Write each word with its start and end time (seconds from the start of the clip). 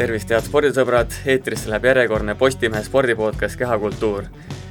tervist, 0.00 0.30
head 0.32 0.46
spordisõbrad, 0.46 1.12
eetrisse 1.28 1.68
läheb 1.68 1.84
järjekordne 1.90 2.32
Postimehe 2.40 2.80
spordipodcast 2.86 3.58
Kehakultuur. 3.60 4.30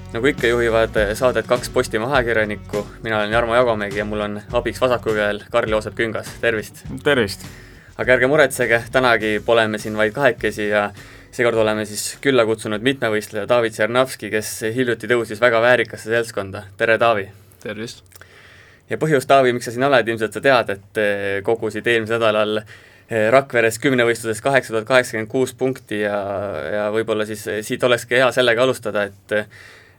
nagu 0.09 0.25
ikka 0.25 0.49
juhivad 0.49 0.95
saadet 1.13 1.45
kaks 1.47 1.69
Postimehe 1.69 2.15
ajakirjanikku, 2.17 2.81
mina 3.03 3.19
olen 3.19 3.35
Jarmo 3.35 3.53
Jagomägi 3.55 3.99
ja 3.99 4.05
mul 4.09 4.23
on 4.25 4.39
abiks 4.57 4.81
vasakul 4.81 5.13
käel 5.13 5.43
Karl-Joosep 5.51 5.93
Küngas, 5.99 6.31
tervist! 6.41 6.81
tervist! 7.03 7.45
aga 7.97 8.15
ärge 8.15 8.31
muretsege, 8.31 8.81
tänagi 8.91 9.35
pole 9.45 9.67
me 9.67 9.77
siin 9.77 9.97
vaid 10.01 10.17
kahekesi 10.17 10.71
ja 10.71 10.87
seekord 11.31 11.61
oleme 11.61 11.85
siis 11.85 12.17
külla 12.25 12.47
kutsunud 12.49 12.81
mitmevõistleja 12.81 13.45
David 13.45 13.77
Tšernovski, 13.77 14.33
kes 14.33 14.53
hiljuti 14.73 15.07
tõusis 15.13 15.41
väga 15.41 15.61
väärikasse 15.61 16.09
seltskonda, 16.09 16.65
tere 16.77 16.97
Taavi! 16.97 17.29
tervist! 17.61 18.01
ja 18.89 18.97
põhjus, 18.97 19.29
Taavi, 19.29 19.53
miks 19.53 19.69
sa 19.69 19.77
siin 19.77 19.85
oled, 19.85 20.09
ilmselt 20.09 20.33
sa 20.33 20.41
tead, 20.41 20.77
et 20.79 21.03
kogusid 21.45 21.85
eelmisel 21.85 22.17
nädalal 22.17 22.63
Rakveres 23.09 23.79
kümnevõistluses 23.81 24.41
kaheksa 24.45 24.73
tuhat 24.73 24.85
kaheksakümmend 24.85 25.31
kuus 25.31 25.55
punkti 25.57 26.03
ja, 26.03 26.17
ja 26.69 26.81
võib-olla 26.93 27.25
siis 27.25 27.45
eh, 27.49 27.61
siit 27.65 27.83
olekski 27.83 28.19
hea 28.19 28.27
sellega 28.35 28.61
alustada, 28.63 29.07
et 29.09 29.33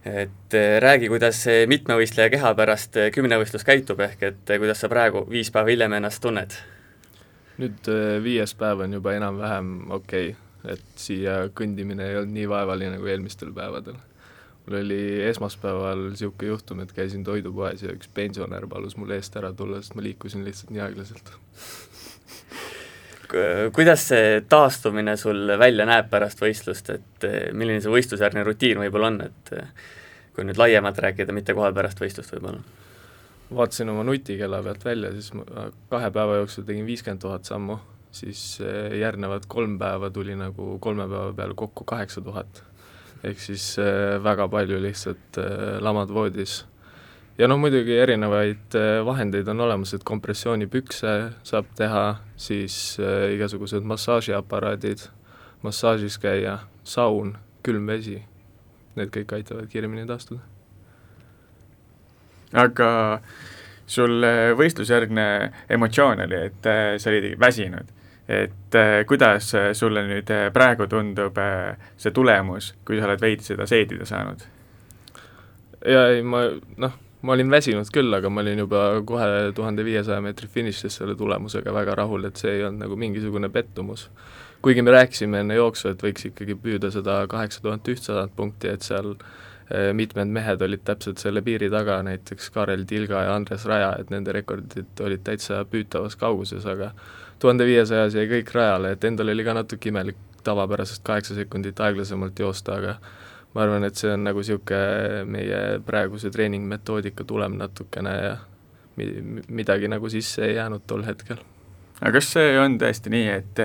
et 0.07 0.55
eh, 0.57 0.77
räägi, 0.81 1.11
kuidas 1.11 1.43
see 1.45 1.65
mitmevõistleja 1.69 2.31
keha 2.33 2.53
pärast 2.57 3.01
kümnevõistlus 3.13 3.67
käitub, 3.67 3.99
ehk 4.07 4.23
et 4.31 4.53
kuidas 4.53 4.79
sa 4.81 4.89
praegu 4.89 5.25
viis 5.31 5.51
päeva 5.51 5.75
hiljem 5.75 5.99
ennast 5.99 6.23
tunned? 6.23 6.55
nüüd 7.61 7.91
viies 8.25 8.55
päev 8.57 8.87
on 8.87 8.95
juba 8.97 9.13
enam-vähem 9.19 9.75
okei 9.93 10.31
okay., 10.31 10.39
et 10.69 10.87
siia 11.01 11.35
kõndimine 11.57 12.07
ei 12.07 12.17
olnud 12.21 12.35
nii 12.37 12.49
vaevaline 12.49 12.95
nagu 12.95 13.11
eelmistel 13.11 13.53
päevadel. 13.57 13.99
mul 14.65 14.81
oli 14.85 15.03
esmaspäeval 15.27 16.07
niisugune 16.13 16.55
juhtum, 16.55 16.81
et 16.85 16.93
käisin 16.93 17.25
toidupoes 17.25 17.83
ja 17.83 17.93
üks 17.93 18.09
pensionär 18.15 18.71
palus 18.71 18.97
mul 18.97 19.11
eest 19.19 19.37
ära 19.37 19.53
tulla, 19.57 19.83
sest 19.83 19.99
ma 19.99 20.05
liikusin 20.07 20.45
lihtsalt 20.47 20.71
nii 20.71 20.87
aeglaselt 20.87 21.35
kuidas 23.75 24.05
see 24.11 24.41
taastumine 24.49 25.17
sul 25.21 25.53
välja 25.59 25.87
näeb 25.89 26.11
pärast 26.11 26.41
võistlust, 26.43 26.91
et 26.95 27.27
eh, 27.27 27.41
milline 27.53 27.83
see 27.83 27.93
võistlusjärgne 27.93 28.45
rutiin 28.47 28.81
võib-olla 28.83 29.11
on, 29.13 29.21
et 29.29 29.53
eh, 29.57 29.73
kui 30.35 30.47
nüüd 30.47 30.61
laiemalt 30.61 30.99
rääkida, 31.03 31.35
mitte 31.37 31.55
kohe 31.57 31.73
pärast 31.77 32.03
võistlust 32.03 32.37
võib-olla? 32.37 32.63
vaatasin 33.51 33.89
oma 33.91 34.05
nutikella 34.07 34.61
pealt 34.63 34.85
välja, 34.87 35.09
siis 35.11 35.33
ma 35.35 35.67
kahe 35.91 36.13
päeva 36.15 36.37
jooksul 36.39 36.69
tegin 36.69 36.87
viiskümmend 36.87 37.23
tuhat 37.25 37.49
sammu, 37.51 37.81
siis 38.15 38.45
eh, 38.63 38.97
järgnevad 39.01 39.49
kolm 39.51 39.79
päeva 39.79 40.11
tuli 40.15 40.37
nagu 40.39 40.77
kolme 40.83 41.09
päeva 41.11 41.33
peale 41.35 41.59
kokku 41.59 41.85
kaheksa 41.85 42.23
tuhat. 42.23 42.65
ehk 43.23 43.41
siis 43.43 43.77
väga 44.25 44.47
palju 44.49 44.79
lihtsalt 44.81 45.37
lamad 45.85 46.09
voodis 46.09 46.63
ja 47.41 47.49
noh, 47.49 47.59
muidugi 47.61 47.97
erinevaid 47.97 48.75
äh, 48.77 49.01
vahendeid 49.07 49.49
on 49.49 49.65
olemas, 49.65 49.95
et 49.97 50.05
kompressioonipükse 50.05 51.15
saab 51.47 51.71
teha, 51.79 52.05
siis 52.37 52.75
äh, 53.01 53.31
igasugused 53.37 53.87
massaažiaparaadid, 53.89 55.07
massaažis 55.65 56.19
käia, 56.21 56.59
saun, 56.85 57.37
külm 57.65 57.89
vesi, 57.89 58.19
need 58.99 59.13
kõik 59.15 59.33
aitavad 59.39 59.71
kiiremini 59.73 60.07
taastuda. 60.09 60.43
aga 62.61 62.91
sul 63.87 64.21
äh, 64.27 64.51
võistlusjärgne 64.59 65.27
emotsioon 65.71 66.27
oli, 66.27 66.45
et 66.51 66.71
sa 67.01 67.11
olid 67.11 67.41
väsinud, 67.41 67.97
et 68.31 68.77
kuidas 69.09 69.49
sulle 69.75 70.05
nüüd 70.07 70.29
praegu 70.55 70.87
tundub 70.87 71.39
see 71.99 72.13
tulemus, 72.15 72.75
kui 72.85 73.01
sa 73.01 73.09
oled 73.09 73.23
veidi 73.23 73.43
seda 73.43 73.67
seedida 73.67 74.07
saanud? 74.07 74.45
ja 75.89 76.11
ei, 76.13 76.23
ma 76.23 76.45
noh 76.77 76.99
ma 77.23 77.33
olin 77.37 77.51
väsinud 77.53 77.91
küll, 77.93 78.13
aga 78.17 78.31
ma 78.33 78.41
olin 78.45 78.63
juba 78.63 78.85
kohe 79.07 79.53
tuhande 79.57 79.85
viiesaja 79.85 80.21
meetri 80.25 80.49
finišis 80.49 81.01
selle 81.01 81.17
tulemusega 81.19 81.75
väga 81.75 81.97
rahul, 82.01 82.25
et 82.29 82.41
see 82.41 82.55
ei 82.57 82.65
olnud 82.65 82.87
nagu 82.87 82.97
mingisugune 83.01 83.51
pettumus. 83.53 84.09
kuigi 84.63 84.83
me 84.83 84.93
rääkisime 84.93 85.41
enne 85.41 85.55
jooksu, 85.57 85.89
et 85.89 86.03
võiks 86.05 86.27
ikkagi 86.29 86.55
püüda 86.65 86.91
seda 86.93 87.23
kaheksa 87.33 87.63
tuhat 87.65 87.89
ühtsadat 87.89 88.35
punkti, 88.37 88.69
et 88.69 88.85
seal 88.85 89.15
eh, 89.15 89.93
mitmed 89.97 90.29
mehed 90.29 90.63
olid 90.63 90.85
täpselt 90.85 91.19
selle 91.19 91.41
piiri 91.43 91.71
taga, 91.73 92.03
näiteks 92.05 92.51
Karel 92.53 92.85
Tilga 92.85 93.25
ja 93.25 93.37
Andres 93.37 93.65
Raja, 93.65 93.95
et 94.01 94.11
nende 94.13 94.33
rekordid 94.37 95.01
olid 95.01 95.25
täitsa 95.25 95.63
püütavas 95.65 96.17
kauguses, 96.21 96.67
aga 96.69 96.93
tuhande 97.41 97.65
viiesajas 97.65 98.17
jäi 98.17 98.29
kõik 98.35 98.53
rajale, 98.53 98.93
et 98.97 99.05
endal 99.05 99.33
oli 99.33 99.45
ka 99.45 99.57
natuke 99.57 99.89
imelik 99.89 100.21
tavapärasest 100.45 101.05
kaheksa 101.05 101.35
sekundit 101.35 101.81
aeglasemalt 101.81 102.39
joosta, 102.39 102.77
aga 102.77 102.99
ma 103.55 103.65
arvan, 103.65 103.85
et 103.87 103.99
see 103.99 104.13
on 104.15 104.25
nagu 104.27 104.43
niisugune 104.43 105.25
meie 105.31 105.63
praeguse 105.87 106.31
treeningmetoodika 106.31 107.27
tulem 107.27 107.57
natukene 107.59 108.13
ja 108.17 108.37
mi-, 109.01 109.43
midagi 109.49 109.91
nagu 109.91 110.11
sisse 110.13 110.45
ei 110.47 110.55
jäänud 110.59 110.87
tol 110.87 111.03
hetkel. 111.07 111.41
aga 112.01 112.13
kas 112.19 112.31
see 112.37 112.55
on 112.61 112.79
tõesti 112.81 113.13
nii, 113.13 113.27
et 113.41 113.65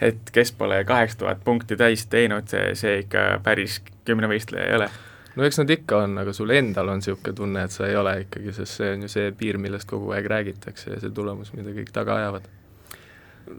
et 0.00 0.32
kes 0.32 0.52
pole 0.56 0.80
kaheksa 0.88 1.18
tuhat 1.22 1.44
punkti 1.44 1.76
täis 1.76 2.06
teinud, 2.08 2.48
see, 2.48 2.74
see 2.74 3.02
ikka 3.04 3.42
päris 3.44 3.82
kümnevõistleja 4.08 4.66
ei 4.66 4.78
ole? 4.80 4.90
no 5.36 5.46
eks 5.46 5.60
nad 5.60 5.70
ikka 5.70 6.04
on, 6.06 6.18
aga 6.22 6.32
sul 6.36 6.50
endal 6.56 6.90
on 6.90 7.02
niisugune 7.02 7.36
tunne, 7.36 7.66
et 7.66 7.74
sa 7.74 7.86
ei 7.86 7.96
ole 7.96 8.16
ikkagi, 8.24 8.54
sest 8.56 8.80
see 8.80 8.94
on 8.96 9.04
ju 9.06 9.12
see 9.12 9.34
piir, 9.36 9.60
millest 9.62 9.88
kogu 9.90 10.10
aeg 10.16 10.26
räägitakse 10.32 10.96
ja 10.96 11.02
see 11.02 11.14
tulemus, 11.14 11.52
mida 11.54 11.74
kõik 11.76 11.92
taga 11.94 12.18
ajavad 12.18 12.48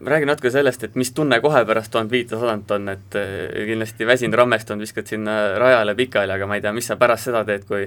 räägi 0.06 0.26
natuke 0.26 0.50
sellest, 0.50 0.84
et 0.86 0.94
mis 0.98 1.12
tunne 1.14 1.38
kohe 1.42 1.62
pärast 1.68 1.92
tuhat 1.92 2.10
viitesadat 2.10 2.70
on, 2.76 2.88
et 2.92 3.16
eh, 3.18 3.66
kindlasti 3.68 4.06
väsinud 4.08 4.38
rammestunud, 4.38 4.82
viskad 4.82 5.10
sinna 5.10 5.36
rajale 5.60 5.94
pikali, 5.98 6.32
aga 6.34 6.48
ma 6.48 6.58
ei 6.58 6.64
tea, 6.64 6.72
mis 6.76 6.88
sa 6.90 6.96
pärast 7.00 7.30
seda 7.30 7.44
teed, 7.48 7.66
kui 7.68 7.84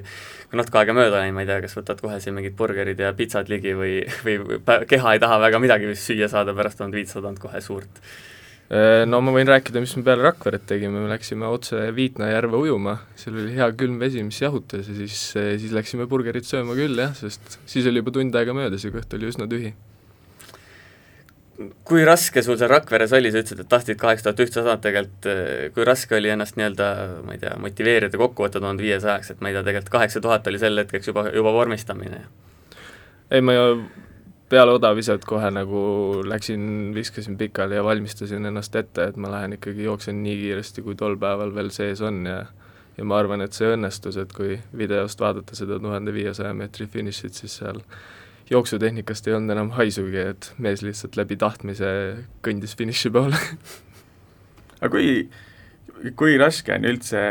kui 0.49 0.59
natuke 0.59 0.81
aega 0.81 0.95
mööda 0.95 1.23
läinud, 1.23 1.35
ma 1.37 1.43
ei 1.43 1.49
tea, 1.49 1.59
kas 1.65 1.75
võtad 1.77 2.03
kohe 2.03 2.19
siin 2.23 2.37
mingid 2.37 2.55
burgerid 2.57 3.01
ja 3.01 3.11
pitsad 3.17 3.49
ligi 3.51 3.73
või, 3.77 3.97
või 4.25 4.61
keha 4.89 5.15
ei 5.15 5.23
taha 5.23 5.41
väga 5.47 5.61
midagi 5.63 5.95
süüa 5.99 6.29
saada 6.31 6.55
pärast 6.57 6.79
tuhat 6.79 6.95
viitesadat 6.95 7.41
kohe 7.41 7.61
suurt? 7.63 8.03
Äh, 8.65 9.03
no 9.09 9.19
ma 9.21 9.33
võin 9.35 9.49
rääkida, 9.49 9.81
mis 9.81 9.93
me 9.97 10.05
peale 10.05 10.25
Rakveret 10.25 10.63
tegime, 10.69 11.03
me 11.03 11.09
läksime 11.11 11.45
otse 11.49 11.83
Viitna 11.97 12.31
järve 12.31 12.61
ujuma, 12.63 12.99
seal 13.19 13.37
oli 13.37 13.57
hea 13.57 13.67
külm 13.77 13.99
vesi, 14.01 14.23
mis 14.25 14.41
jahutas 14.41 14.87
ja 14.89 14.95
siis, 15.01 15.19
siis 15.35 15.75
läksime 15.75 16.09
burgerit 16.09 16.47
sööma 16.49 16.77
küll 16.77 16.97
jah, 16.97 17.13
sest 17.17 17.59
siis 17.65 17.85
oli 17.89 18.01
juba 18.01 18.15
tund 18.15 18.37
aega 18.39 18.57
möödas 18.57 18.85
ja 18.85 18.93
kõht 18.95 19.13
oli 19.17 19.29
üsna 19.33 19.49
tühi 19.49 19.75
kui 21.87 22.05
raske 22.07 22.43
sul 22.43 22.57
seal 22.59 22.71
Rakveres 22.71 23.13
oli, 23.15 23.31
sa 23.31 23.39
ütlesid, 23.39 23.61
et 23.63 23.69
tahtsid 23.71 23.99
kaheksa 23.99 24.27
tuhat 24.27 24.41
ühtsadat 24.43 24.81
tegelikult, 24.83 25.27
eh, 25.31 25.67
kui 25.75 25.85
raske 25.87 26.17
oli 26.17 26.31
ennast 26.33 26.57
nii-öelda, 26.59 26.87
ma 27.27 27.35
ei 27.35 27.43
tea, 27.43 27.53
motiveerida 27.61 28.19
kokku 28.19 28.47
võtta 28.47 28.59
tuhande 28.59 28.83
viiesajaks, 28.83 29.31
et 29.31 29.43
ma 29.43 29.51
ei 29.51 29.55
tea, 29.55 29.63
tegelikult 29.69 29.93
kaheksa 29.95 30.23
tuhat 30.23 30.47
oli 30.51 30.59
sel 30.59 30.83
hetkeks 30.83 31.11
juba, 31.11 31.29
juba 31.35 31.53
vormistamine? 31.55 32.25
ei, 33.31 33.41
ma 33.41 33.55
peale 34.49 34.75
odaviset 34.77 35.23
kohe 35.25 35.47
nagu 35.49 35.79
läksin, 36.27 36.91
viskasin 36.95 37.37
pikali 37.37 37.79
ja 37.79 37.83
valmistasin 37.83 38.45
ennast 38.45 38.75
ette, 38.75 39.09
et 39.09 39.17
ma 39.17 39.31
lähen 39.31 39.55
ikkagi 39.57 39.87
jooksen 39.87 40.21
nii 40.23 40.35
kiiresti, 40.43 40.83
kui 40.85 40.95
tol 40.99 41.17
päeval 41.17 41.55
veel 41.55 41.71
sees 41.73 42.03
on 42.05 42.25
ja 42.29 42.43
ja 42.97 43.03
ma 43.03 43.17
arvan, 43.19 43.43
et 43.43 43.55
see 43.55 43.67
õnnestus, 43.73 44.17
et 44.21 44.31
kui 44.33 44.55
videost 44.77 45.19
vaadata 45.19 45.55
seda 45.57 45.79
tuhande 45.83 46.13
viiesaja 46.15 46.53
meetri 46.55 46.87
finišit, 46.87 47.35
siis 47.41 47.57
seal 47.59 47.81
jooksutehnikast 48.49 49.27
ei 49.27 49.35
olnud 49.37 49.55
enam 49.55 49.71
haisugi, 49.77 50.21
et 50.33 50.51
mees 50.61 50.83
lihtsalt 50.85 51.17
läbi 51.17 51.37
tahtmise 51.41 51.89
kõndis 52.45 52.75
finiši 52.77 53.11
poole 53.13 53.39
aga 54.81 54.91
kui, 54.91 55.29
kui 56.17 56.35
raske 56.41 56.75
on 56.75 56.85
üldse 56.87 57.21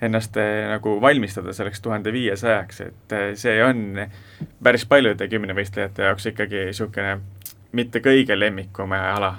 ennast 0.00 0.36
eh, 0.40 0.64
nagu 0.70 0.96
valmistada 1.02 1.52
selleks 1.52 1.82
tuhande 1.84 2.12
viiesajaks, 2.14 2.80
et 2.86 3.14
eh, 3.16 3.28
see 3.38 3.60
on 3.64 4.00
päris 4.64 4.86
paljude 4.88 5.28
kümnevõistlejate 5.28 6.08
jaoks 6.08 6.30
ikkagi 6.32 6.66
niisugune 6.70 7.18
mitte 7.76 8.02
kõige 8.04 8.38
lemmikum 8.38 8.94
ala? 8.96 9.34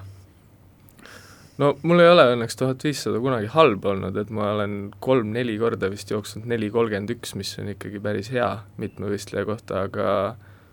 no 1.62 1.74
mul 1.84 2.04
ei 2.04 2.12
ole 2.12 2.28
õnneks 2.36 2.58
tuhat 2.58 2.84
viissada 2.86 3.20
kunagi 3.22 3.50
halb 3.54 3.86
olnud, 3.86 4.18
et 4.22 4.30
ma 4.34 4.54
olen 4.56 4.78
kolm-neli 5.04 5.58
korda 5.62 5.90
vist 5.92 6.14
jooksnud 6.14 6.48
neli 6.50 6.72
kolmkümmend 6.74 7.18
üks, 7.18 7.36
mis 7.38 7.52
on 7.62 7.74
ikkagi 7.74 8.02
päris 8.04 8.32
hea 8.34 8.52
mitmevõistleja 8.82 9.50
kohta, 9.50 9.86
aga 9.90 10.08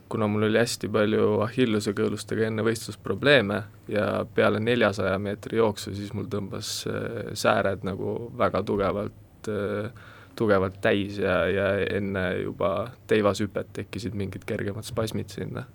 kuna 0.08 0.26
mul 0.26 0.48
oli 0.48 0.58
hästi 0.60 0.88
palju 0.92 1.38
Achilleuse 1.44 1.92
kõõlustega 1.96 2.48
enne 2.48 2.64
võistlust 2.66 3.00
probleeme 3.04 3.62
ja 3.90 4.24
peale 4.34 4.60
neljasaja 4.62 5.18
meetri 5.22 5.60
jooksu, 5.60 5.94
siis 5.96 6.12
mul 6.16 6.28
tõmbas 6.32 6.72
äh, 6.90 7.32
sääred 7.38 7.84
nagu 7.86 8.30
väga 8.38 8.62
tugevalt, 8.66 9.50
äh, 9.52 9.90
tugevalt 10.38 10.80
täis 10.84 11.18
ja, 11.20 11.40
ja 11.50 11.72
enne 11.98 12.24
juba 12.42 12.72
teivashüpet 13.10 13.74
tekkisid 13.82 14.16
mingid 14.18 14.46
kergemad 14.48 14.86
spasmid 14.88 15.34
sinna. 15.34 15.66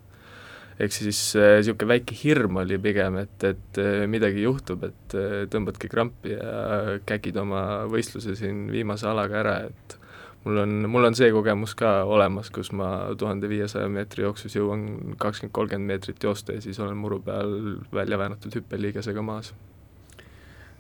ehk 0.82 0.94
siis 0.96 1.20
niisugune 1.38 1.86
äh, 1.86 1.92
väike 1.96 2.16
hirm 2.18 2.62
oli 2.64 2.80
pigem, 2.82 3.20
et, 3.22 3.44
et 3.46 3.82
midagi 4.10 4.42
juhtub, 4.42 4.88
et 4.90 5.18
tõmbadki 5.54 5.90
krampi 5.92 6.34
ja 6.34 7.00
kägid 7.06 7.38
oma 7.38 7.84
võistluse 7.92 8.34
siin 8.40 8.66
viimase 8.74 9.08
alaga 9.08 9.44
ära, 9.44 9.58
et 9.70 10.00
mul 10.44 10.58
on, 10.64 10.76
mul 10.92 11.08
on 11.08 11.16
see 11.16 11.32
kogemus 11.32 11.76
ka 11.80 11.94
olemas, 12.10 12.50
kus 12.54 12.72
ma 12.76 12.90
tuhande 13.20 13.50
viiesaja 13.52 13.90
meetri 13.92 14.26
jooksus 14.26 14.56
jõuan 14.58 15.16
kakskümmend, 15.22 15.54
kolmkümmend 15.56 15.94
meetrit 15.94 16.24
joosta 16.24 16.58
ja 16.58 16.64
siis 16.64 16.80
olen 16.84 17.00
muru 17.00 17.22
peal 17.24 17.56
välja 17.94 18.20
väänatud 18.20 18.60
hüppeliigesega 18.60 19.24
maas. 19.24 19.54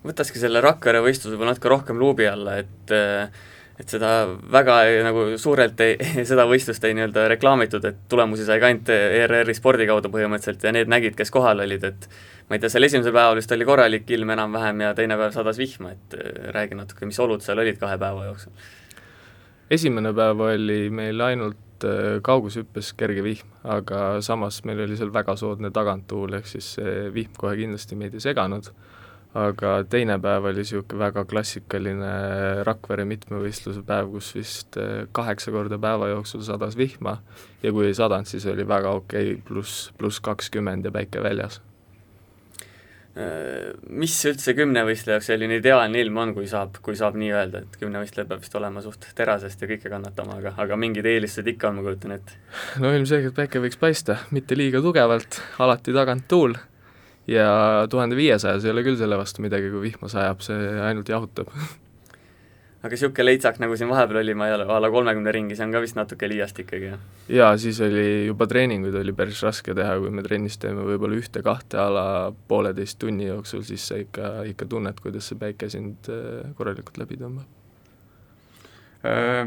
võtakski 0.03 0.39
selle 0.41 0.61
Rakvere 0.61 1.01
võistluse 1.03 1.35
võib-olla 1.35 1.55
natuke 1.55 1.71
rohkem 1.71 1.99
luubi 1.99 2.27
alla, 2.27 2.57
et 2.59 2.95
et 3.79 3.89
seda 3.89 4.09
väga 4.53 4.75
nagu 5.05 5.23
suurelt 5.41 5.79
ei, 5.81 5.95
seda 6.29 6.45
võistlust 6.49 6.83
ei 6.85 6.93
nii-öelda 6.97 7.25
reklaamitud, 7.31 7.85
et 7.89 8.03
tulemusi 8.09 8.45
sai 8.45 8.59
ka 8.61 8.69
ainult 8.69 8.91
ERR-i 8.93 9.55
spordi 9.57 9.87
kaudu 9.89 10.11
põhimõtteliselt 10.13 10.67
ja 10.67 10.73
need 10.75 10.91
nägid, 10.91 11.17
kes 11.17 11.33
kohal 11.33 11.63
olid, 11.65 11.87
et 11.89 12.07
ma 12.49 12.57
ei 12.57 12.61
tea, 12.61 12.69
seal 12.69 12.85
esimesel 12.85 13.15
päeval 13.15 13.39
vist 13.39 13.55
oli 13.55 13.65
korralik 13.65 14.13
ilm 14.13 14.35
enam-vähem 14.35 14.85
ja 14.85 14.93
teine 14.97 15.17
päev 15.17 15.33
sadas 15.33 15.57
vihma, 15.61 15.95
et 15.95 16.17
äh, 16.19 16.31
räägi 16.53 16.77
natuke, 16.77 17.09
mis 17.09 17.19
olud 17.23 17.41
seal 17.45 17.63
olid 17.63 17.81
kahe 17.81 17.97
päeva 18.01 18.27
jooksul? 18.29 18.53
Esimene 19.73 20.13
päev 20.15 20.45
oli 20.47 20.87
meil 20.93 21.21
ainult 21.25 21.87
äh, 21.87 22.17
kaugushüppes 22.25 22.93
kerge 22.99 23.23
vihm, 23.25 23.53
aga 23.63 24.21
samas 24.25 24.61
meil 24.67 24.85
oli 24.85 24.97
seal 24.99 25.13
väga 25.13 25.35
soodne 25.39 25.73
taganttuul, 25.73 26.39
ehk 26.39 26.49
siis 26.49 26.75
see 26.77 27.07
vihm 27.15 27.35
kohe 27.37 27.55
kindlasti 27.59 27.99
meid 27.99 28.17
ei 28.17 28.23
seganud 28.23 28.71
aga 29.33 29.81
teine 29.89 30.19
päev 30.21 30.45
oli 30.49 30.61
niisugune 30.61 30.99
väga 31.01 31.23
klassikaline 31.29 32.13
Rakvere 32.67 33.05
mitmevõistluse 33.09 33.81
päev, 33.87 34.11
kus 34.13 34.29
vist 34.37 34.77
eh, 34.77 35.07
kaheksa 35.11 35.53
korda 35.53 35.79
päeva 35.81 36.11
jooksul 36.11 36.43
sadas 36.45 36.77
vihma 36.77 37.17
ja 37.63 37.73
kui 37.73 37.89
ei 37.89 37.97
sadanud, 37.97 38.29
siis 38.29 38.45
oli 38.49 38.67
väga 38.67 38.93
okei 38.99 39.33
okay,, 39.33 39.43
pluss, 39.47 39.89
pluss 39.97 40.21
kakskümmend 40.23 40.85
ja 40.85 40.93
päike 40.93 41.23
väljas. 41.23 41.61
Äh, 43.13 43.75
mis 43.93 44.15
üldse 44.25 44.55
kümnevõistleja 44.57 45.19
jaoks 45.19 45.27
selline 45.29 45.59
ideaalne 45.59 45.99
ilm 46.01 46.15
on, 46.17 46.31
kui 46.33 46.47
saab, 46.49 46.79
kui 46.81 46.95
saab 46.97 47.13
nii 47.21 47.29
öelda, 47.29 47.61
et 47.61 47.75
kümnevõistleja 47.77 48.25
peab 48.25 48.41
vist 48.41 48.55
olema 48.57 48.81
suht 48.81 49.05
terasest 49.13 49.61
ja 49.61 49.69
kõike 49.69 49.91
kannatama, 49.91 50.39
aga, 50.41 50.55
aga 50.63 50.79
mingid 50.81 51.05
eelistused 51.05 51.51
ikka 51.53 51.69
on, 51.69 51.77
ma 51.77 51.85
kujutan 51.85 52.15
ette? 52.15 52.39
no 52.81 52.89
ilmselgelt 52.89 53.37
päike 53.37 53.61
võiks 53.61 53.77
paista, 53.77 54.17
mitte 54.33 54.57
liiga 54.57 54.81
tugevalt, 54.81 55.37
alati 55.61 55.93
tagant 55.93 56.25
tuul 56.31 56.57
ja 57.29 57.85
tuhande 57.93 58.17
viiesajas 58.17 58.65
ei 58.65 58.73
ole 58.73 58.81
küll 58.87 58.97
selle 58.97 59.21
vastu 59.21 59.45
midagi, 59.45 59.69
kui 59.69 59.91
vihma 59.91 60.09
sajab, 60.09 60.41
see 60.49 60.73
ainult 60.89 61.13
jahutab 61.13 61.53
aga 62.83 62.91
niisugune 62.91 63.23
leitsak, 63.23 63.59
nagu 63.63 63.77
siin 63.79 63.87
vahepeal 63.87 64.19
oli, 64.19 64.33
ma 64.35 64.49
ei 64.49 64.53
ole, 64.57 64.65
a 64.67 64.77
la 64.83 64.89
kolmekümne 64.91 65.31
ringi, 65.31 65.55
see 65.55 65.63
on 65.63 65.71
ka 65.71 65.79
vist 65.79 65.95
natuke 65.95 66.27
liiast 66.27 66.57
ikkagi, 66.65 66.89
jah? 66.91 67.03
jaa, 67.31 67.51
siis 67.61 67.79
oli 67.85 68.27
juba 68.27 68.47
treeninguid 68.51 68.97
oli 68.99 69.13
päris 69.15 69.39
raske 69.45 69.75
teha, 69.77 69.95
kui 70.03 70.11
me 70.11 70.23
trennis 70.25 70.59
teeme 70.59 70.83
võib-olla 70.89 71.15
ühte-kahte 71.15 71.79
a 71.79 71.87
la 71.95 72.07
pooleteist 72.51 72.99
tunni 72.99 73.29
jooksul, 73.29 73.63
siis 73.67 73.87
sa 73.87 73.99
ikka, 74.01 74.33
ikka 74.51 74.67
tunned, 74.67 74.99
kuidas 75.03 75.31
see 75.31 75.39
päike 75.39 75.71
sind 75.71 76.11
äh, 76.11 76.51
korralikult 76.59 76.99
läbi 76.99 77.19
tõmbab 77.23 77.47
äh,. 79.07 79.45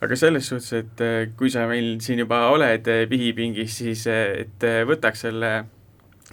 Aga 0.00 0.16
selles 0.16 0.46
suhtes, 0.48 0.72
et 0.72 1.00
äh, 1.04 1.26
kui 1.36 1.50
sa 1.52 1.66
meil 1.68 1.98
siin 2.00 2.22
juba 2.22 2.46
oled 2.48 2.86
pihipingis, 3.10 3.74
siis 3.82 4.06
et 4.10 4.64
võtaks 4.88 5.26
selle 5.26 5.50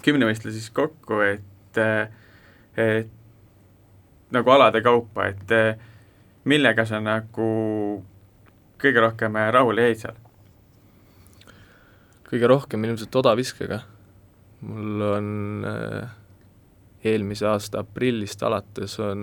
kümnevõistluse 0.02 0.56
siis 0.56 0.72
kokku, 0.72 1.20
et, 1.26 1.80
et 2.80 3.12
nagu 4.34 4.54
alade 4.54 4.80
kaupa, 4.86 5.28
et 5.28 5.52
millega 6.48 6.86
sa 6.88 7.00
nagu 7.04 7.50
kõige 8.80 9.02
rohkem 9.04 9.36
rahule 9.52 9.88
jäid 9.88 10.02
seal? 10.04 10.18
kõige 12.28 12.48
rohkem 12.50 12.84
ilmselt 12.84 13.14
odaviskega. 13.16 13.80
mul 14.68 15.02
on 15.06 15.28
äh, 15.68 16.10
eelmise 17.04 17.46
aasta 17.46 17.84
aprillist 17.84 18.42
alates 18.42 18.98
on 19.00 19.22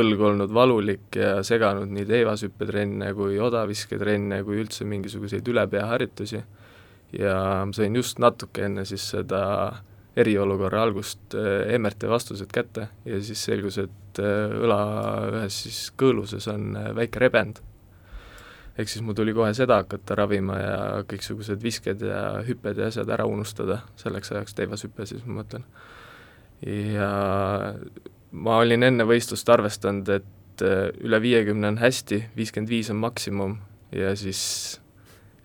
õlg 0.00 0.22
olnud 0.22 0.52
valulik 0.54 1.16
ja 1.18 1.40
seganud 1.46 1.90
nii 1.90 2.06
teivashüppetrenne 2.06 3.12
kui 3.14 3.38
odavisketrenne 3.42 4.42
kui 4.46 4.60
üldse 4.62 4.86
mingisuguseid 4.86 5.46
ülepeaharjutusi 5.50 6.42
ja 7.18 7.36
sain 7.74 7.96
just 7.98 8.20
natuke 8.22 8.66
enne 8.68 8.84
siis 8.86 9.08
seda 9.16 9.42
eriolukorra 10.18 10.82
algust 10.82 11.34
äh, 11.38 11.70
MRT 11.78 12.08
vastused 12.10 12.50
kätte 12.52 12.88
ja 13.06 13.20
siis 13.22 13.42
selgus, 13.46 13.78
et 13.78 14.20
äh, 14.22 14.54
õla 14.58 14.80
ühes 15.30 15.58
siis 15.66 15.80
kõõluses 15.98 16.48
on 16.50 16.74
äh, 16.78 16.90
väike 16.96 17.22
rebend. 17.22 17.60
ehk 18.78 18.88
siis 18.88 19.04
mul 19.04 19.14
tuli 19.14 19.34
kohe 19.36 19.52
seda 19.54 19.80
hakata 19.82 20.16
ravima 20.18 20.58
ja 20.58 20.76
kõiksugused 21.08 21.62
visked 21.62 22.02
ja 22.06 22.40
hüpped 22.46 22.78
ja 22.78 22.88
asjad 22.90 23.10
ära 23.10 23.26
unustada, 23.28 23.82
selleks 24.00 24.32
ajaks 24.32 24.54
teivashüpe 24.54 25.06
siis 25.06 25.24
ma 25.26 25.42
mõtlen. 25.42 25.64
ja 26.66 27.10
ma 28.30 28.58
olin 28.58 28.82
enne 28.82 29.06
võistlust 29.06 29.48
arvestanud, 29.48 30.08
et 30.08 30.64
üle 31.00 31.20
viiekümne 31.22 31.70
on 31.70 31.78
hästi, 31.80 32.24
viiskümmend 32.36 32.68
viis 32.68 32.90
on 32.90 32.98
maksimum 33.00 33.58
ja 33.92 34.14
siis 34.16 34.79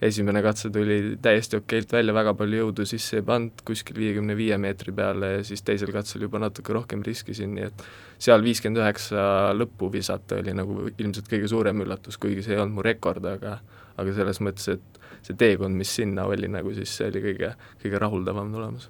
esimene 0.02 0.42
katse 0.44 0.70
tuli 0.74 1.16
täiesti 1.24 1.60
okeilt 1.60 1.94
välja, 1.96 2.14
väga 2.14 2.34
palju 2.36 2.66
jõudu 2.66 2.86
sisse 2.90 3.22
ei 3.22 3.26
pannud, 3.26 3.64
kuskil 3.68 3.96
viiekümne 4.00 4.36
viie 4.38 4.58
meetri 4.62 4.92
peale 4.96 5.32
ja 5.38 5.46
siis 5.48 5.64
teisel 5.66 5.94
katsel 5.96 6.26
juba 6.28 6.42
natuke 6.44 6.76
rohkem 6.76 7.04
riskisin, 7.06 7.56
nii 7.56 7.70
et 7.70 7.86
seal 8.28 8.44
viiskümmend 8.44 8.84
üheksa 8.84 9.54
lõppu 9.56 9.90
visata 9.94 10.42
oli 10.42 10.56
nagu 10.56 10.90
ilmselt 10.92 11.32
kõige 11.32 11.48
suurem 11.52 11.86
üllatus, 11.86 12.20
kuigi 12.20 12.44
see 12.44 12.58
ei 12.58 12.62
olnud 12.64 12.80
mu 12.80 12.86
rekord, 12.86 13.26
aga 13.32 13.60
aga 13.96 14.12
selles 14.12 14.42
mõttes, 14.44 14.68
et 14.76 15.00
see 15.24 15.38
teekond, 15.40 15.76
mis 15.80 15.92
sinna 15.96 16.26
oli 16.28 16.50
nagu 16.52 16.74
siis, 16.76 16.92
see 16.98 17.08
oli 17.08 17.22
kõige, 17.24 17.54
kõige 17.84 18.02
rahuldavam 18.02 18.52
tulemus. 18.52 18.90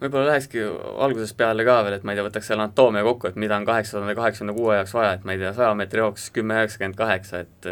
Võib-olla 0.00 0.30
lähekski 0.30 0.62
algusest 1.04 1.36
peale 1.36 1.64
ka 1.68 1.82
veel, 1.84 1.98
et 1.98 2.04
ma 2.08 2.14
ei 2.14 2.16
tea, 2.16 2.24
võtaks 2.24 2.46
selle 2.48 2.64
anatoomia 2.64 3.04
kokku, 3.04 3.28
et 3.28 3.36
mida 3.40 3.58
on 3.60 3.66
kaheksasada 3.68 4.14
kaheksakümne 4.16 4.54
kuue 4.56 4.78
jaoks 4.78 4.94
vaja, 4.96 5.18
et 5.18 5.26
ma 5.28 5.36
ei 5.36 5.42
tea, 5.42 5.50
saja 5.58 5.74
meetri 5.76 6.00
jooks 6.00 6.30
kümme 6.32 6.56
üheksakümmend 6.56 6.96
kaheksa, 6.96 7.42
et 7.44 7.68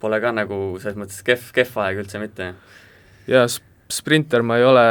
pole 0.00 0.20
ka 0.22 0.34
nagu 0.34 0.58
selles 0.82 0.98
mõttes 0.98 1.24
kehv, 1.26 1.50
kehv 1.54 1.80
aeg 1.84 2.04
üldse 2.04 2.20
mitte. 2.22 2.52
jaa, 3.28 3.46
sprinter 3.88 4.42
ma 4.44 4.58
ei 4.60 4.64
ole 4.68 4.82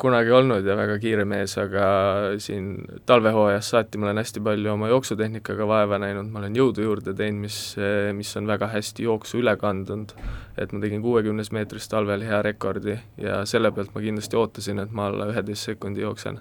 kunagi 0.00 0.32
olnud 0.32 0.64
ja 0.64 0.76
väga 0.78 0.96
kiire 1.02 1.26
mees, 1.28 1.56
aga 1.60 1.86
siin 2.40 2.70
talvehooajast 3.08 3.74
saati 3.74 4.00
ma 4.00 4.08
olen 4.08 4.22
hästi 4.22 4.42
palju 4.44 4.72
oma 4.72 4.88
jooksutehnikaga 4.88 5.66
vaeva 5.68 5.98
näinud, 6.00 6.30
ma 6.32 6.40
olen 6.40 6.56
jõudu 6.56 6.86
juurde 6.86 7.14
teinud, 7.16 7.44
mis, 7.44 7.58
mis 8.16 8.30
on 8.40 8.48
väga 8.48 8.70
hästi 8.72 9.04
jooksu 9.08 9.42
üle 9.42 9.56
kandunud. 9.60 10.14
et 10.60 10.72
ma 10.72 10.80
tegin 10.80 11.02
kuuekümnes 11.04 11.52
meetris 11.56 11.88
talvel 11.88 12.24
hea 12.24 12.40
rekordi 12.44 12.96
ja 13.20 13.44
selle 13.48 13.72
pealt 13.72 13.94
ma 13.94 14.00
kindlasti 14.00 14.36
ootasin, 14.36 14.80
et 14.80 14.90
ma 14.92 15.08
alla 15.08 15.28
üheteist 15.32 15.70
sekundi 15.70 16.00
jooksen 16.00 16.40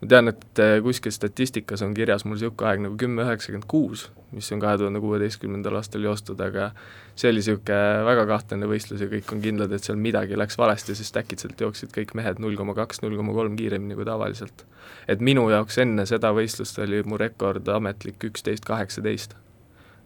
ma 0.00 0.08
tean, 0.10 0.28
et 0.28 0.60
äh, 0.60 0.76
kuskil 0.84 1.12
statistikas 1.14 1.82
on 1.84 1.94
kirjas 1.96 2.26
mul 2.26 2.36
niisugune 2.36 2.68
aeg 2.68 2.82
nagu 2.84 2.98
kümme 3.00 3.24
üheksakümmend 3.24 3.64
kuus, 3.70 4.06
mis 4.36 4.50
on 4.52 4.60
kahe 4.60 4.76
tuhande 4.80 5.00
kuueteistkümnendal 5.00 5.78
aastal 5.80 6.04
joostud, 6.04 6.40
aga 6.44 6.68
see 7.14 7.30
oli 7.30 7.40
niisugune 7.40 8.04
väga 8.04 8.26
kahtlane 8.28 8.68
võistlus 8.68 9.00
ja 9.00 9.08
kõik 9.12 9.32
on 9.32 9.40
kindlad, 9.44 9.72
et 9.72 9.88
seal 9.88 9.96
midagi 10.00 10.36
läks 10.36 10.60
valesti, 10.60 10.96
sest 10.98 11.16
äkitselt 11.16 11.64
jooksid 11.64 11.94
kõik 11.96 12.12
mehed 12.18 12.42
null 12.44 12.58
koma 12.60 12.76
kaks, 12.76 13.00
null 13.04 13.16
koma 13.16 13.36
kolm 13.36 13.56
kiiremini 13.56 13.96
kui 13.96 14.08
tavaliselt. 14.08 14.66
et 15.08 15.20
minu 15.20 15.48
jaoks 15.50 15.78
enne 15.78 16.06
seda 16.06 16.32
võistlust 16.36 16.78
oli 16.84 17.02
mu 17.02 17.16
rekord 17.16 17.68
ametlik 17.68 18.30
üksteist 18.30 18.68
kaheksateist. 18.68 19.36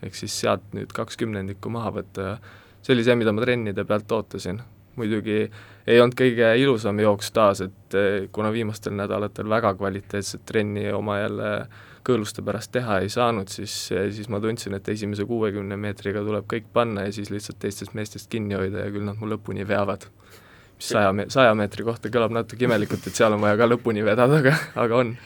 ehk 0.03 0.15
siis 0.15 0.41
sealt 0.41 0.63
nüüd 0.73 0.95
kaks 0.95 1.19
kümnendikku 1.19 1.71
maha 1.71 1.91
võtta, 1.99 2.37
see 2.83 2.95
oli 2.95 3.05
see, 3.05 3.19
mida 3.19 3.33
ma 3.33 3.43
trennide 3.43 3.85
pealt 3.85 4.13
ootasin 4.13 4.63
muidugi 5.01 5.51
ei 5.91 6.01
olnud 6.01 6.17
kõige 6.19 6.51
ilusam 6.61 6.99
jooks 7.03 7.33
taas, 7.35 7.63
et 7.67 7.97
eh, 7.99 8.27
kuna 8.33 8.53
viimastel 8.55 8.95
nädalatel 8.97 9.49
väga 9.51 9.75
kvaliteetset 9.79 10.45
trenni 10.49 10.87
oma 10.95 11.19
jälle 11.21 11.53
kõõluste 12.07 12.45
pärast 12.45 12.73
teha 12.73 13.01
ei 13.05 13.11
saanud, 13.13 13.51
siis, 13.53 13.75
eh, 13.93 14.09
siis 14.15 14.31
ma 14.33 14.41
tundsin, 14.41 14.77
et 14.79 14.89
esimese 14.89 15.27
kuuekümne 15.29 15.77
meetriga 15.81 16.25
tuleb 16.27 16.47
kõik 16.51 16.71
panna 16.73 17.07
ja 17.09 17.15
siis 17.17 17.33
lihtsalt 17.33 17.61
teistest 17.63 17.97
meestest 17.99 18.31
kinni 18.33 18.57
hoida 18.59 18.87
ja 18.87 18.93
küll 18.95 19.07
nad 19.07 19.21
mu 19.21 19.29
lõpuni 19.31 19.67
veavad. 19.69 20.07
mis 20.81 20.89
saja 20.95 21.13
me-, 21.13 21.27
saja 21.29 21.55
meetri 21.55 21.85
kohta 21.85 22.09
kõlab 22.09 22.33
natuke 22.33 22.65
imelikult, 22.65 23.07
et 23.07 23.17
seal 23.17 23.35
on 23.37 23.43
vaja 23.43 23.59
ka 23.61 23.67
lõpuni 23.69 24.05
vedada, 24.05 24.39
aga, 24.41 24.55
aga 24.81 24.97
on 24.97 25.17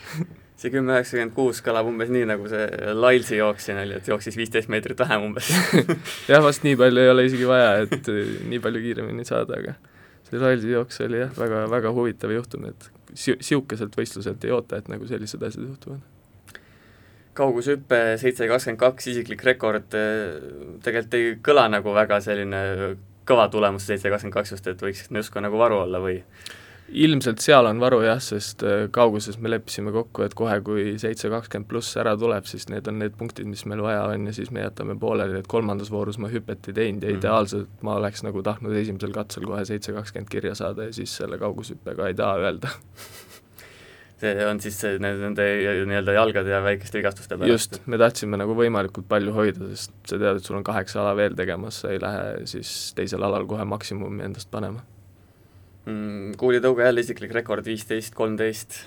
see 0.58 0.70
kümme 0.70 0.96
üheksakümmend 0.96 1.34
kuus 1.34 1.60
kõlab 1.62 1.86
umbes 1.86 2.10
nii, 2.10 2.24
nagu 2.26 2.48
see 2.50 2.66
Lailsi 2.94 3.38
jooksja 3.38 3.76
oli, 3.82 4.00
et 4.00 4.08
jooksis 4.08 4.36
viisteist 4.38 4.70
meetrit 4.72 4.98
vähem 4.98 5.28
umbes 5.28 5.50
jah, 6.30 6.42
vast 6.42 6.66
nii 6.66 6.78
palju 6.80 7.02
ei 7.02 7.10
ole 7.12 7.26
isegi 7.28 7.46
vaja, 7.46 7.74
et 7.84 8.10
nii 8.50 8.62
palju 8.64 8.82
kiiremini 8.82 9.26
saada, 9.28 9.60
aga 9.60 9.76
see 10.34 10.42
Lailsi 10.42 10.72
jooks 10.72 11.00
oli 11.06 11.22
jah, 11.22 11.30
väga, 11.38 11.64
väga 11.70 11.94
huvitav 11.94 12.34
juhtum, 12.34 12.66
et 12.72 12.90
si-, 13.12 13.38
sihukeselt 13.40 13.94
võistluselt 13.98 14.44
ei 14.44 14.52
oota, 14.54 14.80
et 14.82 14.90
nagu 14.92 15.06
sellised 15.08 15.42
asjad 15.46 15.70
juhtuvad 15.70 16.02
kaugushüpe 17.34 17.98
seitse 18.22 18.46
kakskümmend 18.46 18.78
kaks, 18.78 19.08
isiklik 19.10 19.40
rekord, 19.46 19.94
tegelikult 20.84 21.16
ei 21.18 21.32
kõla 21.42 21.64
nagu 21.72 21.94
väga 21.96 22.20
selline 22.22 22.60
kõva 23.28 23.48
tulemus, 23.50 23.86
seitse 23.88 24.12
kakskümmend 24.12 24.36
kaks 24.36 24.54
just, 24.54 24.68
et 24.70 24.84
võiks 24.84 25.08
justkui 25.08 25.42
nagu 25.42 25.58
varu 25.58 25.82
olla 25.84 26.00
või? 26.02 26.20
Ilmselt 26.92 27.40
seal 27.42 27.66
on 27.66 27.80
varu 27.80 28.00
jah, 28.04 28.20
sest 28.22 28.62
äh, 28.66 28.84
kauguses 28.94 29.38
me 29.40 29.50
leppisime 29.50 29.92
kokku, 29.94 30.24
et 30.26 30.36
kohe, 30.38 30.56
kui 30.66 30.94
seitse 31.00 31.30
kakskümmend 31.32 31.68
pluss 31.70 31.96
ära 32.00 32.14
tuleb, 32.20 32.46
siis 32.48 32.68
need 32.72 32.88
on 32.90 33.00
need 33.00 33.16
punktid, 33.18 33.48
mis 33.50 33.64
meil 33.70 33.82
vaja 33.84 34.04
on 34.12 34.28
ja 34.28 34.34
siis 34.36 34.52
me 34.54 34.64
jätame 34.64 34.96
pooleli, 35.00 35.40
et 35.40 35.50
kolmandas 35.50 35.90
voorus 35.94 36.20
ma 36.22 36.30
hüpet 36.32 36.70
ei 36.70 36.76
teinud 36.76 37.02
ja 37.02 37.08
mm 37.08 37.14
-hmm. 37.14 37.18
ideaalselt 37.24 37.82
ma 37.82 37.96
oleks 38.00 38.22
nagu 38.22 38.42
tahtnud 38.42 38.76
esimesel 38.76 39.12
katsel 39.12 39.48
kohe 39.48 39.64
seitse 39.64 39.92
kakskümmend 39.92 40.30
kirja 40.30 40.54
saada 40.54 40.84
ja 40.84 40.92
siis 40.92 41.16
selle 41.16 41.38
kaugushüppega 41.38 42.08
ei 42.08 42.14
taha 42.14 42.36
öelda 42.36 42.68
see 44.20 44.46
on 44.46 44.60
siis 44.60 44.80
see, 44.80 44.98
nende 44.98 45.42
nii-öelda 45.86 46.12
jalgade 46.12 46.50
ja 46.50 46.62
väikeste 46.62 46.98
vigastuste 46.98 47.38
pärast? 47.38 47.50
just, 47.52 47.80
me 47.86 47.98
tahtsime 47.98 48.36
nagu 48.36 48.54
võimalikult 48.54 49.08
palju 49.08 49.32
hoida, 49.32 49.68
sest 49.74 49.92
sa 50.06 50.18
tead, 50.18 50.36
et 50.36 50.44
sul 50.44 50.56
on 50.56 50.64
kaheksa 50.64 51.00
ala 51.02 51.16
veel 51.16 51.34
tegemas, 51.34 51.80
sa 51.80 51.90
ei 51.90 52.00
lähe 52.00 52.46
siis 52.50 52.92
teisel 52.94 53.22
alal 53.22 53.46
kohe 53.46 53.64
maksimumi 53.64 54.24
endast 54.24 54.50
panema 54.50 54.84
mm,. 55.86 56.36
kuulitõuge 56.40 56.86
jälle 56.86 57.04
isiklik 57.04 57.32
rekord, 57.34 57.64
viisteist, 57.66 58.14
kolmteist. 58.14 58.78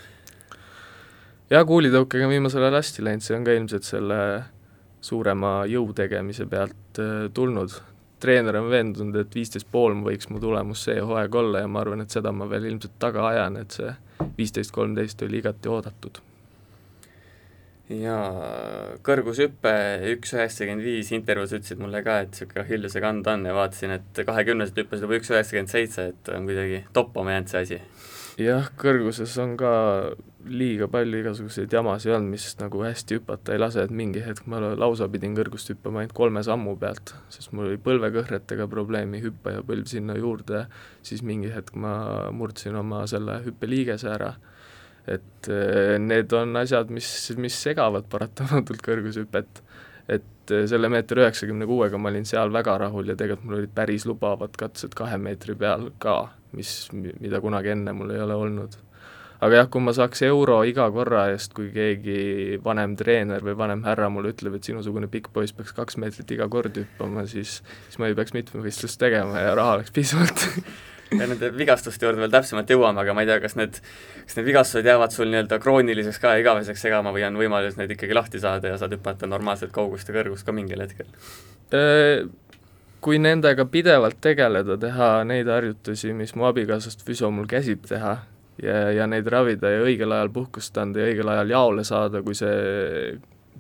jaa, 1.50 1.64
kuulitõukega 1.66 2.28
on 2.28 2.36
viimasel 2.36 2.66
ajal 2.66 2.80
hästi 2.82 3.06
läinud, 3.06 3.26
see 3.26 3.38
on 3.38 3.48
ka 3.48 3.58
ilmselt 3.58 3.88
selle 3.88 4.20
suurema 5.02 5.60
jõu 5.70 5.94
tegemise 5.96 6.48
pealt 6.50 7.02
äh, 7.04 7.30
tulnud. 7.34 7.82
treener 8.20 8.56
on 8.58 8.72
veendunud, 8.72 9.16
et 9.22 9.36
viisteist 9.36 9.68
pool 9.72 9.94
võiks 10.02 10.32
mu 10.34 10.40
tulemus 10.42 10.88
see 10.88 10.98
hooaeg 10.98 11.36
olla 11.36 11.60
ja 11.62 11.68
ma 11.70 11.84
arvan, 11.84 12.02
et 12.02 12.10
seda 12.10 12.32
ma 12.34 12.50
veel 12.50 12.66
ilmselt 12.72 12.98
taga 13.00 13.28
ajan, 13.28 13.58
et 13.62 13.72
see 13.72 13.94
viisteist, 14.38 14.74
kolmteist 14.74 15.22
oli 15.22 15.38
igati 15.44 15.70
oodatud. 15.70 16.18
Jaa, 17.94 18.98
kõrgushüpe 19.06 19.74
üks 20.14 20.34
üheksakümmend 20.36 20.84
viis, 20.84 21.14
intervjuus 21.16 21.56
ütlesid 21.56 21.80
mulle 21.82 22.04
ka, 22.06 22.20
et 22.26 22.36
niisugune 22.36 22.68
Hilluse 22.68 23.04
kand 23.04 23.30
on 23.32 23.48
ja 23.48 23.56
vaatasin, 23.56 23.96
et 24.00 24.24
kahekümnesed 24.28 24.84
hüppasid 24.84 25.08
juba 25.08 25.20
üks 25.22 25.32
üheksakümmend 25.32 25.72
seitse, 25.72 26.12
et 26.12 26.36
on 26.36 26.50
kuidagi 26.50 26.84
toppama 26.98 27.38
jäänud 27.38 27.54
see 27.54 27.64
asi 27.64 27.82
jah, 28.38 28.68
kõrguses 28.78 29.34
on 29.42 29.56
ka 29.58 29.72
liiga 30.48 30.88
palju 30.92 31.20
igasuguseid 31.20 31.74
jamasid 31.74 32.14
olnud, 32.14 32.32
mis 32.36 32.46
nagu 32.62 32.84
hästi 32.86 33.18
hüpata 33.18 33.56
ei 33.56 33.60
lase, 33.60 33.84
et 33.84 33.94
mingi 33.94 34.22
hetk 34.24 34.48
ma 34.52 34.62
lausa 34.80 35.10
pidin 35.12 35.36
kõrgust 35.38 35.72
hüppama 35.74 36.04
ainult 36.04 36.16
kolme 36.18 36.44
sammu 36.46 36.78
pealt, 36.80 37.16
sest 37.34 37.52
mul 37.58 37.72
oli 37.72 37.82
põlvekõhretega 37.84 38.70
probleemi, 38.72 39.22
hüppajapõlv 39.26 39.90
sinna 39.90 40.16
juurde, 40.20 40.68
siis 41.06 41.24
mingi 41.26 41.52
hetk 41.54 41.76
ma 41.76 41.96
murdsin 42.36 42.78
oma 42.80 43.04
selle 43.10 43.42
hüppeliigese 43.48 44.14
ära. 44.14 44.36
Et 45.08 45.52
eh, 45.52 45.96
need 46.04 46.34
on 46.36 46.56
asjad, 46.60 46.92
mis, 46.94 47.10
mis 47.40 47.62
segavad 47.68 48.10
paratamatult 48.12 48.84
kõrgushüpet. 48.84 49.62
et 50.08 50.52
eh, 50.52 50.66
selle 50.68 50.90
meeter 50.92 51.24
üheksakümne 51.24 51.68
kuuega 51.70 52.00
ma 52.00 52.12
olin 52.12 52.28
seal 52.28 52.52
väga 52.54 52.78
rahul 52.86 53.14
ja 53.14 53.16
tegelikult 53.16 53.48
mul 53.48 53.62
olid 53.62 53.76
päris 53.76 54.08
lubavad 54.10 54.60
katsed 54.60 54.96
kahe 54.98 55.18
meetri 55.22 55.56
peal 55.56 55.90
ka 56.00 56.20
mis, 56.56 56.74
mida 56.94 57.42
kunagi 57.44 57.74
enne 57.74 57.94
mul 57.96 58.12
ei 58.16 58.22
ole 58.24 58.36
olnud. 58.36 58.78
aga 59.38 59.60
jah, 59.60 59.68
kui 59.70 59.84
ma 59.86 59.94
saaks 59.94 60.24
euro 60.26 60.64
iga 60.66 60.88
korra 60.90 61.28
eest, 61.30 61.52
kui 61.54 61.68
keegi 61.74 62.58
vanem 62.64 62.96
treener 62.98 63.44
või 63.46 63.54
vanem 63.60 63.84
härra 63.86 64.10
mulle 64.10 64.32
ütleb, 64.34 64.56
et 64.58 64.66
sinusugune 64.66 65.10
pikk 65.14 65.30
poiss 65.34 65.54
peaks 65.54 65.76
kaks 65.78 66.00
meetrit 66.02 66.34
iga 66.34 66.48
kord 66.50 66.80
hüppama, 66.80 67.28
siis, 67.30 67.60
siis 67.86 68.00
ma 68.02 68.10
ei 68.10 68.18
peaks 68.18 68.34
mitmevõistlust 68.34 69.00
tegema 69.00 69.44
ja 69.46 69.54
raha 69.60 69.78
oleks 69.78 69.94
piisavalt 69.94 70.48
ja 71.12 71.28
nende 71.28 71.52
vigastuste 71.56 72.06
juurde 72.08 72.22
veel 72.24 72.34
täpsemalt 72.34 72.72
jõuame, 72.72 73.04
aga 73.04 73.16
ma 73.16 73.24
ei 73.24 73.30
tea, 73.30 73.40
kas 73.44 73.58
need, 73.60 73.80
kas 74.26 74.40
need 74.40 74.48
vigastused 74.50 74.88
jäävad 74.88 75.16
sul 75.16 75.32
nii-öelda 75.32 75.60
krooniliseks 75.64 76.22
ka 76.24 76.36
igaveseks 76.42 76.84
segama 76.88 77.14
või 77.16 77.26
on 77.28 77.40
võimalus 77.40 77.78
neid 77.80 77.94
ikkagi 77.96 78.18
lahti 78.18 78.42
saada 78.44 78.74
ja 78.74 78.80
saad 78.82 78.96
hüpata 78.98 79.30
normaalset 79.30 79.72
kaugust 79.76 80.10
ja 80.10 80.18
kõrgust 80.18 80.48
ka 80.48 80.56
mingil 80.56 80.84
hetkel? 80.84 81.08
Äh, 81.76 82.26
kui 83.04 83.20
nendega 83.24 83.68
pidevalt 83.72 84.20
tegeleda, 84.24 84.80
teha 84.82 85.12
neid 85.28 85.52
harjutusi, 85.52 86.14
mis 86.18 86.36
mu 86.36 86.50
abikaasast 86.50 87.06
füsio 87.08 87.32
mul 87.32 87.48
käsib 87.50 87.88
teha, 87.88 88.18
ja, 88.64 88.78
ja 88.92 89.08
neid 89.08 89.28
ravida 89.32 89.72
ja 89.72 89.82
õigel 89.86 90.14
ajal 90.14 90.32
puhkust 90.34 90.78
anda 90.82 91.04
ja 91.04 91.12
õigel 91.12 91.32
ajal 91.34 91.54
jaole 91.54 91.86
saada, 91.88 92.22
kui 92.26 92.38
see 92.38 93.18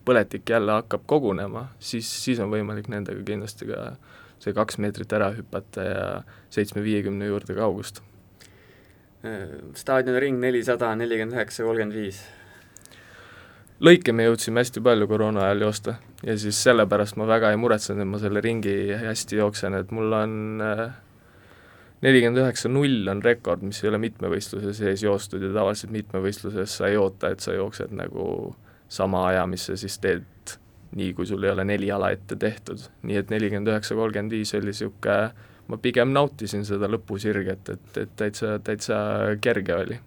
põletik 0.07 0.47
jälle 0.49 0.77
hakkab 0.79 1.03
kogunema, 1.09 1.67
siis, 1.79 2.09
siis 2.23 2.39
on 2.43 2.51
võimalik 2.51 2.87
nendega 2.91 3.23
kindlasti 3.27 3.67
ka 3.69 3.89
see 4.43 4.53
kaks 4.57 4.77
meetrit 4.83 5.13
ära 5.13 5.31
hüpata 5.35 5.85
ja 5.85 6.07
seitsme 6.53 6.83
viiekümne 6.85 7.29
juurde 7.29 7.55
kaugust. 7.57 8.01
staadioni 9.75 10.19
ring 10.19 10.39
nelisada 10.39 10.93
nelikümmend 10.95 11.35
üheksa, 11.35 11.63
kolmkümmend 11.65 11.97
viis 11.97 12.21
lõike 13.83 14.13
me 14.13 14.25
jõudsime 14.25 14.61
hästi 14.63 14.81
palju 14.85 15.07
koroona 15.09 15.43
ajal 15.47 15.67
joosta 15.67 15.97
ja 16.25 16.37
siis 16.39 16.59
sellepärast 16.65 17.17
ma 17.19 17.27
väga 17.29 17.51
ei 17.53 17.59
muretsenud, 17.61 18.01
et 18.01 18.09
ma 18.09 18.21
selle 18.21 18.41
ringi 18.41 18.77
hästi 18.97 19.37
jooksen, 19.37 19.77
et 19.77 19.91
mul 19.93 20.15
on 20.17 20.63
äh, 20.65 20.87
nelikümmend 22.05 22.41
üheksa 22.41 22.71
null 22.71 23.09
on 23.11 23.21
rekord, 23.25 23.65
mis 23.65 23.83
ei 23.83 23.91
ole 23.91 24.01
mitmevõistluse 24.01 24.73
sees 24.77 25.03
joostud 25.05 25.45
ja 25.45 25.51
tavaliselt 25.53 25.93
mitmevõistluses 25.93 26.77
sa 26.79 26.89
ei 26.89 26.97
oota, 26.97 27.31
et 27.33 27.43
sa 27.43 27.53
jooksed 27.53 27.93
nagu 27.97 28.55
sama 28.89 29.27
aja, 29.31 29.45
mis 29.49 29.67
sa 29.69 29.77
siis 29.77 29.97
teed 30.01 30.25
nii, 30.95 31.13
kui 31.13 31.27
sul 31.27 31.43
ei 31.43 31.51
ole 31.51 31.65
neli 31.67 31.89
jala 31.89 32.11
ette 32.15 32.35
tehtud. 32.39 32.87
nii 33.03 33.21
et 33.21 33.31
nelikümmend 33.33 33.71
üheksa, 33.73 33.95
kolmkümmend 33.95 34.31
viis 34.31 34.53
oli 34.55 34.71
niisugune, 34.71 35.47
ma 35.67 35.79
pigem 35.83 36.13
nautisin 36.15 36.65
seda 36.65 36.89
lõpusirget, 36.91 37.73
et, 37.73 37.97
et 38.03 38.13
täitsa, 38.15 38.57
täitsa 38.63 38.99
kerge 39.41 39.75
oli 39.75 39.99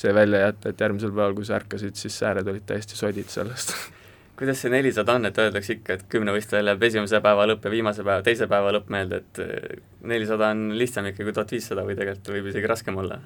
see 0.00 0.12
välja 0.14 0.46
jätta, 0.46 0.70
et 0.70 0.80
järgmisel 0.80 1.12
päeval, 1.12 1.34
kui 1.36 1.44
sa 1.44 1.58
ärkasid, 1.58 1.96
siis 1.98 2.18
sääred 2.22 2.48
olid 2.48 2.64
täiesti 2.66 2.96
sodid 2.96 3.28
sellest 3.32 3.74
kuidas 4.40 4.62
see 4.62 4.72
nelisada 4.72 5.18
on, 5.18 5.28
et 5.28 5.38
öeldakse 5.38 5.74
ikka, 5.76 5.98
et 5.98 6.04
kümnevõistlejal 6.08 6.72
jääb 6.72 6.84
esimese 6.88 7.18
päeva 7.20 7.44
lõpp 7.50 7.66
ja 7.66 7.72
viimase 7.74 8.04
päeva, 8.06 8.22
teise 8.24 8.46
päeva 8.48 8.70
lõpp 8.72 8.88
meelde, 8.92 9.18
et 9.20 9.40
eh, 9.44 9.80
nelisada 10.08 10.48
on 10.54 10.70
lihtsam 10.80 11.10
ikka 11.10 11.26
kui 11.26 11.34
tuhat 11.36 11.52
viissada 11.52 11.84
või 11.84 11.96
tegelikult 11.98 12.30
võib 12.32 12.48
isegi 12.48 12.70
raskem 12.70 13.00
olla? 13.02 13.18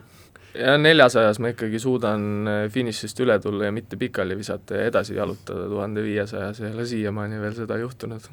ja 0.58 0.74
neljasajas 0.78 1.38
ma 1.42 1.52
ikkagi 1.52 1.78
suudan 1.82 2.24
eh, 2.50 2.64
finišist 2.74 3.22
üle 3.22 3.38
tulla 3.42 3.68
ja 3.68 3.74
mitte 3.74 3.98
pikali 4.00 4.34
visata 4.38 4.80
ja 4.80 4.88
edasi 4.90 5.14
jalutada, 5.14 5.68
tuhande 5.70 6.02
viiesajas 6.02 6.58
ei 6.64 6.72
ole 6.72 6.86
siiamaani 6.90 7.38
veel 7.44 7.54
seda 7.60 7.78
juhtunud. 7.78 8.26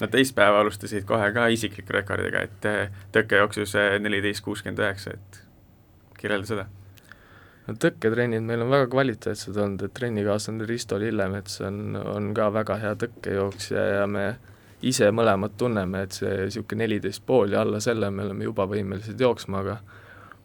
no 0.00 0.08
teist 0.16 0.34
päeva 0.40 0.64
alustasid 0.64 1.04
kohe 1.04 1.28
ka 1.36 1.50
isikliku 1.52 1.98
rekordiga, 1.98 2.46
et 2.48 2.70
eh, 2.70 2.96
tõkkejooksus 3.12 3.76
neliteist 4.00 4.44
kuuskümmend 4.48 4.80
üheksa, 4.86 5.18
et 5.18 5.44
kirjelda 6.16 6.48
seda 6.54 6.66
no 7.66 7.76
tõkketrennid 7.80 8.44
meil 8.44 8.64
on 8.64 8.72
väga 8.72 8.88
kvaliteetsed 8.92 9.56
olnud, 9.56 9.86
et 9.86 9.94
trennikaaslane 9.96 10.66
Risto 10.68 10.98
Lillemets 11.00 11.60
on, 11.64 11.96
on 11.96 12.32
ka 12.36 12.50
väga 12.54 12.78
hea 12.82 12.94
tõkkejooksja 13.00 13.84
ja 13.98 14.08
me 14.10 14.26
ise 14.84 15.08
mõlemad 15.16 15.54
tunneme, 15.60 16.04
et 16.04 16.16
see 16.16 16.34
niisugune 16.42 16.84
neliteist 16.84 17.24
pool 17.26 17.54
ja 17.56 17.62
alla 17.64 17.80
selle 17.80 18.10
me 18.12 18.26
oleme 18.26 18.50
juba 18.50 18.66
võimelised 18.68 19.20
jooksma, 19.20 19.62
aga 19.64 19.78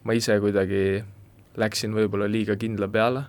ma 0.07 0.15
ise 0.15 0.39
kuidagi 0.39 1.03
läksin 1.59 1.93
võib-olla 1.95 2.29
liiga 2.31 2.55
kindla 2.59 2.88
peale, 2.88 3.25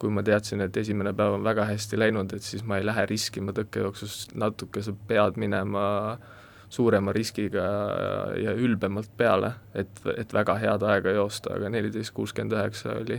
kui 0.00 0.10
ma 0.10 0.24
teadsin, 0.26 0.64
et 0.64 0.76
esimene 0.80 1.12
päev 1.14 1.36
on 1.36 1.46
väga 1.46 1.68
hästi 1.68 1.98
läinud, 2.00 2.32
et 2.34 2.42
siis 2.42 2.64
ma 2.66 2.80
ei 2.80 2.86
lähe 2.88 3.04
riskima 3.06 3.54
tõkkejooksus 3.54 4.32
natuke 4.40 4.82
sa 4.82 4.94
pead 5.06 5.38
minema 5.38 5.84
äh, 6.16 6.39
suurema 6.70 7.12
riskiga 7.12 7.64
ja 8.38 8.52
ülbemalt 8.54 9.10
peale, 9.18 9.52
et, 9.74 10.02
et 10.16 10.32
väga 10.32 10.54
head 10.62 10.84
aega 10.86 11.14
joosta, 11.16 11.56
aga 11.58 11.70
neliteist 11.72 12.14
kuuskümmend 12.14 12.54
üheksa 12.54 12.94
oli, 13.00 13.18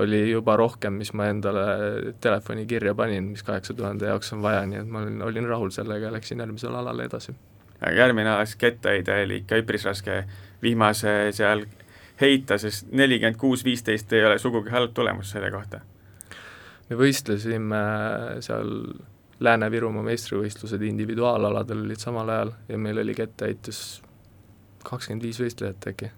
oli 0.00 0.22
juba 0.30 0.56
rohkem, 0.56 0.96
mis 1.00 1.12
ma 1.12 1.28
endale 1.28 1.64
telefoni 2.24 2.64
kirja 2.66 2.94
panin, 2.96 3.28
mis 3.34 3.44
kaheksa 3.44 3.76
tuhande 3.76 4.08
jaoks 4.08 4.32
on 4.32 4.42
vaja, 4.42 4.64
nii 4.66 4.80
et 4.80 4.88
ma 4.88 5.02
olin, 5.04 5.20
olin 5.26 5.48
rahul 5.50 5.74
sellega 5.74 6.08
ja 6.08 6.14
läksin 6.14 6.40
järgmisele 6.40 6.80
alale 6.80 7.04
edasi. 7.10 7.36
aga 7.80 7.92
järgmine 7.92 8.30
ala, 8.30 8.46
siis 8.46 8.56
kettaheide 8.56 9.20
oli 9.24 9.42
ikka 9.42 9.60
üpris 9.60 9.84
raske 9.84 10.22
vihmase 10.62 11.14
seal 11.36 11.66
heita, 12.20 12.58
sest 12.58 12.88
nelikümmend 12.90 13.36
kuus, 13.38 13.64
viisteist 13.64 14.12
ei 14.12 14.24
ole 14.24 14.38
sugugi 14.38 14.72
halb 14.72 14.96
tulemus 14.96 15.30
selle 15.36 15.50
kohta. 15.50 15.80
me 16.88 16.96
võistlesime 16.96 17.84
seal 18.40 18.72
Lääne-Virumaa 19.40 20.02
meistrivõistlused 20.02 20.82
individuaalaladel 20.82 21.84
olid 21.84 22.02
samal 22.02 22.30
ajal 22.34 22.50
ja 22.68 22.78
meil 22.78 22.98
oli 22.98 23.14
ketteheites 23.14 23.82
kakskümmend 24.84 25.22
viis 25.22 25.38
võistlejat 25.38 25.86
äkki. 25.92 26.10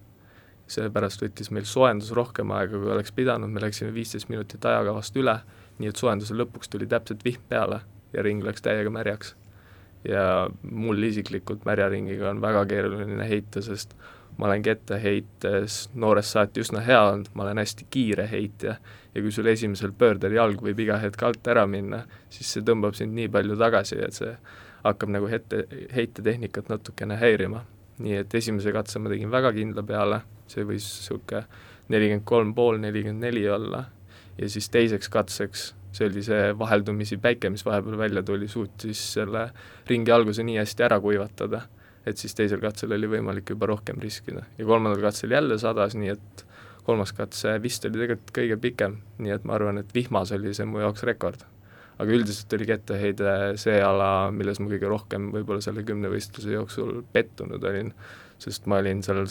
seepärast 0.71 1.23
võttis 1.23 1.51
meil 1.51 1.65
soojendus 1.67 2.13
rohkem 2.15 2.51
aega, 2.55 2.79
kui 2.79 2.93
oleks 2.95 3.13
pidanud, 3.13 3.51
me 3.51 3.61
läksime 3.61 3.91
viisteist 3.95 4.29
minutit 4.31 4.65
ajakavast 4.65 5.17
üle, 5.19 5.35
nii 5.79 5.91
et 5.91 5.99
soojenduse 5.99 6.37
lõpuks 6.39 6.71
tuli 6.71 6.87
täpselt 6.87 7.25
vihm 7.25 7.43
peale 7.49 7.81
ja 8.13 8.23
ring 8.23 8.45
läks 8.47 8.63
täiega 8.63 8.91
märjaks. 8.91 9.35
ja 10.05 10.49
mul 10.63 11.03
isiklikult 11.03 11.67
märjaringiga 11.69 12.31
on 12.31 12.41
väga 12.41 12.65
keeruline 12.67 13.29
heita, 13.29 13.61
sest 13.63 13.93
ma 14.39 14.47
olen 14.47 14.63
ketteheites 14.63 15.91
noorest 15.95 16.33
saati 16.33 16.63
üsna 16.63 16.81
hea 16.81 17.03
olnud, 17.11 17.29
ma 17.35 17.43
olen 17.43 17.61
hästi 17.61 17.87
kiire 17.91 18.25
heitja 18.31 18.79
ja 19.15 19.23
kui 19.23 19.33
sul 19.35 19.49
esimesel 19.51 19.93
pöördel 19.99 20.35
jalg 20.37 20.63
võib 20.63 20.81
iga 20.85 20.99
hetk 21.03 21.23
alt 21.27 21.49
ära 21.51 21.67
minna, 21.67 22.05
siis 22.31 22.53
see 22.55 22.67
tõmbab 22.67 22.97
sind 22.99 23.17
nii 23.17 23.31
palju 23.33 23.59
tagasi, 23.59 23.99
et 24.07 24.17
see 24.17 24.35
hakkab 24.85 25.13
nagu 25.13 25.29
hete, 25.31 25.65
heitetehnikat 25.95 26.71
natukene 26.73 27.19
häirima. 27.21 27.65
nii 28.01 28.15
et 28.17 28.35
esimese 28.35 28.73
katse 28.73 28.99
ma 28.99 29.11
tegin 29.13 29.29
väga 29.29 29.51
kindla 29.53 29.83
peale, 29.85 30.23
see 30.49 30.63
võis 30.65 30.87
niisugune 30.89 31.43
nelikümmend 31.93 32.25
kolm 32.25 32.55
pool, 32.57 32.79
nelikümmend 32.81 33.21
neli 33.27 33.43
olla, 33.51 33.83
ja 34.39 34.49
siis 34.49 34.71
teiseks 34.73 35.11
katseks, 35.13 35.65
see 35.93 36.07
oli 36.09 36.23
see 36.25 36.55
vaheldumisi 36.57 37.19
päike, 37.21 37.51
mis 37.53 37.65
vahepeal 37.67 37.99
välja 38.01 38.23
tuli, 38.25 38.49
suutis 38.49 39.03
selle 39.19 39.51
ringi 39.91 40.15
alguse 40.15 40.47
nii 40.47 40.57
hästi 40.63 40.87
ära 40.87 41.01
kuivatada, 41.03 41.65
et 42.07 42.17
siis 42.17 42.33
teisel 42.39 42.63
katsel 42.63 42.95
oli 42.97 43.11
võimalik 43.19 43.53
juba 43.53 43.69
rohkem 43.69 44.01
riskida. 44.01 44.47
ja 44.59 44.65
kolmandal 44.65 45.03
katsel 45.03 45.37
jälle 45.37 45.59
sadas, 45.59 45.99
nii 45.99 46.15
et 46.15 46.47
kolmas 46.87 47.13
katse 47.17 47.57
vist 47.63 47.85
oli 47.87 47.99
tegelikult 47.99 48.35
kõige 48.37 48.59
pikem, 48.61 48.99
nii 49.19 49.35
et 49.37 49.47
ma 49.49 49.57
arvan, 49.57 49.81
et 49.83 49.95
vihmas 49.95 50.33
oli 50.37 50.55
see 50.57 50.69
mu 50.69 50.83
jaoks 50.83 51.05
rekord. 51.09 51.47
aga 52.01 52.15
üldiselt 52.17 52.53
oli 52.57 52.65
kettaheide 52.65 53.33
see 53.61 53.81
ala, 53.85 54.31
milles 54.33 54.61
ma 54.61 54.71
kõige 54.71 54.89
rohkem 54.89 55.31
võib-olla 55.35 55.61
selle 55.61 55.83
kümnevõistluse 55.85 56.55
jooksul 56.55 57.03
pettunud 57.13 57.65
olin, 57.65 57.93
sest 58.41 58.67
ma 58.67 58.79
olin 58.81 59.03
seal 59.05 59.27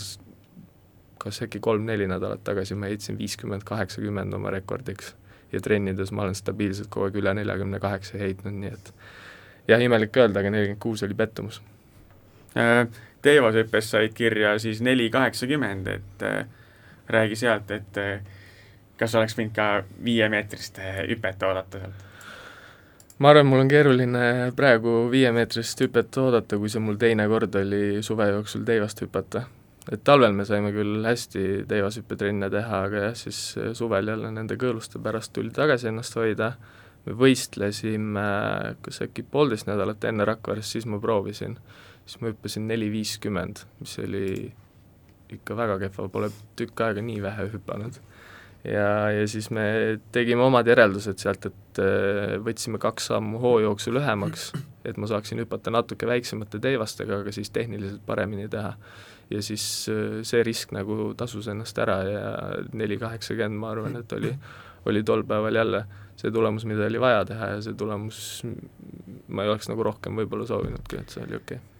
kas 1.20 1.42
äkki 1.44 1.60
kolm-neli 1.60 2.08
nädalat 2.08 2.44
tagasi 2.46 2.78
ma 2.78 2.92
heitsin 2.92 3.18
viiskümmend, 3.18 3.66
kaheksakümmend 3.68 4.34
oma 4.38 4.54
rekordiks 4.54 5.16
ja 5.52 5.62
trennides 5.62 6.14
ma 6.14 6.28
olen 6.28 6.38
stabiilselt 6.38 6.92
kogu 6.94 7.10
aeg 7.10 7.18
üle 7.20 7.34
neljakümne 7.42 7.82
kaheksa 7.82 8.22
heitnud, 8.22 8.56
nii 8.62 8.72
et 8.72 8.94
jah, 9.68 9.82
imelik 9.82 10.16
öelda, 10.18 10.44
aga 10.44 10.54
nelikümmend 10.54 10.84
kuus 10.84 11.04
oli 11.08 11.18
pettumus 11.18 11.62
äh,. 12.58 12.88
Teevas 13.20 13.52
hüppes 13.58 13.90
said 13.92 14.14
kirja 14.16 14.54
siis 14.64 14.80
neli 14.80 15.10
kaheksakümmend, 15.12 15.90
et 15.92 16.24
äh, 16.24 16.46
räägi 17.10 17.36
sealt, 17.36 17.72
et 17.72 17.98
eh, 17.98 18.22
kas 19.00 19.16
oleks 19.16 19.38
võinud 19.38 19.56
ka 19.56 19.70
viiemeetrist 20.06 20.80
eh, 20.84 21.04
hüpet 21.10 21.44
oodata 21.48 21.82
sealt? 21.82 22.06
ma 23.20 23.34
arvan, 23.34 23.50
mul 23.52 23.66
on 23.66 23.72
keeruline 23.72 24.26
praegu 24.56 25.08
viiemeetrist 25.12 25.82
hüpet 25.84 26.18
oodata, 26.22 26.60
kui 26.60 26.72
see 26.72 26.84
mul 26.84 27.00
teine 27.02 27.28
kord 27.32 27.56
oli 27.60 28.04
suve 28.06 28.30
jooksul 28.30 28.64
teivast 28.68 29.02
hüpata. 29.04 29.44
et 29.92 30.04
talvel 30.06 30.36
me 30.38 30.46
saime 30.46 30.72
küll 30.76 31.04
hästi 31.06 31.66
teivashüppetrenne 31.68 32.50
teha, 32.54 32.84
aga 32.88 33.08
jah, 33.10 33.18
siis 33.18 33.40
suvel 33.74 34.14
jälle 34.14 34.32
nende 34.32 34.60
kõõluste 34.60 35.02
pärast 35.04 35.34
tuli 35.34 35.52
tagasi 35.56 35.90
ennast 35.90 36.16
hoida, 36.16 36.54
me 37.06 37.16
võistlesime 37.18 38.26
kas 38.86 39.02
äkki 39.08 39.26
poolteist 39.26 39.68
nädalat 39.68 40.04
enne 40.06 40.28
Rakverest, 40.30 40.78
siis 40.78 40.86
ma 40.86 41.02
proovisin, 41.02 41.58
siis 42.06 42.22
ma 42.22 42.32
hüppasin 42.32 42.68
neli 42.70 42.92
viiskümmend, 42.94 43.66
mis 43.82 43.98
oli 44.04 44.52
ikka 45.34 45.58
väga 45.58 45.80
kehva, 45.86 46.08
pole 46.10 46.32
tükk 46.60 46.86
aega 46.88 47.04
nii 47.06 47.22
vähe 47.24 47.50
hüpanud 47.54 48.00
ja, 48.64 49.12
ja 49.12 49.28
siis 49.28 49.50
me 49.54 49.64
tegime 50.12 50.44
omad 50.44 50.68
järeldused 50.68 51.22
sealt, 51.22 51.48
et 51.50 51.82
äh, 51.84 52.36
võtsime 52.44 52.80
kaks 52.82 53.10
sammu 53.12 53.40
hoojooksu 53.44 53.94
lühemaks, 53.96 54.50
et 54.88 55.00
ma 55.00 55.10
saaksin 55.10 55.42
hüpata 55.44 55.72
natuke 55.74 56.10
väiksemate 56.10 56.62
teivastega, 56.64 57.22
aga 57.24 57.34
siis 57.36 57.54
tehniliselt 57.56 58.04
paremini 58.06 58.50
teha. 58.52 58.74
ja 59.30 59.42
siis 59.46 59.64
äh, 59.90 60.20
see 60.26 60.44
risk 60.44 60.74
nagu 60.76 61.14
tasus 61.18 61.48
ennast 61.48 61.78
ära 61.80 62.02
ja 62.04 62.36
neli 62.74 62.98
kaheksakümmend, 62.98 63.60
ma 63.62 63.72
arvan, 63.76 64.00
et 64.02 64.14
oli, 64.18 64.34
oli 64.90 65.04
tol 65.04 65.24
päeval 65.24 65.56
jälle 65.56 65.86
see 66.20 66.32
tulemus, 66.32 66.66
mida 66.66 66.86
oli 66.86 67.00
vaja 67.00 67.26
teha 67.26 67.54
ja 67.56 67.60
see 67.64 67.78
tulemus, 67.80 68.44
ma 69.28 69.46
ei 69.46 69.52
oleks 69.54 69.70
nagu 69.72 69.84
rohkem 69.88 70.18
võib-olla 70.20 70.48
soovinudki, 70.50 71.00
et 71.00 71.14
see 71.16 71.24
oli 71.24 71.38
okei 71.40 71.62
okay 71.62 71.79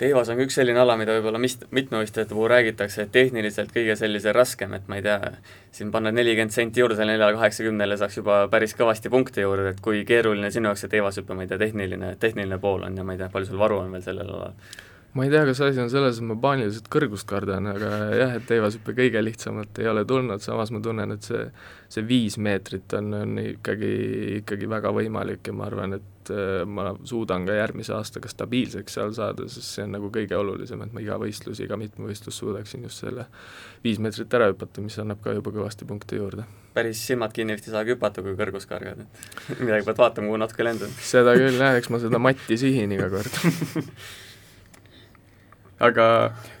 teivas 0.00 0.30
on 0.32 0.40
üks 0.40 0.56
selline 0.56 0.80
ala, 0.80 0.96
mida 1.00 1.14
võib-olla 1.16 1.40
mis-, 1.42 1.58
mitmevõistlejate 1.76 2.34
puhul 2.34 2.50
räägitakse, 2.52 3.04
et 3.04 3.12
tehniliselt 3.14 3.72
kõige 3.74 3.96
sellise 4.00 4.32
raskem, 4.36 4.74
et 4.76 4.88
ma 4.88 4.98
ei 5.00 5.04
tea, 5.04 5.32
siin 5.76 5.92
panna 5.94 6.12
nelikümmend 6.14 6.54
senti 6.54 6.82
juurde 6.82 6.96
selle 6.98 7.14
neljale 7.16 7.36
kaheksakümnele, 7.36 7.98
saaks 8.00 8.20
juba 8.20 8.42
päris 8.52 8.76
kõvasti 8.78 9.12
punkte 9.12 9.44
juurde, 9.44 9.74
et 9.74 9.82
kui 9.84 10.04
keeruline 10.08 10.52
sinu 10.54 10.70
jaoks 10.70 10.86
see 10.86 10.94
teivashüpe, 10.96 11.36
ma 11.36 11.44
ei 11.44 11.52
tea, 11.52 11.60
tehniline, 11.60 12.14
tehniline 12.22 12.60
pool 12.62 12.86
on 12.88 12.96
ja 12.96 13.04
ma 13.04 13.16
ei 13.16 13.20
tea, 13.20 13.28
palju 13.32 13.52
sul 13.52 13.60
varu 13.60 13.82
on 13.84 13.92
veel 13.96 14.06
sellel 14.06 14.32
alal? 14.38 14.56
Ma 15.12 15.24
ei 15.26 15.30
tea, 15.30 15.42
kas 15.48 15.60
asi 15.66 15.80
on 15.82 15.90
selles, 15.90 16.20
et 16.20 16.26
ma 16.26 16.36
paaniliselt 16.38 16.86
kõrgust 16.92 17.26
kardan, 17.28 17.66
aga 17.72 17.90
jah, 18.14 18.36
et 18.38 18.46
teivashüpe 18.46 18.94
kõige 18.94 19.22
lihtsamalt 19.24 19.80
ei 19.82 19.88
ole 19.90 20.04
tulnud, 20.06 20.42
samas 20.44 20.70
ma 20.70 20.78
tunnen, 20.84 21.16
et 21.16 21.26
see, 21.26 21.42
see 21.90 22.06
viis 22.06 22.38
meetrit 22.38 22.94
on, 22.98 23.10
on 23.18 23.40
ikkagi, 23.42 23.90
ikkagi 24.38 24.70
väga 24.70 24.92
võimalik 24.94 25.50
ja 25.50 25.56
ma 25.56 25.66
arvan, 25.66 25.98
et 25.98 26.30
äh, 26.30 26.62
ma 26.62 26.92
suudan 27.02 27.48
ka 27.48 27.58
järgmise 27.58 27.96
aastaga 27.96 28.30
stabiilseks 28.30 28.98
seal 29.00 29.10
saada, 29.16 29.48
sest 29.50 29.74
see 29.74 29.88
on 29.88 29.96
nagu 29.96 30.12
kõige 30.14 30.38
olulisem, 30.38 30.86
et 30.86 30.94
ma 30.94 31.02
iga 31.02 31.18
võistlus, 31.18 31.58
iga 31.64 31.80
mitmevõistlus 31.80 32.38
suudaksin 32.44 32.86
just 32.86 33.02
selle 33.02 33.26
viis 33.82 33.98
meetrit 33.98 34.38
ära 34.38 34.52
hüpata, 34.52 34.84
mis 34.84 35.00
annab 35.02 35.26
ka 35.26 35.34
juba 35.34 35.50
kõvasti 35.58 35.90
punkte 35.90 36.22
juurde. 36.22 36.46
päris 36.70 37.02
silmad 37.02 37.34
kinni 37.34 37.58
vist 37.58 37.66
ei 37.66 37.74
saagi 37.74 37.96
hüpata, 37.96 38.22
kui 38.22 38.38
kõrgust 38.38 38.70
kargad, 38.70 39.02
et 39.02 39.60
midagi 39.66 39.90
pead 39.90 39.98
vaatama, 40.06 40.30
kuhu 40.30 40.38
natuke 40.46 40.70
lendad. 40.70 40.98
seda 41.02 41.34
küll 41.34 41.58
jah, 41.58 41.82
eks 41.82 41.90
ma 41.90 41.98
seda 41.98 42.22
matti 42.22 42.62
sihin 42.62 42.94
iga 42.94 43.10
kord 43.10 43.34
aga 45.80 46.06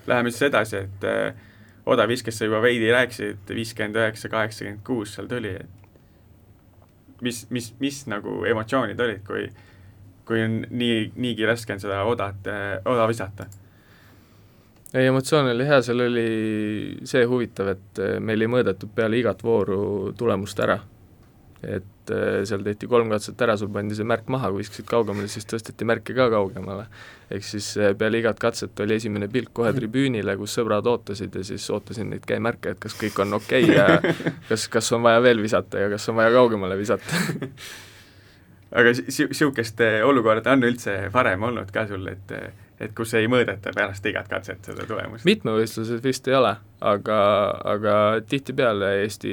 läheme 0.06 0.32
siis 0.32 0.48
edasi, 0.48 0.84
et 0.86 1.08
äh, 1.08 1.48
odaviskest 1.86 2.40
sa 2.40 2.48
juba 2.48 2.62
veidi 2.64 2.90
rääkisid, 2.92 3.48
viiskümmend 3.48 3.98
üheksa, 4.00 4.30
kaheksakümmend 4.32 4.84
kuus 4.86 5.16
seal 5.16 5.28
tuli, 5.30 5.56
et 5.60 7.20
mis, 7.24 7.42
mis, 7.50 7.72
mis 7.80 8.04
nagu 8.10 8.40
emotsioonid 8.48 9.00
olid, 9.00 9.24
kui 9.26 9.48
kui 10.30 10.44
on 10.44 10.60
nii, 10.70 11.10
niigi 11.18 11.46
raske 11.48 11.74
on 11.74 11.80
seda 11.82 12.04
odat, 12.06 12.46
oda 12.86 13.08
visata? 13.10 13.48
ei, 14.94 15.06
emotsioon 15.06 15.50
oli 15.50 15.66
hea, 15.66 15.80
seal 15.86 16.04
oli 16.04 16.28
see 17.06 17.24
huvitav, 17.26 17.72
et 17.74 18.00
meil 18.22 18.42
ei 18.42 18.50
mõõdetud 18.50 18.92
peale 18.94 19.18
igat 19.18 19.42
vooru 19.46 19.80
tulemust 20.18 20.62
ära. 20.62 20.78
Et 21.62 22.12
äh, 22.14 22.40
seal 22.48 22.62
tehti 22.64 22.88
kolm 22.88 23.10
katset 23.12 23.40
ära, 23.44 23.56
sul 23.60 23.68
pandi 23.72 23.96
see 23.96 24.06
märk 24.08 24.30
maha, 24.32 24.48
kui 24.52 24.62
viskasid 24.62 24.86
kaugemale, 24.88 25.28
siis 25.28 25.48
tõsteti 25.48 25.86
märke 25.88 26.16
ka 26.16 26.30
kaugemale. 26.32 26.86
ehk 27.30 27.44
siis 27.44 27.68
äh, 27.76 27.92
peale 27.98 28.22
igat 28.22 28.40
katset 28.40 28.80
oli 28.80 28.96
esimene 28.96 29.28
pilk 29.28 29.52
kohe 29.54 29.72
tribüünile, 29.76 30.36
kus 30.40 30.56
sõbrad 30.56 30.88
ootasid 30.88 31.36
ja 31.36 31.44
siis 31.44 31.68
ootasin 31.70 32.10
neid 32.14 32.24
käemärke, 32.26 32.74
et 32.74 32.80
kas 32.80 32.96
kõik 32.96 33.20
on 33.22 33.36
okei 33.40 33.68
okay 33.68 33.76
ja 33.76 34.00
kas, 34.50 34.66
kas 34.72 34.92
on 34.96 35.04
vaja 35.04 35.20
veel 35.22 35.42
visata 35.42 35.84
ja 35.84 35.92
kas 35.92 36.08
on 36.08 36.18
vaja 36.18 36.32
kaugemale 36.34 36.78
visata 36.80 37.20
aga 38.80 38.96
niisugust 38.96 39.84
olukorda 40.06 40.56
on 40.56 40.64
üldse 40.64 40.96
varem 41.12 41.48
olnud 41.50 41.70
ka 41.74 41.86
sul, 41.90 42.08
et 42.08 42.34
et 42.80 42.94
kus 42.96 43.12
ei 43.18 43.28
mõõdeta 43.30 43.72
pärast 43.76 44.06
igat 44.08 44.28
katset 44.30 44.64
seda 44.70 44.86
tulemust? 44.88 45.26
mitmevõistlused 45.28 46.00
vist 46.04 46.28
ei 46.30 46.36
ole, 46.38 46.54
aga, 46.80 47.18
aga 47.74 47.94
tihtipeale 48.28 48.92
Eesti 49.02 49.32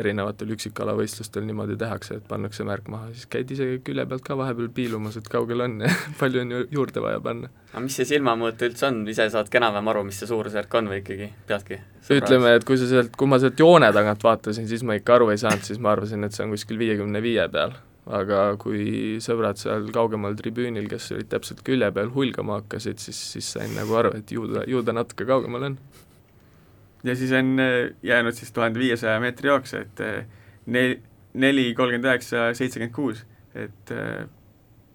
erinevatel 0.00 0.50
üksikkalavõistlustel 0.56 1.46
niimoodi 1.46 1.76
tehakse, 1.80 2.18
et 2.18 2.26
pannakse 2.28 2.66
märk 2.66 2.90
maha, 2.92 3.12
siis 3.14 3.28
käid 3.30 3.50
ise 3.54 3.68
külje 3.86 4.06
pealt 4.10 4.26
ka 4.26 4.36
vahepeal 4.38 4.72
piilumas, 4.74 5.18
et 5.20 5.30
kaugel 5.30 5.62
on 5.68 5.78
ja 5.86 5.92
palju 6.20 6.42
on 6.42 6.56
ju 6.56 6.64
juurde 6.74 7.04
vaja 7.04 7.22
panna. 7.22 7.52
aga 7.70 7.84
mis 7.86 8.00
see 8.00 8.08
silmamõõt 8.14 8.66
üldse 8.66 8.88
on, 8.90 9.02
ise 9.14 9.28
saad 9.32 9.52
ka 9.52 9.62
enam-vähem 9.62 9.92
aru, 9.94 10.04
mis 10.10 10.18
see 10.22 10.32
suurusjärk 10.32 10.78
on 10.80 10.90
või 10.92 11.00
ikkagi 11.04 11.30
peadki? 11.46 11.80
ütleme, 12.18 12.56
et 12.58 12.66
kui 12.66 12.80
sa 12.80 12.90
sealt, 12.90 13.14
kui 13.16 13.30
ma 13.30 13.38
sealt 13.42 13.62
joone 13.62 13.92
tagant 13.94 14.26
vaatasin, 14.26 14.66
siis 14.68 14.82
ma 14.86 14.98
ikka 14.98 15.20
aru 15.20 15.30
ei 15.32 15.40
saanud, 15.40 15.62
siis 15.66 15.78
ma 15.78 15.94
arvasin, 15.94 16.26
et 16.26 16.34
see 16.34 16.44
on 16.46 16.56
kuskil 16.56 16.82
viiekümne 16.82 17.22
viie 17.22 17.46
peal 17.52 17.78
aga 18.10 18.56
kui 18.58 19.18
sõbrad 19.22 19.60
seal 19.60 19.86
kaugemal 19.94 20.34
tribüünil, 20.38 20.88
kes 20.90 21.12
olid 21.14 21.28
täpselt 21.30 21.62
külje 21.66 21.90
peal 21.94 22.10
hulgama 22.14 22.58
hakkasid, 22.60 22.98
siis, 23.02 23.18
siis 23.34 23.52
sain 23.54 23.74
nagu 23.78 23.94
aru, 23.98 24.14
et 24.18 24.32
ju 24.34 24.48
ta, 24.50 24.64
ju 24.66 24.82
ta 24.82 24.94
natuke 24.96 25.26
kaugemal 25.28 25.68
on. 25.70 25.76
ja 27.06 27.14
siis 27.18 27.32
on 27.38 27.58
äh, 27.62 27.94
jäänud 28.02 28.34
siis 28.34 28.52
tuhande 28.52 28.82
viiesaja 28.82 29.20
meetri 29.22 29.48
jooks, 29.48 29.74
et 29.78 30.02
äh, 30.02 30.24
nel-, 30.66 30.98
neli, 31.34 31.70
kolmkümmend 31.74 32.10
üheksa, 32.10 32.50
seitsekümmend 32.58 32.94
kuus, 32.94 33.22
et 33.54 33.94
äh, 33.94 34.26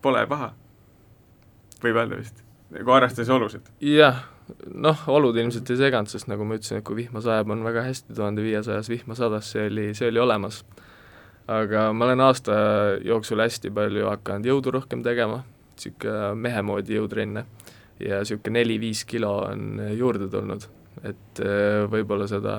pole 0.03 0.25
paha, 0.27 0.51
võib 1.83 2.01
öelda 2.01 2.19
vist, 2.19 2.43
nagu 2.75 2.91
arvestades 2.91 3.31
olusid. 3.31 3.71
jah, 3.79 4.25
noh, 4.67 5.07
olud 5.07 5.39
ilmselt 5.39 5.71
ei 5.71 5.79
seganud, 5.79 6.11
sest 6.11 6.27
nagu 6.27 6.43
ma 6.43 6.59
ütlesin, 6.59 6.81
et 6.81 6.87
kui 6.87 6.99
vihma 6.99 7.23
sajab, 7.23 7.55
on 7.55 7.63
väga 7.63 7.87
hästi, 7.87 8.19
tuhande 8.19 8.43
viiesajas 8.43 8.91
vihma 8.91 9.15
sadas, 9.15 9.53
see 9.55 9.69
oli, 9.71 9.93
see 9.95 10.11
oli 10.11 10.19
olemas 10.27 10.65
aga 11.47 11.91
ma 11.95 12.07
olen 12.07 12.23
aasta 12.27 12.55
jooksul 13.05 13.41
hästi 13.43 13.71
palju 13.73 14.09
hakanud 14.11 14.49
jõudu 14.49 14.73
rohkem 14.75 15.03
tegema, 15.05 15.43
niisugune 15.77 16.33
mehe 16.43 16.63
moodi 16.65 16.97
jõutrenne, 16.97 17.45
ja 18.03 18.21
niisugune 18.21 18.59
neli-viis 18.59 19.05
kilo 19.07 19.33
on 19.45 19.79
juurde 19.95 20.27
tulnud, 20.33 20.67
et 21.07 21.43
äh, 21.43 21.85
võib-olla 21.91 22.27
seda, 22.29 22.57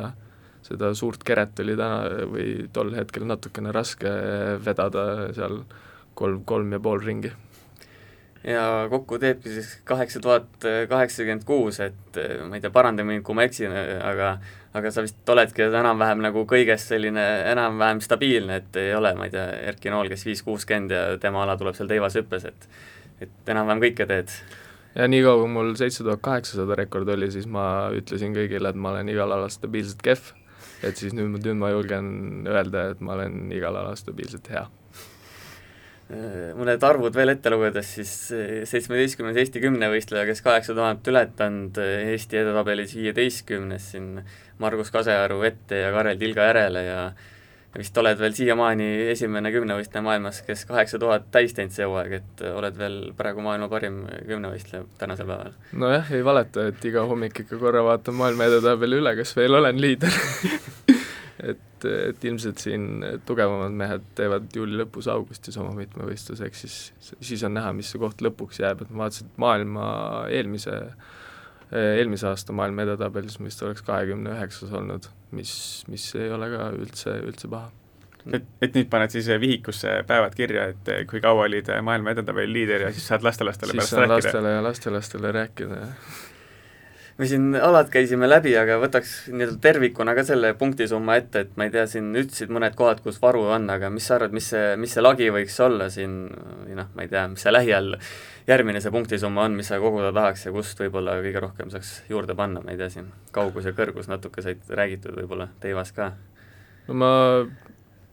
seda 0.64 0.94
suurt 0.96 1.24
keret 1.27 1.61
oli 1.64 1.77
täna 1.77 2.24
või 2.33 2.48
tol 2.72 2.94
hetkel 2.96 3.29
natukene 3.29 3.74
raske 3.77 4.14
vedada 4.64 5.05
seal 5.37 5.61
kolm, 6.18 6.42
kolm 6.48 6.72
ja 6.72 6.81
pool 6.83 7.05
ringi. 7.05 7.35
Ja 8.46 8.87
kokku 8.88 9.18
teebki 9.18 9.51
siis 9.51 9.72
kaheksa 9.85 10.20
tuhat 10.22 10.64
kaheksakümmend 10.88 11.44
kuus, 11.44 11.83
et 11.85 12.16
äh, 12.16 12.38
ma 12.48 12.57
ei 12.57 12.64
tea, 12.64 12.72
paranda 12.72 13.05
mind, 13.05 13.27
kui 13.27 13.37
ma 13.37 13.44
eksin, 13.44 13.74
aga 14.01 14.38
aga 14.77 14.91
sa 14.93 15.03
vist 15.05 15.31
oledki 15.33 15.65
enam-vähem 15.69 16.23
nagu 16.23 16.45
kõiges 16.49 16.89
selline 16.91 17.25
enam-vähem 17.53 18.03
stabiilne, 18.05 18.61
et 18.63 18.79
ei 18.81 18.95
ole, 18.97 19.15
ma 19.19 19.29
ei 19.29 19.35
tea, 19.35 19.47
Erki 19.71 19.93
Nool, 19.93 20.11
kes 20.13 20.27
viis 20.29 20.45
kuuskümmend 20.47 20.95
ja 20.95 21.05
tema 21.23 21.45
ala 21.45 21.57
tuleb 21.61 21.77
seal 21.79 21.91
teivashüppes, 21.91 22.49
et 22.51 22.71
et 23.25 23.51
enam-vähem 23.51 23.83
kõike 23.83 24.07
teed. 24.07 24.35
ja 24.95 25.09
niikaua, 25.11 25.41
kui 25.43 25.53
mul 25.53 25.73
seitse 25.81 26.05
tuhat 26.05 26.23
kaheksasada 26.23 26.77
rekord 26.79 27.09
oli, 27.15 27.31
siis 27.35 27.47
ma 27.51 27.89
ütlesin 27.95 28.37
kõigile, 28.37 28.71
et 28.71 28.79
ma 28.79 28.93
olen 28.95 29.09
igal 29.11 29.33
alal 29.33 29.51
stabiilselt 29.51 30.03
kehv, 30.05 30.33
et 30.83 31.01
siis 31.01 31.17
nüüd, 31.17 31.41
nüüd 31.41 31.59
ma 31.59 31.73
julgen 31.75 32.47
öelda, 32.47 32.91
et 32.93 33.01
ma 33.01 33.17
olen 33.19 33.49
igal 33.55 33.77
alal 33.77 33.97
stabiilselt 33.99 34.53
hea 34.53 34.69
mõned 36.09 36.85
arvud 36.89 37.13
veel 37.13 37.35
ette 37.35 37.51
lugedes, 37.53 37.91
siis 37.99 38.13
seitsmeteistkümnes 38.71 39.37
Eesti 39.43 39.61
kümnevõistleja, 39.61 40.25
kes 40.25 40.41
kaheksa 40.41 40.73
tuhat 40.73 41.11
ületanud, 41.13 41.77
Eesti 41.85 42.41
edetabelis 42.41 42.95
viieteistkümnes 42.97 43.91
siin 43.93 44.15
Margus 44.59 44.92
Kasearu 44.94 45.42
ette 45.47 45.83
ja 45.85 45.90
Karel 45.94 46.18
Tilga 46.21 46.49
järele 46.51 46.85
ja 46.85 47.01
vist 47.79 47.99
oled 48.01 48.18
veel 48.18 48.35
siiamaani 48.35 48.87
esimene 49.12 49.53
kümnevõistleja 49.55 50.03
maailmas, 50.03 50.40
kes 50.47 50.64
kaheksa 50.66 50.99
tuhat 50.99 51.29
täis 51.35 51.53
teinud 51.55 51.75
see 51.75 51.87
hooaeg, 51.87 52.14
et 52.18 52.44
oled 52.49 52.79
veel 52.79 52.97
praegu 53.18 53.44
maailma 53.44 53.68
parim 53.71 54.01
kümnevõistleja 54.27 54.87
tänasel 54.99 55.29
päeval. 55.29 55.53
nojah, 55.79 56.12
ei 56.16 56.25
valeta, 56.25 56.68
et 56.73 56.88
iga 56.90 57.05
hommik 57.11 57.44
ikka 57.44 57.61
korra 57.61 57.85
vaatan 57.87 58.16
maailma 58.18 58.49
edetabeli 58.51 59.03
üle, 59.03 59.14
kas 59.21 59.37
veel 59.37 59.61
olen 59.61 59.81
liider 59.85 60.16
et, 61.42 61.87
et 61.87 62.25
ilmselt 62.25 62.59
siin 62.62 63.05
tugevamad 63.27 63.75
mehed 63.79 64.07
teevad 64.18 64.49
juuli 64.55 64.79
lõpus, 64.81 65.09
augustis 65.12 65.57
oma 65.61 65.75
mitmevõistluse, 65.77 66.49
ehk 66.49 66.59
siis, 66.59 66.79
siis 67.21 67.44
on 67.47 67.55
näha, 67.59 67.73
mis 67.77 67.92
see 67.92 68.03
koht 68.03 68.23
lõpuks 68.25 68.62
jääb, 68.62 68.83
et 68.83 68.92
ma 68.92 69.07
vaatasin, 69.07 69.31
et 69.31 69.40
maailma 69.44 69.88
eelmise, 70.35 70.81
eelmise 71.73 72.29
aasta 72.31 72.55
maailma 72.57 72.87
edetabelis 72.87 73.41
vist 73.43 73.63
oleks 73.67 73.85
kahekümne 73.87 74.33
üheksas 74.37 74.73
olnud, 74.73 75.11
mis, 75.37 75.53
mis 75.89 76.07
ei 76.17 76.31
ole 76.33 76.49
ka 76.55 76.71
üldse, 76.79 77.19
üldse 77.29 77.51
paha 77.53 77.71
et, 78.33 78.49
et 78.63 78.75
nüüd 78.77 78.89
paned 78.93 79.13
siis 79.13 79.29
vihikusse 79.41 80.01
päevad 80.09 80.35
kirja, 80.37 80.69
et 80.73 80.91
kui 81.11 81.21
kaua 81.25 81.47
olid 81.47 81.71
maailma 81.85 82.17
edetabeli 82.17 82.61
liider 82.61 82.89
ja 82.89 82.95
siis 82.95 83.07
saad 83.09 83.25
lastelastele 83.25 83.77
pärast 83.77 83.93
rääkida? 83.93 84.01
siis 84.01 84.01
saan 84.01 84.17
lastele 84.17 84.57
ja 84.57 84.65
lastelastele 84.65 85.33
rääkida, 85.41 85.85
jah 85.85 86.27
me 87.19 87.27
siin 87.27 87.57
alad 87.59 87.89
käisime 87.91 88.29
läbi, 88.29 88.53
aga 88.59 88.77
võtaks 88.79 89.13
nii-öelda 89.33 89.59
tervikuna 89.63 90.15
ka 90.15 90.23
selle 90.27 90.53
punktisumma 90.59 91.17
ette, 91.19 91.43
et 91.45 91.57
ma 91.59 91.67
ei 91.67 91.73
tea, 91.75 91.85
siin 91.91 92.13
ütlesid 92.15 92.53
mõned 92.55 92.77
kohad, 92.79 93.03
kus 93.03 93.19
varu 93.23 93.43
on, 93.57 93.67
aga 93.75 93.91
mis 93.91 94.07
sa 94.07 94.17
arvad, 94.19 94.37
mis 94.39 94.51
see, 94.53 94.77
mis 94.79 94.95
see 94.95 95.03
lagi 95.03 95.27
võiks 95.35 95.59
olla 95.65 95.89
siin 95.91 96.21
või 96.31 96.79
noh, 96.79 96.93
ma 96.95 97.07
ei 97.07 97.11
tea, 97.11 97.27
mis 97.33 97.43
see 97.43 97.55
lähiajal 97.55 97.97
järgmine 98.49 98.83
see 98.85 98.95
punktisumma 98.95 99.49
on, 99.49 99.59
mis 99.59 99.71
sa 99.73 99.81
koguda 99.83 100.13
tahaks 100.15 100.47
ja 100.47 100.55
kust 100.55 100.79
võib-olla 100.85 101.19
kõige 101.25 101.43
rohkem 101.43 101.75
saaks 101.75 101.93
juurde 102.13 102.39
panna, 102.39 102.63
ma 102.63 102.75
ei 102.75 102.81
tea, 102.81 102.91
siin 102.95 103.11
kaugus 103.35 103.67
ja 103.67 103.75
kõrgus 103.75 104.11
natuke 104.11 104.45
said 104.45 104.63
räägitud 104.71 105.19
võib-olla 105.19 105.51
teivas 105.61 105.91
ka? 105.97 106.13
no 106.87 107.03
ma 107.03 107.13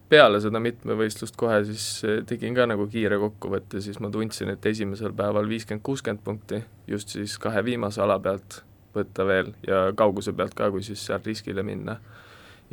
peale 0.10 0.42
seda 0.42 0.58
mitmevõistlust 0.62 1.38
kohe 1.38 1.62
siis 1.70 1.90
tegin 2.30 2.58
ka 2.58 2.66
nagu 2.74 2.90
kiire 2.90 3.22
kokkuvõtte, 3.22 3.86
siis 3.86 4.02
ma 4.02 4.10
tundsin, 4.10 4.50
et 4.54 4.66
esimesel 4.66 5.14
päeval 5.14 5.46
viiskümmend, 5.50 5.86
kuuskümmend 5.86 6.26
punkti, 6.26 6.66
just 6.90 7.14
siis 7.14 7.38
kahe 7.42 7.62
viimase 7.66 8.02
ala 8.02 8.18
pealt 8.22 8.64
võtta 8.96 9.26
veel 9.28 9.54
ja 9.68 9.88
kauguse 9.98 10.34
pealt 10.36 10.56
ka, 10.58 10.70
kui 10.74 10.84
siis 10.86 11.04
seal 11.06 11.24
riskile 11.26 11.64
minna. 11.64 12.00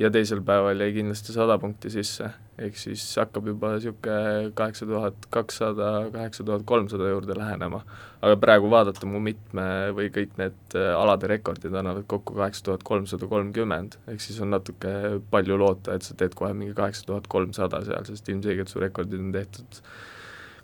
ja 0.01 0.09
teisel 0.11 0.41
päeval 0.41 0.81
jäi 0.81 0.93
kindlasti 0.95 1.35
sada 1.35 1.59
punkti 1.61 1.91
sisse, 1.93 2.31
ehk 2.57 2.79
siis 2.81 3.03
hakkab 3.21 3.51
juba 3.51 3.75
niisugune 3.75 4.53
kaheksa 4.57 4.87
tuhat 4.89 5.27
kakssada, 5.35 5.89
kaheksa 6.15 6.47
tuhat 6.49 6.63
kolmsada 6.65 7.11
juurde 7.11 7.37
lähenema. 7.37 7.83
aga 8.23 8.37
praegu 8.41 8.71
vaadata 8.73 9.07
mu 9.07 9.21
mitme 9.21 9.67
või 9.93 10.09
kõik 10.15 10.39
need 10.41 10.79
äh, 10.79 10.95
alade 10.97 11.29
rekordid 11.29 11.75
annavad 11.75 12.07
kokku 12.09 12.39
kaheksa 12.39 12.65
tuhat 12.71 12.87
kolmsada 12.89 13.29
kolmkümmend, 13.29 13.99
ehk 14.09 14.25
siis 14.25 14.41
on 14.41 14.55
natuke 14.57 15.21
palju 15.31 15.59
loota, 15.59 15.99
et 15.99 16.09
sa 16.09 16.17
teed 16.17 16.39
kohe 16.39 16.55
mingi 16.55 16.75
kaheksa 16.79 17.05
tuhat 17.11 17.29
kolmsada 17.29 17.85
seal, 17.85 18.09
sest 18.09 18.33
ilmselgelt 18.33 18.73
su 18.73 18.81
rekordid 18.81 19.21
on 19.21 19.37
tehtud 19.37 19.83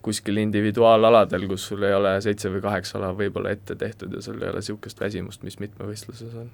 kuskil 0.02 0.36
individuaalaladel, 0.42 1.48
kus 1.50 1.66
sul 1.70 1.82
ei 1.86 1.94
ole 1.94 2.14
seitse 2.24 2.50
või 2.52 2.62
kaheksa 2.64 2.98
ala 2.98 3.12
võib-olla 3.16 3.52
ette 3.54 3.76
tehtud 3.78 4.14
ja 4.14 4.22
sul 4.24 4.40
ei 4.42 4.50
ole 4.50 4.62
niisugust 4.62 5.00
väsimust, 5.00 5.42
mis 5.46 5.58
mitmevõistluses 5.62 6.34
on. 6.38 6.50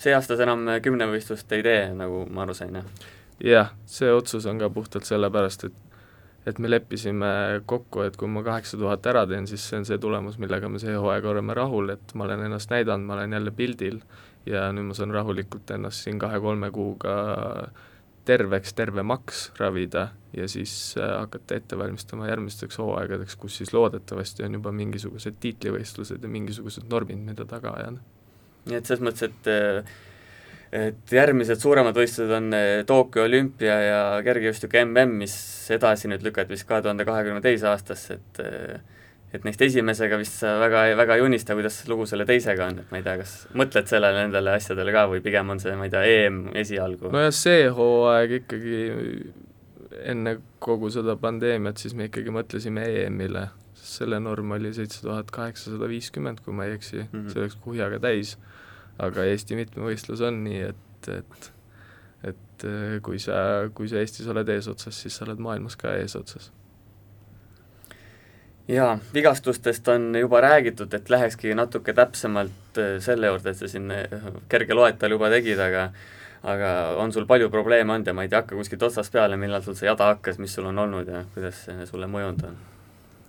see 0.00 0.14
aasta 0.16 0.36
sa 0.36 0.46
enam 0.48 0.66
kümnevõistlust 0.82 1.52
ei 1.52 1.62
tee, 1.66 1.84
nagu 1.94 2.24
ma 2.30 2.46
aru 2.46 2.56
sain, 2.56 2.80
jah? 2.80 3.06
jah, 3.44 3.72
see 3.86 4.10
otsus 4.12 4.46
on 4.50 4.58
ka 4.58 4.70
puhtalt 4.70 5.08
sellepärast, 5.08 5.68
et 5.70 5.86
et 6.48 6.58
me 6.58 6.70
leppisime 6.70 7.60
kokku, 7.68 8.00
et 8.06 8.16
kui 8.16 8.28
ma 8.32 8.40
kaheksa 8.42 8.78
tuhat 8.80 9.04
ära 9.10 9.26
teen, 9.28 9.46
siis 9.46 9.60
see 9.68 9.76
on 9.76 9.84
see 9.84 9.98
tulemus, 10.00 10.38
millega 10.40 10.70
me 10.72 10.80
see 10.80 10.94
hooaeg 10.96 11.26
oleme 11.28 11.54
rahul, 11.54 11.92
et 11.92 12.14
ma 12.16 12.24
olen 12.24 12.46
ennast 12.46 12.72
näidanud, 12.72 13.04
ma 13.06 13.18
olen 13.18 13.36
jälle 13.36 13.52
pildil 13.52 14.00
ja 14.48 14.70
nüüd 14.72 14.88
ma 14.88 14.96
saan 14.96 15.12
rahulikult 15.12 15.70
ennast 15.76 16.06
siin 16.06 16.18
kahe-kolme 16.18 16.70
kuuga 16.72 17.14
terveks, 18.24 18.74
tervemaks 18.76 19.48
ravida 19.58 20.08
ja 20.36 20.48
siis 20.48 20.94
äh, 20.98 21.16
hakata 21.18 21.58
ette 21.58 21.78
valmistama 21.78 22.28
järgmisteks 22.28 22.78
hooaegadeks, 22.78 23.36
kus 23.40 23.56
siis 23.60 23.72
loodetavasti 23.74 24.44
on 24.46 24.58
juba 24.60 24.72
mingisugused 24.72 25.40
tiitlivõistlused 25.40 26.22
ja 26.22 26.30
mingisugused 26.30 26.86
normid, 26.90 27.18
mida 27.26 27.46
taga 27.48 27.74
ajada. 27.80 28.04
nii 28.68 28.78
et 28.78 28.86
selles 28.86 29.02
mõttes, 29.04 29.30
et 29.30 29.50
äh, 29.50 29.98
et 30.70 31.12
järgmised 31.12 31.58
suuremad 31.58 31.96
võistlused 31.96 32.36
on 32.36 32.54
äh, 32.54 32.68
Tokyo 32.86 33.24
olümpia 33.26 33.80
ja 33.82 34.00
kergejõustiku 34.26 34.84
mm, 34.84 35.18
mis 35.24 35.34
edasi 35.74 36.10
nüüd 36.12 36.22
lükati 36.26 36.54
vist 36.54 36.68
kahe 36.68 36.84
tuhande 36.84 37.06
kahekümne 37.08 37.42
teise 37.42 37.72
aastasse, 37.72 38.20
et 38.20 38.44
et 39.30 39.44
neist 39.46 39.62
esimesega 39.62 40.18
vist 40.18 40.40
sa 40.42 40.56
väga, 40.60 40.82
väga 40.98 41.18
ei 41.18 41.24
unista, 41.24 41.54
kuidas 41.58 41.76
lugu 41.90 42.06
selle 42.10 42.26
teisega 42.28 42.66
on, 42.66 42.80
et 42.82 42.90
ma 42.90 42.98
ei 42.98 43.06
tea, 43.06 43.16
kas 43.20 43.34
mõtled 43.58 43.90
sellele, 43.90 44.24
nendele 44.24 44.56
asjadele 44.58 44.94
ka 44.94 45.06
või 45.12 45.22
pigem 45.24 45.54
on 45.54 45.62
see, 45.62 45.76
ma 45.78 45.86
ei 45.86 45.94
tea, 45.94 46.02
EM 46.16 46.40
esialgu? 46.58 47.12
nojah, 47.14 47.30
see 47.34 47.68
hooaeg 47.76 48.36
ikkagi 48.40 48.80
enne 50.10 50.36
kogu 50.62 50.90
seda 50.92 51.16
pandeemiat, 51.20 51.78
siis 51.82 51.94
me 51.98 52.08
ikkagi 52.10 52.34
mõtlesime 52.34 52.84
EM-ile, 53.04 53.46
selle 53.78 54.18
norm 54.22 54.56
oli 54.58 54.74
seitse 54.74 55.04
tuhat 55.04 55.30
kaheksasada 55.34 55.88
viiskümmend, 55.90 56.42
kui 56.44 56.54
ma 56.56 56.66
ei 56.66 56.76
eksi 56.78 56.98
mm, 57.04 57.08
-hmm. 57.12 57.30
see 57.32 57.44
oleks 57.44 57.58
kuhjaga 57.62 58.02
täis. 58.02 58.36
aga 59.00 59.24
Eesti 59.24 59.56
mitmevõistlus 59.56 60.20
on 60.20 60.42
nii, 60.44 60.60
et, 60.60 61.08
et 61.08 61.52
et 62.22 62.64
kui 63.02 63.18
sa, 63.18 63.70
kui 63.72 63.88
sa 63.88 63.96
Eestis 63.96 64.26
oled 64.28 64.48
eesotsas, 64.48 65.02
siis 65.02 65.16
sa 65.16 65.24
oled 65.24 65.38
maailmas 65.40 65.76
ka 65.80 65.94
eesotsas 65.96 66.50
jaa, 68.70 68.98
vigastustest 69.14 69.88
on 69.88 70.14
juba 70.14 70.40
räägitud, 70.40 70.94
et 70.94 71.10
lähekski 71.10 71.54
natuke 71.54 71.94
täpsemalt 71.96 72.78
äh, 72.78 72.96
selle 73.02 73.30
juurde, 73.30 73.50
et 73.50 73.58
sa 73.58 73.68
siin 73.68 73.90
äh, 73.94 74.30
kerge 74.48 74.76
loetelu 74.76 75.18
juba 75.18 75.30
tegid, 75.32 75.60
aga 75.60 75.90
aga 76.40 76.70
on 76.96 77.12
sul 77.12 77.26
palju 77.28 77.50
probleeme 77.52 77.92
olnud 77.92 78.06
ja 78.06 78.14
ma 78.16 78.24
ei 78.24 78.30
tea, 78.32 78.40
hakka 78.40 78.56
kuskilt 78.56 78.86
otsast 78.86 79.12
peale, 79.12 79.36
millal 79.36 79.60
sul 79.64 79.76
see 79.76 79.90
jada 79.90 80.14
hakkas, 80.14 80.38
mis 80.40 80.54
sul 80.56 80.70
on 80.70 80.78
olnud 80.86 81.10
ja 81.10 81.24
kuidas 81.34 81.66
see 81.66 81.84
sulle 81.88 82.08
mõjunud 82.08 82.46
on, 82.48 82.56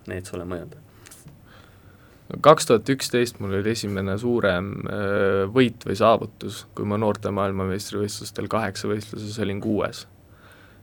need 0.08 0.28
sulle 0.28 0.48
mõjunud 0.48 0.78
on? 0.78 0.88
kaks 2.40 2.70
tuhat 2.70 2.88
üksteist 2.94 3.42
mul 3.42 3.58
oli 3.58 3.74
esimene 3.74 4.14
suurem 4.18 4.72
äh, 4.86 5.42
võit 5.52 5.84
või 5.84 5.98
saavutus, 5.98 6.64
kui 6.76 6.88
ma 6.88 6.96
noorte 7.00 7.34
maailmameistrivõistlustel 7.34 8.48
kaheksa 8.48 8.88
võistluses 8.88 9.36
olin 9.44 9.60
kuues 9.60 10.06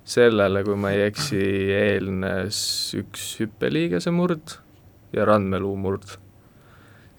sellele, 0.08 0.64
kui 0.64 0.78
ma 0.80 0.94
ei 0.96 1.06
eksi, 1.10 1.42
eelnes 1.76 2.60
üks 2.98 3.36
hüppeliigese 3.42 4.14
murd 4.14 4.58
ja 5.14 5.26
randmeluu 5.26 5.76
murd. 5.78 6.18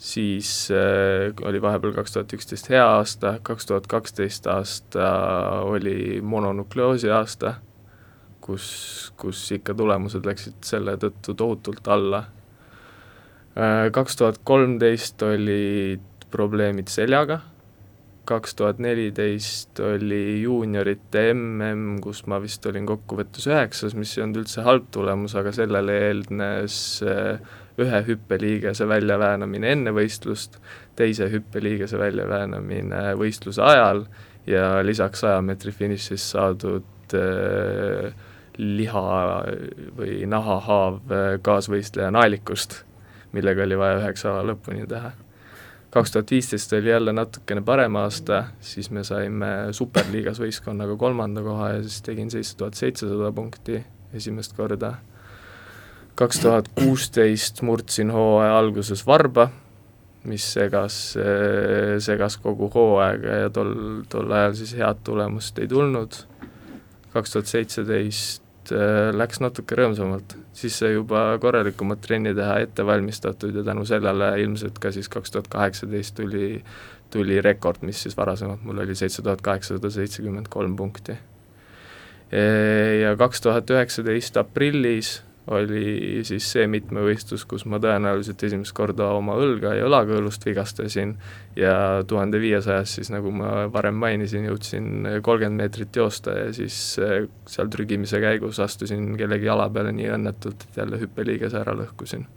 siis 0.01 0.71
äh, 0.73 1.29
oli 1.45 1.61
vahepeal 1.61 1.93
kaks 1.93 2.15
tuhat 2.15 2.33
üksteist 2.33 2.71
hea 2.73 2.87
aasta, 2.89 3.35
kaks 3.43 3.67
tuhat 3.69 3.87
kaksteist 3.87 4.47
aasta 4.49 5.11
oli 5.69 6.21
mononukleoosi 6.23 7.11
aasta, 7.13 7.55
kus, 8.41 9.13
kus 9.17 9.43
ikka 9.53 9.75
tulemused 9.77 10.25
läksid 10.25 10.57
selle 10.65 10.97
tõttu 10.97 11.35
tohutult 11.37 11.89
alla 11.89 12.25
äh,. 13.59 13.91
Kaks 13.93 14.17
tuhat 14.17 14.41
kolmteist 14.45 15.23
olid 15.23 16.07
probleemid 16.31 16.89
seljaga 16.89 17.43
kaks 18.31 18.55
tuhat 18.59 18.79
neliteist 18.83 19.81
oli 19.83 20.41
juuniorite 20.43 21.25
mm, 21.33 21.99
kus 22.05 22.23
ma 22.31 22.39
vist 22.43 22.67
olin 22.71 22.87
kokkuvõttes 22.89 23.49
üheksas, 23.51 23.97
mis 23.99 24.13
ei 24.17 24.25
olnud 24.25 24.43
üldse 24.45 24.65
halb 24.67 24.87
tulemus, 24.95 25.35
aga 25.39 25.53
sellele 25.55 25.97
eelnes 26.07 26.77
eh, 27.07 27.41
ühe 27.81 28.03
hüppeliigese 28.07 28.87
väljaväänamine 28.91 29.75
enne 29.75 29.95
võistlust, 29.97 30.61
teise 30.99 31.31
hüppeliigese 31.33 31.99
väljaväänamine 32.01 33.15
võistluse 33.21 33.65
ajal 33.65 34.05
ja 34.51 34.81
lisaks 34.87 35.25
saja 35.25 35.41
meetri 35.45 35.73
finišis 35.75 36.31
saadud 36.35 37.17
äh, 37.17 38.13
liha 38.61 39.07
või 39.97 40.21
nahahaav 40.29 41.01
eh, 41.17 41.33
kaasvõistleja 41.43 42.13
naelikust, 42.15 42.85
millega 43.35 43.67
oli 43.67 43.79
vaja 43.81 43.99
üheksa 44.05 44.35
ala 44.35 44.53
lõpuni 44.53 44.87
teha 44.91 45.15
kaks 45.91 46.13
tuhat 46.13 46.31
viisteist 46.31 46.73
oli 46.73 46.91
jälle 46.91 47.13
natukene 47.13 47.63
parem 47.67 47.97
aasta, 47.97 48.45
siis 48.61 48.91
me 48.91 49.05
saime 49.05 49.47
superliigas 49.75 50.39
võistkonnaga 50.41 50.97
kolmanda 50.97 51.43
koha 51.43 51.73
ja 51.75 51.81
siis 51.83 52.03
tegin 52.07 52.31
seitse 52.31 52.57
tuhat 52.57 52.79
seitsesada 52.79 53.33
punkti 53.33 53.83
esimest 54.15 54.55
korda. 54.57 54.95
kaks 56.15 56.41
tuhat 56.41 56.69
kuusteist 56.75 57.63
murdsin 57.63 58.11
hooaja 58.11 58.59
alguses 58.59 59.07
varba, 59.07 59.49
mis 60.25 60.53
segas, 60.53 61.17
segas 61.99 62.37
kogu 62.37 62.71
hooaega 62.75 63.41
ja 63.45 63.51
tol, 63.51 63.75
tol 64.09 64.33
ajal 64.33 64.55
siis 64.55 64.77
head 64.77 65.03
tulemust 65.05 65.59
ei 65.59 65.69
tulnud. 65.69 66.23
kaks 67.13 67.33
tuhat 67.33 67.47
seitseteist 67.47 68.50
äh, 68.75 69.11
läks 69.17 69.41
natuke 69.43 69.79
rõõmsamalt, 69.79 70.37
siis 70.57 70.77
sai 70.81 70.95
juba 70.95 71.25
korralikumat 71.43 72.03
trenni 72.05 72.35
teha 72.37 72.59
ette 72.65 72.87
valmistatud 72.87 73.57
ja 73.61 73.65
tänu 73.67 73.87
sellele 73.89 74.33
ilmselt 74.43 74.79
ka 74.83 74.93
siis 74.95 75.09
kaks 75.13 75.35
tuhat 75.35 75.49
kaheksateist 75.53 76.17
tuli, 76.19 76.53
tuli 77.11 77.41
rekord, 77.45 77.83
mis 77.87 78.03
siis 78.07 78.17
varasemalt 78.19 78.65
mul 78.67 78.85
oli 78.85 78.97
seitse 78.99 79.23
tuhat 79.23 79.43
kaheksasada 79.45 79.91
seitsekümmend 79.91 80.51
kolm 80.53 80.77
punkti. 80.77 81.19
Ja 83.01 83.17
kaks 83.19 83.41
tuhat 83.43 83.71
üheksateist 83.75 84.37
aprillis 84.39 85.17
oli 85.51 86.23
siis 86.27 86.47
see 86.53 86.67
mitmevõistlus, 86.71 87.45
kus 87.49 87.67
ma 87.67 87.81
tõenäoliselt 87.83 88.43
esimest 88.47 88.75
korda 88.77 89.11
oma 89.17 89.35
õlga 89.41 89.75
ja 89.79 89.87
õlakõõlust 89.89 90.47
vigastasin 90.47 91.17
ja 91.59 91.75
tuhande 92.07 92.41
viiesajas 92.43 92.97
siis, 92.99 93.11
nagu 93.11 93.33
ma 93.35 93.67
varem 93.73 93.99
mainisin, 94.01 94.47
jõudsin 94.51 94.91
kolmkümmend 95.27 95.65
meetrit 95.65 95.97
joosta 95.97 96.37
ja 96.39 96.51
siis 96.57 96.81
eh, 97.03 97.25
seal 97.51 97.71
trügimise 97.73 98.23
käigus 98.23 98.63
astusin 98.63 99.17
kellegi 99.19 99.51
jala 99.51 99.71
peale 99.71 99.95
nii 99.97 100.13
õnnetult, 100.19 100.69
et 100.69 100.85
jälle 100.85 101.01
hüppeliigese 101.03 101.61
ära 101.65 101.75
lõhkusin 101.83 102.29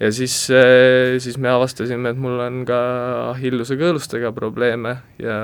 ja 0.00 0.10
siis, 0.12 0.50
eh, 0.50 1.18
siis 1.18 1.38
me 1.38 1.48
avastasime, 1.48 2.10
et 2.10 2.18
mul 2.18 2.40
on 2.42 2.62
ka 2.68 2.78
Achilleuse 3.30 3.76
kõõlustega 3.78 4.32
probleeme 4.34 4.96
ja 5.22 5.36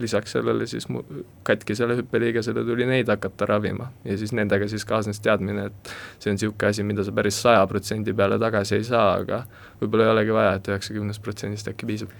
lisaks 0.00 0.36
sellele 0.36 0.66
siis 0.70 0.88
mu 0.92 1.04
katkisele 1.46 1.96
hüppeliigesele 2.00 2.64
tuli 2.66 2.86
neid 2.88 3.08
hakata 3.08 3.48
ravima. 3.48 3.90
ja 4.04 4.18
siis 4.18 4.32
nendega 4.32 4.68
siis 4.68 4.84
kaasnes 4.84 5.20
teadmine, 5.24 5.66
et 5.66 5.94
see 6.18 6.30
on 6.30 6.38
niisugune 6.38 6.70
asi, 6.70 6.82
mida 6.82 7.04
sa 7.04 7.12
päris 7.12 7.40
saja 7.42 7.66
protsendi 7.66 8.12
peale 8.12 8.38
tagasi 8.38 8.76
ei 8.76 8.84
saa, 8.84 9.14
aga 9.24 9.44
võib-olla 9.80 10.08
ei 10.08 10.14
olegi 10.18 10.38
vaja, 10.38 10.54
et 10.54 10.72
üheksakümnest 10.72 11.22
protsendist 11.22 11.68
äkki 11.72 11.88
piisab 11.88 12.14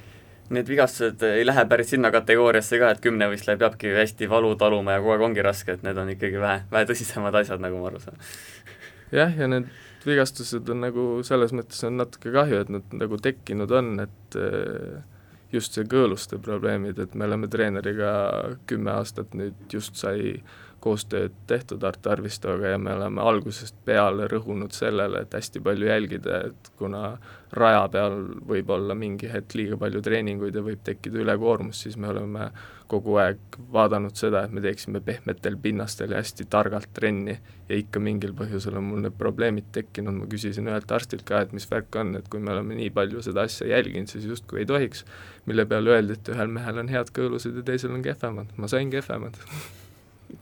need 0.54 0.68
vigastused 0.68 1.22
ei 1.24 1.46
lähe 1.46 1.64
päris 1.68 1.90
sinna 1.94 2.10
kategooriasse 2.12 2.78
ka, 2.80 2.90
et 2.92 3.00
kümnevõistleja 3.04 3.60
peabki 3.60 3.94
hästi 3.96 4.28
valu 4.28 4.52
taluma 4.60 4.96
ja 4.96 5.00
kogu 5.00 5.14
aeg 5.14 5.24
ongi 5.30 5.44
raske, 5.44 5.76
et 5.76 5.86
need 5.86 5.98
on 6.00 6.10
ikkagi 6.12 6.40
vähe, 6.40 6.64
vähe 6.72 6.88
tõsisemad 6.90 7.40
asjad, 7.40 7.62
nagu 7.64 7.80
ma 7.80 7.88
aru 7.88 8.02
saan. 8.04 8.20
jah, 9.12 9.32
ja 9.38 9.48
need 9.48 9.70
vigastused 10.06 10.68
on 10.72 10.84
nagu 10.84 11.06
selles 11.26 11.54
mõttes 11.56 11.80
on 11.86 11.98
natuke 12.00 12.32
kahju, 12.34 12.62
et 12.64 12.72
nad 12.72 12.94
nagu 12.96 13.18
tekkinud 13.20 13.72
on, 13.74 13.94
et 14.04 14.38
äh, 14.40 15.02
just 15.54 15.76
see 15.76 15.86
kõõluste 15.88 16.38
probleemid, 16.42 16.98
et 16.98 17.14
me 17.14 17.28
oleme 17.28 17.48
treeneriga 17.50 18.12
kümme 18.70 18.94
aastat 18.98 19.34
nüüd 19.38 19.56
just 19.72 19.98
sai 20.00 20.40
koostööd 20.84 21.32
tehtud 21.48 21.84
Art 21.88 22.06
Arvistoga 22.12 22.74
ja 22.74 22.78
me 22.78 22.92
oleme 22.92 23.22
algusest 23.24 23.76
peale 23.88 24.28
rõhunud 24.28 24.74
sellele, 24.76 25.24
et 25.24 25.34
hästi 25.34 25.62
palju 25.64 25.88
jälgida, 25.88 26.42
et 26.50 26.70
kuna 26.78 27.16
raja 27.54 27.84
peal 27.88 28.16
võib 28.48 28.70
olla 28.74 28.96
mingi 28.98 29.30
hetk 29.30 29.54
liiga 29.56 29.78
palju 29.80 30.02
treeninguid 30.04 30.56
ja 30.58 30.62
võib 30.66 30.82
tekkida 30.84 31.22
ülekoormus, 31.22 31.84
siis 31.86 31.96
me 32.00 32.10
oleme 32.10 32.48
kogu 32.90 33.16
aeg 33.22 33.58
vaadanud 33.72 34.16
seda, 34.18 34.42
et 34.44 34.52
me 34.52 34.60
teeksime 34.64 35.00
pehmetel 35.04 35.56
pinnastel 35.62 36.12
ja 36.12 36.20
hästi 36.20 36.44
targalt 36.52 36.90
trenni 36.96 37.36
ja 37.68 37.78
ikka 37.78 38.02
mingil 38.02 38.34
põhjusel 38.36 38.76
on 38.80 38.84
mul 38.90 39.04
need 39.06 39.16
probleemid 39.18 39.70
tekkinud, 39.72 40.18
ma 40.18 40.28
küsisin 40.30 40.68
ühelt 40.68 40.92
arstilt 40.92 41.24
ka, 41.28 41.40
et 41.46 41.54
mis 41.56 41.68
värk 41.70 41.96
on, 42.00 42.12
et 42.18 42.28
kui 42.32 42.42
me 42.44 42.52
oleme 42.52 42.76
nii 42.80 42.90
palju 42.94 43.24
seda 43.24 43.46
asja 43.48 43.70
jälginud, 43.72 44.10
siis 44.12 44.28
justkui 44.28 44.64
ei 44.64 44.68
tohiks, 44.68 45.06
mille 45.48 45.64
peale 45.70 45.96
öeldi, 45.96 46.18
et 46.18 46.34
ühel 46.34 46.52
mehel 46.58 46.84
on 46.84 46.92
head 46.92 47.14
kõõlused 47.16 47.56
ja 47.62 47.64
teisel 47.72 47.96
on 47.96 48.04
kehvemad, 48.04 48.52
ma 48.60 48.70
sain 48.70 48.92
kehvemad 48.92 49.40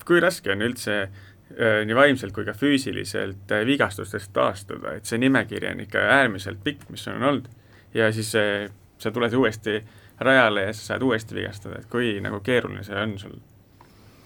kui 0.06 0.20
raske 0.22 0.52
on 0.52 0.64
üldse 0.64 0.96
äh, 1.02 1.80
nii 1.86 1.96
vaimselt 1.96 2.34
kui 2.34 2.46
ka 2.46 2.54
füüsiliselt 2.56 3.52
äh, 3.54 3.64
vigastustest 3.68 4.32
taastuda, 4.36 4.96
et 4.98 5.08
see 5.08 5.20
nimekiri 5.22 5.70
on 5.72 5.82
ikka 5.86 6.04
äärmiselt 6.18 6.62
pikk, 6.64 6.88
mis 6.92 7.06
on 7.10 7.22
olnud, 7.22 7.48
ja 7.94 8.10
siis 8.14 8.34
äh, 8.38 8.68
sa 9.02 9.12
tuled 9.14 9.34
uuesti 9.34 9.80
rajale 10.22 10.68
ja 10.68 10.76
sa 10.76 10.92
saad 10.92 11.06
uuesti 11.06 11.38
vigastada, 11.38 11.80
et 11.80 11.90
kui 11.90 12.14
nagu 12.22 12.40
keeruline 12.44 12.84
see 12.86 12.98
on 12.98 13.16
sul, 13.20 13.36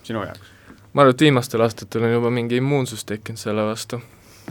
sinu 0.07 0.25
jaoks? 0.27 0.53
ma 0.93 1.05
arvan, 1.05 1.15
et 1.17 1.27
viimastel 1.27 1.65
aastatel 1.65 2.07
on 2.09 2.15
juba 2.17 2.31
mingi 2.33 2.61
immuunsus 2.61 3.05
tekkinud 3.09 3.41
selle 3.41 3.67
vastu, 3.69 4.01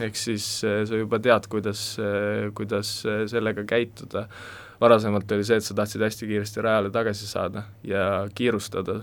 ehk 0.01 0.17
siis 0.19 0.45
sa 0.61 0.99
juba 0.99 1.17
tead, 1.23 1.47
kuidas, 1.49 1.87
kuidas 2.57 2.91
sellega 3.31 3.63
käituda, 3.65 4.27
varasemalt 4.81 5.31
oli 5.31 5.45
see, 5.47 5.57
et 5.57 5.65
sa 5.65 5.73
tahtsid 5.77 6.03
hästi 6.05 6.29
kiiresti 6.29 6.61
rajale 6.61 6.91
tagasi 6.93 7.27
saada 7.29 7.63
ja 7.87 8.27
kiirustada 8.35 8.99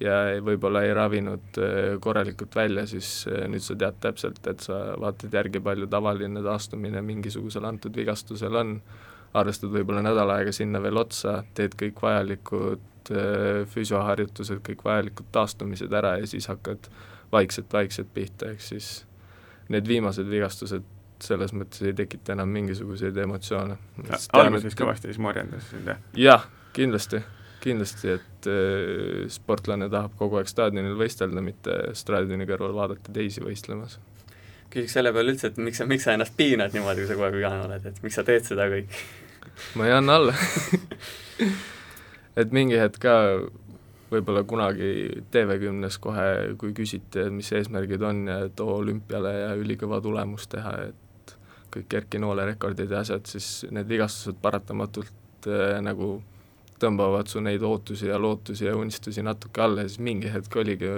ja 0.00 0.16
võib-olla 0.44 0.82
ei 0.86 0.94
ravinud 0.96 1.60
äh, 1.60 1.78
korralikult 2.00 2.54
välja, 2.56 2.86
siis 2.88 3.26
äh, 3.28 3.44
nüüd 3.50 3.64
sa 3.64 3.76
tead 3.78 4.00
täpselt, 4.02 4.40
et 4.50 4.64
sa 4.64 4.80
vaatad 5.00 5.34
järgi, 5.34 5.60
palju 5.64 5.88
tavaline 5.92 6.42
taastumine 6.44 7.02
mingisugusel 7.04 7.66
antud 7.68 7.96
vigastusel 7.96 8.56
on, 8.62 8.78
arvestad 9.36 9.72
võib-olla 9.72 10.02
nädal 10.04 10.32
aega 10.34 10.54
sinna 10.56 10.80
veel 10.82 10.98
otsa, 11.00 11.40
teed 11.54 11.76
kõik 11.80 12.00
vajalikud 12.02 13.12
äh, 13.12 13.66
füsioharjutused, 13.74 14.62
kõik 14.66 14.84
vajalikud 14.86 15.28
taastumised 15.34 15.92
ära 15.92 16.16
ja 16.20 16.30
siis 16.30 16.48
hakkad 16.50 16.88
vaikselt-vaikselt 17.32 18.08
pihta, 18.14 18.54
ehk 18.54 18.64
siis 18.64 18.94
need 19.70 19.86
viimased 19.86 20.26
vigastused 20.26 20.86
selles 21.20 21.52
mõttes 21.52 21.84
ei 21.84 21.92
tekita 21.92 22.32
enam 22.32 22.48
mingisuguseid 22.48 23.16
emotsioone. 23.20 23.76
alguses 24.32 24.74
kõvasti 24.78 25.10
siis 25.10 25.20
morjendas 25.20 25.68
sind, 25.68 25.92
jah? 25.92 26.00
jah, 26.16 26.48
kindlasti 26.72 27.20
kindlasti, 27.62 28.14
et 28.18 28.50
äh, 28.50 29.26
sportlane 29.32 29.90
tahab 29.92 30.14
kogu 30.18 30.40
aeg 30.40 30.50
staadionil 30.50 30.96
võistelda, 30.98 31.42
mitte 31.44 31.80
staadioni 31.98 32.48
kõrval 32.48 32.76
vaadata 32.76 33.12
teisi 33.14 33.44
võistlemas. 33.44 33.98
küsiks 34.70 34.94
selle 34.98 35.12
peale 35.12 35.34
üldse, 35.34 35.50
et 35.50 35.58
miks 35.58 35.82
sa, 35.82 35.88
miks 35.90 36.06
sa 36.06 36.14
ennast 36.14 36.36
piinad 36.38 36.76
niimoodi, 36.76 37.02
kui 37.02 37.10
sa 37.10 37.18
kogu 37.18 37.28
aeg 37.28 37.40
vigane 37.40 37.64
oled, 37.66 37.90
et 37.90 38.02
miks 38.04 38.20
sa 38.20 38.26
teed 38.26 38.46
seda 38.46 38.68
kõik? 38.70 39.00
ma 39.76 39.88
ei 39.88 39.92
anna 39.92 40.16
alla 40.20 40.34
et 42.40 42.54
mingi 42.54 42.78
hetk 42.78 43.00
ka 43.02 43.16
võib-olla 44.10 44.42
kunagi 44.48 45.22
TV10-s 45.32 46.00
kohe, 46.02 46.26
kui 46.58 46.72
küsiti, 46.76 47.26
et 47.26 47.34
mis 47.34 47.50
eesmärgid 47.54 48.02
on 48.06 48.24
ja 48.30 48.40
et 48.48 48.62
oo 48.62 48.80
olümpiale 48.80 49.34
ja 49.36 49.52
ülikõva 49.58 50.00
tulemus 50.02 50.48
teha, 50.50 50.74
et 50.90 51.34
kõik 51.70 51.94
Erki 52.00 52.18
Noole 52.22 52.46
rekordid 52.48 52.90
ja 52.90 53.04
asjad, 53.04 53.28
siis 53.30 53.66
need 53.70 53.88
vigastused 53.90 54.40
paratamatult 54.42 55.46
äh, 55.46 55.78
nagu 55.84 56.16
tõmbavad 56.80 57.28
su 57.30 57.40
neid 57.44 57.62
ootusi 57.66 58.08
ja 58.08 58.18
lootusi 58.18 58.66
ja 58.66 58.74
unistusi 58.76 59.22
natuke 59.22 59.62
alla 59.62 59.84
ja 59.84 59.88
siis 59.88 60.02
mingi 60.04 60.32
hetk 60.32 60.56
oligi 60.56 60.90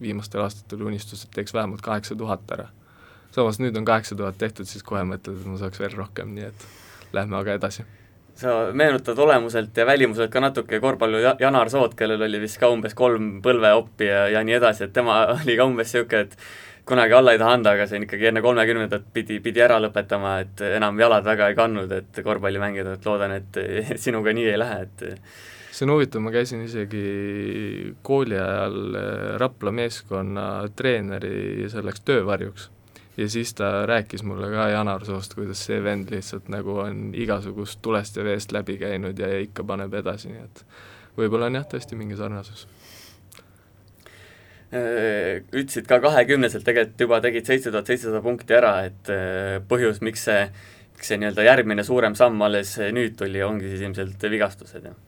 viimastel 0.00 0.44
aastatel 0.44 0.86
unistus, 0.86 1.24
et 1.24 1.34
teeks 1.34 1.54
vähemalt 1.54 1.82
kaheksa 1.82 2.16
tuhat 2.16 2.50
ära. 2.54 2.68
samas 3.30 3.58
nüüd 3.60 3.76
on 3.76 3.84
kaheksa 3.84 4.16
tuhat 4.16 4.38
tehtud, 4.38 4.66
siis 4.66 4.82
kohe 4.82 5.02
mõtled, 5.04 5.40
et 5.40 5.46
ma 5.46 5.58
saaks 5.60 5.80
veel 5.80 5.94
rohkem, 5.96 6.34
nii 6.34 6.48
et 6.48 6.68
lähme 7.12 7.36
aga 7.36 7.58
edasi. 7.58 7.84
sa 8.38 8.70
meenutad 8.72 9.18
olemuselt 9.18 9.76
ja 9.76 9.86
välimuselt 9.86 10.30
ka 10.30 10.40
natuke 10.40 10.80
korvpalli 10.80 11.22
Janar 11.40 11.70
Sood, 11.70 11.94
kellel 11.98 12.22
oli 12.22 12.40
vist 12.40 12.58
ka 12.58 12.70
umbes 12.70 12.94
kolm 12.94 13.40
põlveoppi 13.42 14.06
ja, 14.06 14.28
ja 14.28 14.44
nii 14.44 14.54
edasi, 14.60 14.84
et 14.84 14.92
tema 14.92 15.24
oli 15.40 15.56
ka 15.56 15.66
umbes 15.66 15.94
niisugune, 15.94 16.20
et 16.20 16.36
kunagi 16.88 17.12
alla 17.12 17.34
ei 17.34 17.38
taha 17.40 17.58
anda, 17.58 17.74
aga 17.76 17.86
see 17.88 18.00
on 18.00 18.06
ikkagi 18.06 18.30
enne 18.30 18.42
kolmekümnendat 18.44 19.10
pidi, 19.12 19.38
pidi 19.44 19.60
ära 19.64 19.76
lõpetama, 19.82 20.38
et 20.44 20.62
enam 20.70 20.98
jalad 21.00 21.26
väga 21.26 21.50
ei 21.50 21.58
kandnud, 21.58 21.92
et 21.92 22.22
korvpalli 22.24 22.62
mängida, 22.62 22.96
et 22.96 23.06
loodan, 23.08 23.36
et 23.36 23.60
sinuga 24.04 24.32
nii 24.36 24.48
ei 24.54 24.58
lähe, 24.60 24.80
et 24.86 25.06
see 25.78 25.86
on 25.86 25.94
huvitav, 25.94 26.24
ma 26.24 26.32
käisin 26.34 26.64
isegi 26.64 27.04
kooli 28.02 28.38
ajal 28.40 28.98
eh, 28.98 29.36
Rapla 29.42 29.72
meeskonna 29.74 30.48
treeneri 30.76 31.68
selleks 31.70 32.02
töövarjuks. 32.08 32.70
Ja 33.18 33.26
siis 33.30 33.50
ta 33.58 33.82
rääkis 33.86 34.22
mulle 34.22 34.46
ka 34.52 34.68
Janar 34.70 35.04
Soost, 35.04 35.34
kuidas 35.34 35.64
see 35.66 35.80
vend 35.82 36.10
lihtsalt 36.14 36.46
nagu 36.54 36.76
on 36.84 37.08
igasugust 37.18 37.80
tulest 37.82 38.16
ja 38.16 38.24
veest 38.26 38.54
läbi 38.54 38.78
käinud 38.78 39.18
ja 39.18 39.32
ikka 39.42 39.66
paneb 39.66 39.94
edasi, 39.98 40.30
nii 40.30 40.44
et 40.44 40.62
võib-olla 41.18 41.50
on 41.50 41.58
jah, 41.58 41.66
tõesti 41.66 41.98
mingi 41.98 42.18
sarnasus. 42.18 42.62
Äh, 42.66 42.77
ütlesid 44.68 45.86
ka 45.88 45.96
kahekümneselt 46.04 46.64
tegelikult 46.66 47.00
juba 47.00 47.20
tegid 47.24 47.46
seitse 47.48 47.70
tuhat 47.72 47.88
seitsesada 47.88 48.20
punkti 48.24 48.56
ära, 48.56 48.74
et 48.84 49.12
äh, 49.12 49.54
põhjus, 49.68 50.02
miks 50.04 50.26
see, 50.28 50.42
miks 50.96 51.08
see 51.08 51.20
nii-öelda 51.22 51.46
järgmine 51.46 51.84
suurem 51.86 52.16
samm 52.18 52.42
alles 52.44 52.74
nüüd 52.92 53.16
tuli, 53.16 53.40
ongi 53.44 53.70
siis 53.70 53.86
ilmselt 53.86 54.26
vigastused, 54.28 54.90
jah? 54.90 54.98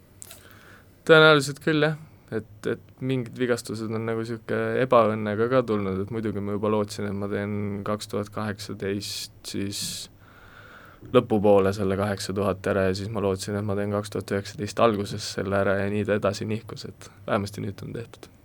tõenäoliselt 1.11 1.61
küll, 1.65 1.85
jah. 1.85 1.99
et, 2.33 2.71
et 2.73 3.05
mingid 3.05 3.37
vigastused 3.41 3.93
on 3.93 4.09
nagu 4.09 4.25
niisugune 4.25 4.81
ebaõnnega 4.87 5.51
ka 5.53 5.63
tulnud, 5.69 6.01
et 6.07 6.15
muidugi 6.15 6.41
ma 6.41 6.57
juba 6.57 6.73
lootsin, 6.73 7.11
et 7.11 7.21
ma 7.21 7.29
teen 7.29 7.85
kaks 7.85 8.09
tuhat 8.15 8.33
kaheksateist 8.33 9.53
siis 9.53 9.85
lõpupoole 11.13 11.73
selle 11.77 12.01
kaheksa 12.01 12.33
tuhat 12.37 12.65
ära 12.73 12.89
ja 12.89 12.97
siis 12.97 13.13
ma 13.13 13.21
lootsin, 13.25 13.61
et 13.61 13.69
ma 13.69 13.77
teen 13.77 13.93
kaks 13.93 14.17
tuhat 14.17 14.37
üheksateist 14.39 14.85
alguses 14.89 15.33
selle 15.37 15.61
ära 15.61 15.83
ja 15.83 15.89
nii 15.93 16.09
ta 16.09 16.17
edasi 16.17 16.49
nihkus, 16.49 16.89
et 16.89 17.13
vähemasti 17.29 17.69
nüüd 17.69 17.85
on 17.85 17.97
tehtud 18.01 18.33
Äh, 18.33 18.40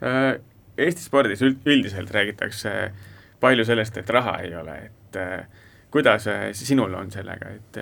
Eesti 0.00 1.02
spordis 1.04 1.42
üld, 1.44 1.58
üldiselt 1.68 2.10
räägitakse 2.14 2.70
palju 3.40 3.64
sellest, 3.68 3.96
et 4.00 4.10
raha 4.10 4.38
ei 4.44 4.54
ole, 4.56 4.76
et 4.86 5.16
äh, 5.20 5.64
kuidas 5.92 6.26
äh, 6.30 6.46
sinul 6.56 6.94
on 6.96 7.10
sellega, 7.12 7.50
et 7.56 7.80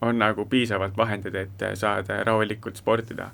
on 0.00 0.18
nagu 0.18 0.46
piisavalt 0.48 0.96
vahendeid, 0.96 1.36
et 1.36 1.66
saada 1.76 2.22
rahulikult 2.24 2.76
sportida? 2.76 3.30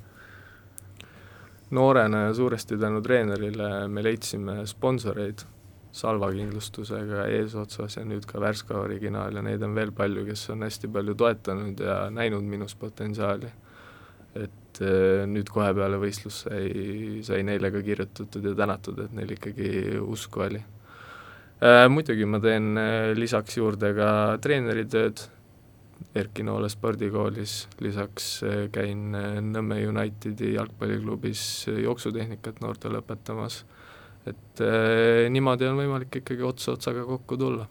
noorena 1.73 2.27
ja 2.27 2.35
suuresti 2.35 2.77
tänu 2.79 3.01
treenerile 3.03 3.89
me 3.89 4.03
leidsime 4.05 4.67
sponsoreid 4.67 5.47
Salva 5.93 6.31
kindlustusega 6.33 7.27
eesotsas 7.29 7.99
ja 7.99 8.03
nüüd 8.09 8.25
ka 8.29 8.41
Värska 8.41 8.79
originaal 8.81 9.37
ja 9.37 9.43
neid 9.45 9.63
on 9.65 9.75
veel 9.77 9.91
palju, 9.93 10.25
kes 10.25 10.47
on 10.55 10.65
hästi 10.65 10.89
palju 10.93 11.15
toetanud 11.21 11.81
ja 11.85 11.97
näinud 12.11 12.45
minus 12.49 12.75
potentsiaali. 12.81 13.51
et 14.35 14.62
et 14.73 14.81
äh, 14.87 15.27
nüüd 15.29 15.51
kohe 15.53 15.69
peale 15.77 15.99
võistlust 16.01 16.47
sai, 16.47 17.21
sai 17.25 17.43
neile 17.45 17.71
ka 17.73 17.83
kirjutatud 17.85 18.45
ja 18.45 18.55
tänatud, 18.57 19.03
et 19.05 19.13
neil 19.13 19.35
ikkagi 19.37 19.99
usku 20.01 20.47
oli. 20.47 20.63
Äh, 21.63 21.87
muidugi 21.93 22.27
ma 22.27 22.41
teen 22.41 22.73
äh, 22.81 23.13
lisaks 23.17 23.59
juurde 23.59 23.93
ka 23.97 24.09
treeneritööd 24.43 25.27
Erki 26.19 26.43
Noole 26.43 26.69
spordikoolis, 26.69 27.69
lisaks 27.81 28.43
käin 28.75 29.15
Nõmme 29.15 29.77
Unitedi 29.87 30.51
jalgpalliklubis 30.57 31.69
jooksutehnikat 31.71 32.59
noortele 32.61 32.99
õpetamas, 32.99 33.61
et 34.27 34.63
niimoodi 35.31 35.69
on 35.71 35.79
võimalik 35.79 36.19
ikkagi 36.21 36.43
ots 36.45 36.67
otsaga 36.75 37.07
kokku 37.07 37.39
tulla. 37.39 37.69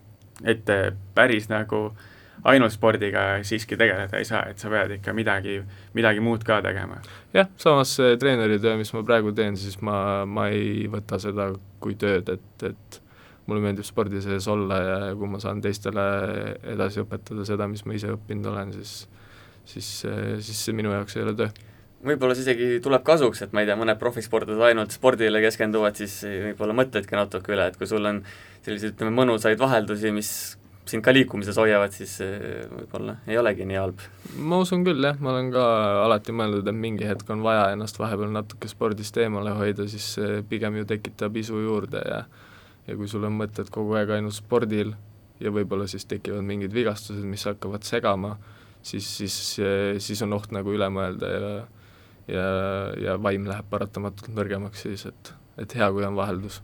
et 0.48 0.72
päris 1.14 1.52
nagu 1.52 1.84
äh, 1.92 2.08
ainult 2.50 2.74
spordiga 2.74 3.26
siiski 3.46 3.78
tegeleda 3.78 4.18
ei 4.18 4.26
saa, 4.26 4.44
et 4.50 4.62
sa 4.62 4.72
pead 4.72 4.96
ikka 4.98 5.14
midagi, 5.14 5.60
midagi 5.98 6.24
muud 6.24 6.46
ka 6.48 6.62
tegema. 6.66 7.02
jah, 7.36 7.50
samas 7.62 7.96
see 8.00 8.18
treeneritöö, 8.22 8.78
mis 8.80 8.94
ma 8.96 9.04
praegu 9.08 9.34
teen, 9.38 9.58
siis 9.60 9.78
ma, 9.86 10.26
ma 10.26 10.48
ei 10.54 10.88
võta 10.92 11.20
seda 11.22 11.52
kui 11.84 11.98
tööd, 12.00 12.30
et, 12.34 12.68
et 12.72 13.02
mulle 13.50 13.64
meeldib 13.64 13.86
spordi 13.86 14.22
sees 14.24 14.48
olla 14.52 14.78
ja 14.82 15.00
kui 15.18 15.30
ma 15.30 15.42
saan 15.44 15.62
teistele 15.62 16.06
edasi 16.74 17.04
õpetada 17.04 17.46
seda, 17.48 17.68
mis 17.70 17.86
ma 17.86 17.98
ise 17.98 18.14
õppinud 18.16 18.54
olen, 18.54 18.74
siis 18.78 19.04
siis, 19.66 19.90
siis 20.42 20.58
see 20.66 20.74
minu 20.74 20.94
jaoks 20.94 21.18
ei 21.18 21.28
ole 21.28 21.36
töö 21.38 21.52
võib-olla 22.06 22.34
see 22.34 22.46
isegi 22.48 22.80
tuleb 22.84 23.04
kasuks, 23.06 23.44
et 23.46 23.52
ma 23.54 23.62
ei 23.62 23.70
tea, 23.70 23.78
mõned 23.78 24.00
profisportlased 24.02 24.64
ainult 24.72 24.94
spordile 24.96 25.42
keskenduvad, 25.44 26.00
siis 26.00 26.16
võib-olla 26.26 26.74
mõtledki 26.78 27.18
natuke 27.18 27.54
üle, 27.54 27.68
et 27.70 27.78
kui 27.78 27.90
sul 27.90 28.08
on 28.10 28.24
selliseid, 28.66 28.96
ütleme, 28.96 29.14
mõnusaid 29.20 29.62
vaheldusi, 29.62 30.14
mis 30.16 30.32
sind 30.92 31.04
ka 31.06 31.14
liikumises 31.16 31.58
hoiavad, 31.60 31.94
siis 31.96 32.18
võib-olla 32.72 33.18
ei 33.30 33.40
olegi 33.40 33.66
nii 33.68 33.80
halb. 33.80 34.04
ma 34.38 34.62
usun 34.64 34.86
küll, 34.88 35.04
jah, 35.08 35.20
ma 35.24 35.34
olen 35.34 35.52
ka 35.54 35.66
alati 36.06 36.36
mõelnud, 36.36 36.68
et 36.68 36.78
mingi 36.78 37.08
hetk 37.08 37.30
on 37.34 37.44
vaja 37.46 37.70
ennast 37.76 38.00
vahepeal 38.02 38.32
natuke 38.36 38.70
spordist 38.72 39.18
eemale 39.22 39.56
hoida, 39.58 39.88
siis 39.92 40.14
see 40.18 40.42
pigem 40.50 40.82
ju 40.82 40.88
tekitab 40.94 41.38
isu 41.42 41.64
juurde 41.66 42.04
ja 42.06 42.24
ja 42.88 42.96
kui 42.98 43.08
sul 43.08 43.24
on 43.28 43.36
mõtted 43.38 43.70
kogu 43.72 43.94
aeg 44.00 44.10
ainult 44.18 44.36
spordil 44.36 44.96
ja 45.42 45.52
võib-olla 45.54 45.86
siis 45.90 46.08
tekivad 46.10 46.44
mingid 46.46 46.74
vigastused, 46.74 47.24
mis 47.26 47.46
hakkavad 47.46 47.86
segama, 47.86 48.36
siis, 48.82 49.06
siis, 49.06 49.38
siis 50.02 50.26
on 50.26 50.34
oht 50.38 50.52
nagu 50.56 50.74
üle 50.74 50.90
mõelda 50.94 51.30
ja 51.30 51.54
ja, 52.32 52.44
ja 53.02 53.16
vaim 53.22 53.48
läheb 53.50 53.68
paratamatult 53.70 54.32
nõrgemaks 54.36 54.86
siis, 54.86 55.06
et, 55.10 55.34
et 55.62 55.78
hea, 55.78 55.88
kui 55.92 56.06
on 56.08 56.18
vaheldus. 56.18 56.62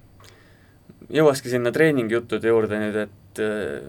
jõuakski 1.14 1.52
sinna 1.52 1.72
treeningjuttude 1.76 2.52
juurde 2.52 2.80
nüüd, 2.82 3.00
et 3.08 3.16
äh, 3.44 3.86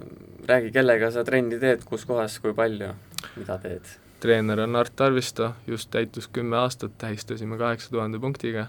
räägi, 0.48 0.72
kellega 0.74 1.10
sa 1.14 1.24
trenni 1.24 1.58
teed, 1.62 1.84
kus 1.88 2.06
kohas, 2.08 2.38
kui 2.44 2.54
palju, 2.56 2.92
mida 3.36 3.58
teed? 3.62 3.96
treener 4.18 4.64
on 4.64 4.74
Art 4.74 5.00
Arvisto, 5.00 5.52
just 5.66 5.92
täitus 5.94 6.26
kümme 6.34 6.56
aastat, 6.58 6.96
tähistasime 6.98 7.58
kaheksa 7.58 7.92
tuhande 7.94 8.18
punktiga 8.18 8.66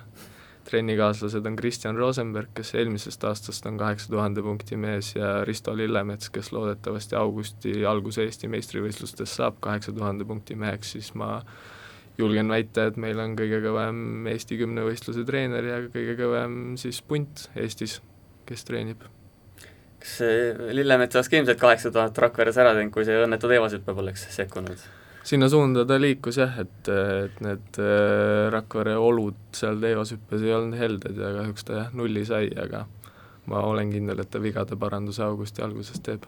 trennikaaslased 0.70 1.46
on 1.46 1.56
Kristjan 1.56 1.98
Rosenberg, 1.98 2.52
kes 2.54 2.74
eelmisest 2.78 3.24
aastast 3.26 3.66
on 3.66 3.78
kaheksa 3.80 4.12
tuhande 4.12 4.44
punkti 4.46 4.78
mees 4.78 5.14
ja 5.16 5.44
Risto 5.48 5.74
Lillemets, 5.78 6.30
kes 6.34 6.52
loodetavasti 6.54 7.18
augusti 7.18 7.74
alguse 7.90 8.26
Eesti 8.28 8.50
meistrivõistlustes 8.52 9.36
saab 9.40 9.60
kaheksa 9.66 9.94
tuhande 9.96 10.28
punkti 10.30 10.58
meheks, 10.60 10.94
siis 10.98 11.14
ma 11.18 11.40
julgen 12.20 12.52
väita, 12.52 12.90
et 12.90 13.00
meil 13.02 13.20
on 13.24 13.36
kõige 13.40 13.62
kõvem 13.66 14.28
Eesti 14.34 14.60
kümnevõistluse 14.60 15.26
treener 15.26 15.72
ja 15.72 15.80
kõige 15.88 16.18
kõvem 16.20 16.60
siis 16.82 17.02
punt 17.02 17.48
Eestis, 17.56 18.00
kes 18.50 18.68
treenib. 18.68 19.08
Kas 20.10 20.18
see 20.24 20.74
Lillemets 20.76 21.18
oleks 21.18 21.30
ka 21.30 21.38
ilmselt 21.38 21.60
kaheksa 21.62 21.92
tuhat 21.94 22.18
Rakveres 22.18 22.58
ära 22.62 22.74
teinud, 22.78 22.94
kui 22.94 23.06
see 23.08 23.18
õnnetu 23.24 23.52
teevashüpe 23.52 23.96
poleks 23.96 24.26
sekkunud? 24.34 24.88
sinna 25.30 25.50
suunda 25.52 25.84
ta 25.86 26.00
liikus 26.00 26.40
jah, 26.40 26.56
et, 26.64 26.90
et 26.90 27.42
need 27.46 27.78
äh, 27.84 28.48
Rakvere 28.54 28.96
olud 28.98 29.38
seal 29.54 29.78
teevashüppes 29.84 30.46
ei 30.46 30.56
olnud 30.56 30.80
helded 30.80 31.20
ja 31.20 31.34
kahjuks 31.36 31.68
ta 31.68 31.76
jah, 31.84 31.92
nulli 31.94 32.24
sai, 32.26 32.50
aga 32.50 32.88
ma 33.52 33.62
olen 33.68 33.92
kindel, 33.94 34.24
et 34.24 34.32
ta 34.32 34.42
vigade 34.42 34.78
paranduse 34.80 35.22
augusti 35.26 35.62
alguses 35.66 36.02
teeb. 36.06 36.26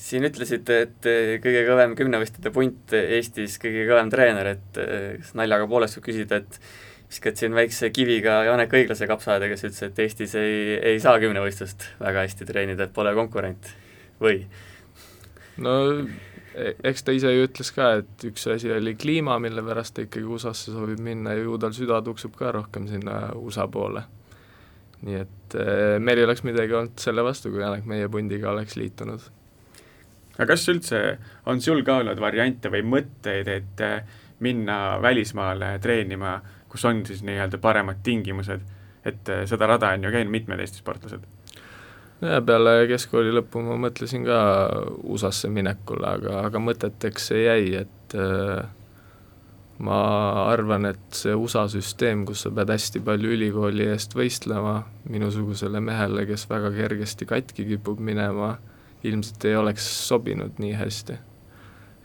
siin 0.00 0.24
ütlesite, 0.24 0.76
et 0.86 1.08
kõige 1.44 1.64
kõvem 1.68 1.96
kümnevõistluste 1.96 2.52
punt 2.52 2.94
Eestis, 2.96 3.58
kõige 3.62 3.86
kõvem 3.88 4.12
treener, 4.12 4.54
et 4.56 4.80
kas 5.20 5.34
naljaga 5.38 5.68
poolest 5.70 6.00
võib 6.00 6.08
küsida, 6.10 6.40
et 6.40 6.60
viskad 7.10 7.36
siin 7.36 7.54
väikse 7.56 7.90
kiviga 7.90 8.40
Janek 8.46 8.72
Õiglase 8.78 9.10
kapsaaeda, 9.10 9.50
kes 9.50 9.66
ütles, 9.66 9.82
et 9.90 10.02
Eestis 10.06 10.34
ei, 10.38 10.78
ei 10.92 11.02
saa 11.02 11.18
kümnevõistlust 11.22 11.88
väga 12.00 12.24
hästi 12.26 12.46
treenida, 12.48 12.86
et 12.86 12.94
pole 12.94 13.14
konkurent, 13.18 13.72
või? 14.22 14.44
no 15.60 15.74
E-, 16.54 16.74
eks 16.90 17.04
ta 17.06 17.14
ise 17.14 17.30
ju 17.30 17.44
ütles 17.46 17.70
ka, 17.74 17.90
et 18.00 18.24
üks 18.26 18.48
asi 18.50 18.70
oli 18.74 18.96
kliima, 18.98 19.36
mille 19.42 19.62
pärast 19.62 19.94
ta 19.96 20.04
ikkagi 20.04 20.26
USA-sse 20.26 20.74
soovib 20.74 21.02
minna 21.04 21.36
ja 21.36 21.44
ju 21.44 21.58
tal 21.62 21.74
süda 21.76 22.00
tuksub 22.06 22.34
ka 22.38 22.50
rohkem 22.56 22.88
sinna 22.90 23.28
USA 23.38 23.68
poole. 23.70 24.02
nii 25.00 25.16
et 25.16 25.54
e, 25.56 25.66
meil 25.96 26.18
ei 26.20 26.26
oleks 26.26 26.42
midagi 26.44 26.74
olnud 26.76 26.98
selle 27.00 27.22
vastu, 27.24 27.48
kui 27.48 27.62
Janek 27.62 27.86
meie 27.88 28.08
pundiga 28.12 28.50
oleks 28.50 28.76
liitunud. 28.76 29.22
aga 30.36 30.48
kas 30.50 30.66
üldse 30.68 31.00
on 31.46 31.62
sul 31.64 31.84
ka 31.86 32.00
olnud 32.02 32.20
variante 32.20 32.68
või 32.68 32.82
mõtteid, 32.96 33.48
et 33.48 33.80
e, 33.86 33.92
minna 34.40 34.98
välismaale 35.02 35.78
treenima, 35.80 36.34
kus 36.70 36.84
on 36.88 37.04
siis 37.06 37.24
nii-öelda 37.26 37.58
paremad 37.58 38.00
tingimused, 38.06 38.64
et 39.04 39.30
seda 39.50 39.66
rada 39.66 39.94
on 39.96 40.04
ju 40.04 40.14
käinud 40.14 40.32
mitmed 40.32 40.60
Eesti 40.62 40.82
sportlased 40.82 41.28
ja 42.20 42.40
peale 42.44 42.84
keskkooli 42.90 43.32
lõppu 43.32 43.62
ma 43.64 43.78
mõtlesin 43.80 44.26
ka 44.26 44.40
USA-sse 45.08 45.48
minekule, 45.52 46.06
aga, 46.18 46.42
aga 46.48 46.60
mõteteks 46.62 47.30
see 47.30 47.46
jäi, 47.46 47.70
et 47.80 48.16
äh, 48.18 48.60
ma 49.80 50.00
arvan, 50.50 50.90
et 50.90 51.16
see 51.16 51.34
USA 51.36 51.64
süsteem, 51.72 52.26
kus 52.28 52.44
sa 52.44 52.52
pead 52.54 52.72
hästi 52.74 53.02
palju 53.04 53.32
ülikooli 53.36 53.88
eest 53.88 54.14
võistlema, 54.16 54.82
minusugusele 55.08 55.80
mehele, 55.84 56.26
kes 56.28 56.46
väga 56.50 56.72
kergesti 56.76 57.28
katki 57.28 57.66
kipub 57.72 58.02
minema, 58.04 58.54
ilmselt 59.06 59.48
ei 59.48 59.56
oleks 59.56 59.86
sobinud 60.08 60.60
nii 60.60 60.74
hästi. 60.76 61.16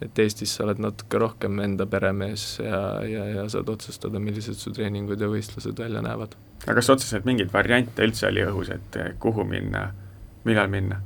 Et 0.04 0.20
Eestis 0.20 0.56
sa 0.58 0.66
oled 0.66 0.82
natuke 0.84 1.20
rohkem 1.22 1.60
enda 1.64 1.86
peremees 1.88 2.60
ja, 2.60 2.82
ja, 3.08 3.26
ja 3.38 3.50
saad 3.52 3.70
otsustada, 3.72 4.20
millised 4.20 4.60
su 4.60 4.74
treeningud 4.76 5.22
ja 5.22 5.30
võistlused 5.32 5.80
välja 5.80 6.04
näevad. 6.04 6.36
aga 6.66 6.80
kas 6.82 6.90
otseselt 6.98 7.28
mingeid 7.28 7.54
variante 7.54 8.04
üldse 8.04 8.28
oli 8.28 8.44
õhus, 8.44 8.74
et 8.76 9.00
kuhu 9.20 9.48
minna 9.48 9.90
millal 10.46 10.72
minna? 10.72 11.02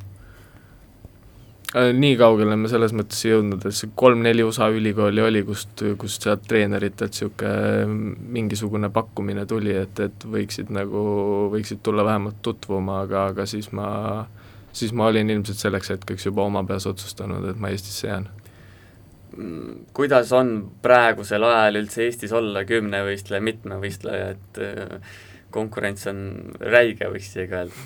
Äh, 1.78 1.92
nii 1.94 2.16
kaugele 2.18 2.56
me 2.58 2.70
selles 2.72 2.96
mõttes 2.98 3.20
ei 3.28 3.36
jõudnud, 3.36 3.62
et 3.70 3.76
see 3.78 3.92
kolm-neli 3.98 4.42
USA 4.42 4.72
ülikooli 4.74 5.22
oli, 5.22 5.44
kust, 5.46 5.84
kust 6.02 6.26
sealt 6.26 6.48
treeneritelt 6.50 7.14
niisugune 7.14 8.16
mingisugune 8.40 8.90
pakkumine 8.94 9.46
tuli, 9.50 9.76
et, 9.78 10.02
et 10.02 10.26
võiksid 10.26 10.74
nagu, 10.74 11.04
võiksid 11.54 11.84
tulla 11.86 12.08
vähemalt 12.08 12.42
tutvuma, 12.42 13.04
aga, 13.06 13.28
aga 13.36 13.46
siis 13.50 13.70
ma, 13.78 13.90
siis 14.74 14.96
ma 14.98 15.12
olin 15.12 15.30
ilmselt 15.30 15.62
selleks 15.62 15.94
hetkeks 15.94 16.26
juba 16.32 16.48
oma 16.50 16.66
peas 16.66 16.90
otsustanud, 16.90 17.46
et 17.52 17.62
ma 17.62 17.70
Eestisse 17.70 18.10
jään. 18.10 18.26
Kuidas 19.94 20.32
on 20.34 20.54
praegusel 20.82 21.44
ajal 21.46 21.80
üldse 21.84 22.06
Eestis 22.08 22.34
olla 22.36 22.64
kümnevõistleja, 22.68 23.44
mitmevõistleja, 23.46 24.30
et 24.36 24.62
äh, 24.66 25.18
konkurents 25.54 26.08
on 26.10 26.24
räige, 26.60 27.10
võiks 27.14 27.32
isegi 27.34 27.58
öelda? 27.58 27.86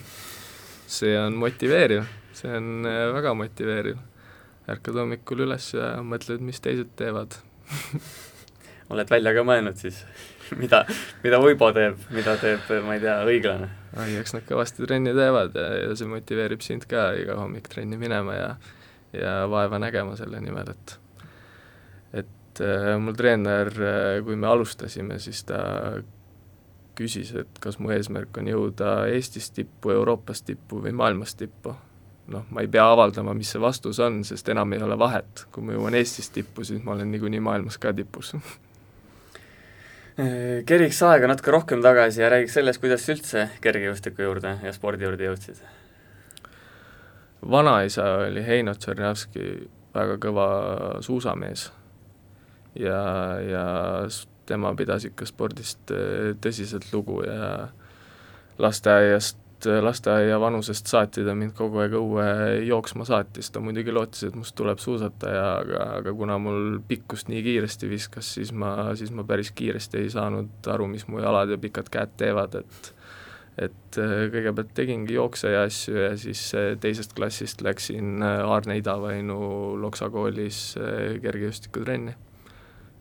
see 0.94 1.16
on 1.18 1.36
motiveeriv, 1.42 2.06
see 2.38 2.52
on 2.54 2.88
äh, 2.88 3.08
väga 3.16 3.34
motiveeriv. 3.38 3.98
ärkad 4.70 4.96
hommikul 4.96 5.44
üles 5.44 5.74
ja 5.74 5.98
mõtled, 6.06 6.44
mis 6.46 6.62
teised 6.64 6.94
teevad 7.00 7.36
oled 8.94 9.10
välja 9.10 9.34
ka 9.36 9.44
mõelnud 9.48 9.80
siis, 9.80 10.04
mida, 10.62 10.86
mida 11.24 11.42
Uibo 11.44 11.72
teeb, 11.76 12.00
mida 12.16 12.38
teeb, 12.40 12.72
ma 12.86 12.96
ei 12.96 13.04
tea, 13.04 13.18
õiglane? 13.28 13.68
ai, 13.98 14.14
eks 14.22 14.38
nad 14.38 14.48
kõvasti 14.48 14.86
trenni 14.88 15.12
teevad 15.18 15.60
ja, 15.60 15.68
ja 15.84 16.00
see 16.00 16.08
motiveerib 16.08 16.64
sind 16.64 16.88
ka 16.90 17.12
iga 17.20 17.36
hommik 17.42 17.68
trenni 17.74 18.00
minema 18.00 18.40
ja 18.40 18.56
ja 19.14 19.44
vaeva 19.50 19.78
nägema 19.78 20.16
selle 20.18 20.40
nimel, 20.42 20.72
et 20.74 20.96
et 22.54 22.62
äh, 22.62 22.98
mul 23.02 23.16
treener, 23.18 23.72
äh, 23.82 24.20
kui 24.26 24.36
me 24.38 24.48
alustasime, 24.48 25.18
siis 25.20 25.44
ta 25.50 25.58
küsis, 26.94 27.34
et 27.40 27.60
kas 27.62 27.80
mu 27.82 27.90
eesmärk 27.94 28.38
on 28.38 28.48
jõuda 28.52 29.08
Eestis 29.10 29.50
tippu, 29.56 29.90
Euroopas 29.96 30.44
tippu 30.46 30.82
või 30.84 30.94
maailmas 30.94 31.34
tippu. 31.36 31.74
noh, 32.28 32.46
ma 32.56 32.62
ei 32.64 32.70
pea 32.72 32.86
avaldama, 32.88 33.34
mis 33.36 33.50
see 33.52 33.60
vastus 33.60 33.98
on, 34.00 34.22
sest 34.24 34.48
enam 34.50 34.72
ei 34.74 34.80
ole 34.82 34.96
vahet, 34.96 35.48
kui 35.52 35.64
ma 35.66 35.74
jõuan 35.74 35.98
Eestis 36.00 36.30
tippu, 36.32 36.64
siis 36.64 36.84
ma 36.84 36.94
olen 36.94 37.12
niikuinii 37.12 37.42
maailmas 37.44 37.78
ka 37.78 37.92
tipus 37.94 38.36
Keriks 40.70 41.02
aega 41.04 41.28
natuke 41.28 41.52
rohkem 41.52 41.82
tagasi 41.82 42.22
ja 42.22 42.30
räägiks 42.30 42.54
sellest, 42.54 42.80
kuidas 42.80 43.02
sa 43.02 43.16
üldse 43.16 43.48
kergejõustiku 43.66 44.22
juurde 44.22 44.60
ja 44.62 44.74
spordi 44.74 45.04
juurde 45.08 45.26
jõudsid? 45.26 45.64
vanaisa 47.52 48.04
oli 48.30 48.46
Heino 48.46 48.76
Tšernjavski 48.78 49.48
väga 49.96 50.20
kõva 50.22 50.48
suusamees 51.04 51.72
ja, 52.80 53.00
ja 53.42 53.66
tema 54.46 54.74
pidas 54.76 55.06
ikka 55.08 55.28
spordist 55.28 55.94
äh, 55.94 56.34
tõsiselt 56.42 56.90
lugu 56.94 57.22
ja 57.26 57.70
lasteaiast, 58.62 59.40
lasteaia 59.82 60.38
vanusest 60.44 60.90
saati 60.92 61.24
ta 61.24 61.36
mind 61.38 61.56
kogu 61.56 61.80
aeg 61.80 61.94
õue 61.96 62.26
jooksma 62.68 63.06
saatis, 63.08 63.50
ta 63.52 63.62
muidugi 63.64 63.94
lootis, 63.96 64.26
et 64.28 64.36
must 64.36 64.56
tuleb 64.60 64.82
suusataja, 64.84 65.46
aga, 65.62 65.86
aga 66.02 66.14
kuna 66.18 66.36
mul 66.42 66.82
pikkust 66.88 67.32
nii 67.32 67.44
kiiresti 67.46 67.88
viskas, 67.92 68.34
siis 68.38 68.52
ma, 68.52 68.92
siis 69.00 69.14
ma 69.16 69.24
päris 69.28 69.54
kiiresti 69.56 70.02
ei 70.04 70.12
saanud 70.12 70.68
aru, 70.74 70.90
mis 70.92 71.08
mu 71.08 71.24
jalad 71.24 71.56
ja 71.56 71.60
pikad 71.62 71.92
käed 71.94 72.20
teevad, 72.20 72.60
et 72.64 72.94
et 73.54 73.98
äh, 74.02 74.28
kõigepealt 74.34 74.72
tegingi 74.74 75.14
jookseja 75.14 75.60
asju 75.68 75.94
ja 75.94 76.14
siis 76.18 76.42
teisest 76.82 77.14
klassist 77.14 77.62
läksin 77.62 78.24
Aarne 78.26 78.80
Idavainu 78.80 79.38
Loksa 79.78 80.10
koolis 80.10 80.72
kergejõustikutrenni 81.22 82.16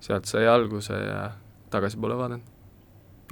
sealt 0.03 0.29
sai 0.31 0.47
alguse 0.51 0.97
ja 0.99 1.27
tagasi 1.73 2.01
pole 2.01 2.19
vaadanud. 2.19 2.49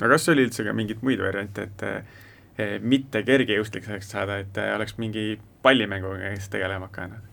aga 0.00 0.12
kas 0.14 0.28
oli 0.32 0.46
üldse 0.48 0.64
ka 0.66 0.74
mingeid 0.76 1.02
muid 1.06 1.22
variante, 1.22 1.66
et 1.68 1.82
eh, 1.88 2.76
mitte 2.80 3.24
kergejõustiklaseks 3.26 4.14
saada, 4.14 4.38
et 4.44 4.60
eh, 4.60 4.72
oleks 4.76 4.96
mingi 5.02 5.34
pallimänguga 5.62 6.32
kes 6.36 6.48
tegelema 6.52 6.88
hakanud? 6.88 7.26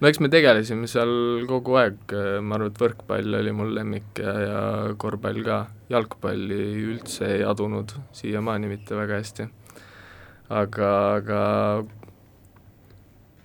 no 0.00 0.08
eks 0.08 0.20
me 0.24 0.30
tegelesime 0.32 0.88
seal 0.90 1.12
kogu 1.48 1.76
aeg, 1.80 2.14
ma 2.44 2.56
arvan, 2.56 2.72
et 2.72 2.82
võrkpall 2.84 3.40
oli 3.40 3.54
mul 3.56 3.74
lemmik 3.76 4.20
ja, 4.22 4.34
ja 4.44 4.60
korvpall 5.00 5.42
ka, 5.46 5.62
jalgpalli 5.92 6.60
üldse 6.94 7.34
ei 7.38 7.46
adunud 7.46 7.96
siiamaani 8.16 8.70
mitte 8.70 8.96
väga 8.96 9.20
hästi. 9.20 9.48
aga, 10.60 10.92
aga 11.18 11.42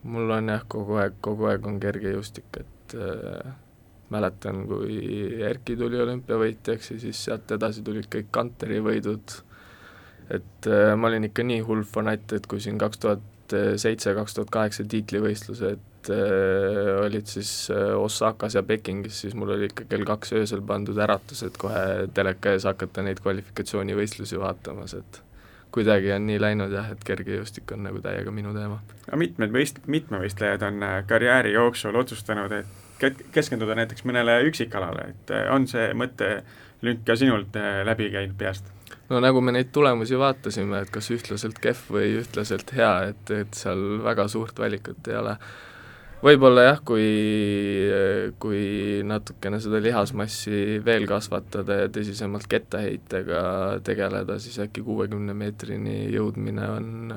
mul 0.06 0.32
on 0.38 0.54
jah, 0.54 0.64
kogu 0.70 1.00
aeg, 1.02 1.20
kogu 1.26 1.50
aeg 1.50 1.68
on 1.68 1.80
kergejõustik, 1.82 2.62
et 2.62 2.96
äh, 3.00 3.54
mäletan, 4.16 4.64
kui 4.70 4.98
Erki 5.46 5.78
tuli 5.80 6.00
olümpiavõitjaks 6.02 6.96
ja 6.96 7.00
siis 7.04 7.24
sealt 7.28 7.52
edasi 7.56 7.84
tulid 7.86 8.10
kõik 8.12 8.32
Kanteri 8.34 8.82
võidud, 8.84 9.40
et 10.34 10.70
äh, 10.72 10.94
ma 10.98 11.12
olin 11.12 11.28
ikka 11.30 11.46
nii 11.46 11.62
hull 11.68 11.86
fanatt, 11.88 12.34
et 12.34 12.48
kui 12.50 12.64
siin 12.64 12.80
kaks 12.82 13.04
tuhat 13.04 13.32
seitse, 13.78 14.14
kaks 14.18 14.34
tuhat 14.34 14.50
kaheksa 14.54 14.86
tiitlivõistlused 14.90 16.10
äh, 16.10 17.04
olid 17.04 17.30
siis 17.30 17.52
äh, 17.74 17.94
Osakas 18.00 18.56
ja 18.58 18.64
Pekingis, 18.64 19.22
siis 19.22 19.36
mul 19.38 19.54
oli 19.58 19.70
ikka 19.70 19.86
kell 19.90 20.08
kaks 20.08 20.34
öösel 20.40 20.64
pandud 20.66 20.98
äratus, 20.98 21.44
et 21.46 21.60
kohe 21.62 22.08
teleka 22.14 22.56
ees 22.56 22.66
hakata 22.66 23.06
neid 23.06 23.22
kvalifikatsioonivõistlusi 23.26 24.42
vaatamas, 24.42 24.96
et 24.98 25.22
kuidagi 25.76 26.14
on 26.16 26.26
nii 26.30 26.40
läinud 26.42 26.74
jah, 26.74 26.90
et 26.94 27.04
kergejõustik 27.06 27.76
on 27.76 27.86
nagu 27.90 28.02
täiega 28.02 28.32
minu 28.34 28.56
teema. 28.56 28.80
no 29.12 29.20
mitmed 29.20 29.54
võist-, 29.54 29.84
mitmevõistlejad 29.92 30.66
on 30.66 30.90
karjääri 31.08 31.54
jooksul 31.54 32.02
otsustanud, 32.02 32.54
et 32.64 32.85
keskenduda 33.00 33.76
näiteks 33.82 34.06
mõnele 34.08 34.40
üksikalale, 34.50 35.10
et 35.14 35.36
äh, 35.36 35.50
on 35.54 35.68
see 35.68 35.92
mõttelünk 35.98 37.04
ka 37.08 37.18
sinult 37.20 37.58
äh, 37.60 37.84
läbi 37.88 38.10
käinud 38.14 38.38
peast? 38.40 38.72
no 39.10 39.22
nagu 39.22 39.42
me 39.42 39.54
neid 39.56 39.72
tulemusi 39.76 40.18
vaatasime, 40.20 40.82
et 40.82 40.92
kas 40.94 41.12
ühtlaselt 41.14 41.60
kehv 41.62 41.92
või 41.98 42.16
ühtlaselt 42.22 42.72
hea, 42.78 42.94
et, 43.12 43.32
et 43.32 43.58
seal 43.58 44.02
väga 44.06 44.28
suurt 44.32 44.60
valikut 44.60 45.12
ei 45.12 45.20
ole 45.20 45.38
võib-olla 46.26 46.64
jah, 46.66 46.80
kui, 46.86 47.06
kui 48.42 48.62
natukene 49.06 49.60
seda 49.62 49.80
lihasmassi 49.84 50.80
veel 50.86 51.06
kasvatada 51.10 51.78
ja 51.84 51.92
tõsisemalt 51.94 52.48
kettaheitega 52.50 53.42
tegeleda, 53.86 54.40
siis 54.42 54.58
äkki 54.64 54.84
kuuekümne 54.86 55.36
meetrini 55.38 56.10
jõudmine 56.14 56.66
on, 56.74 57.14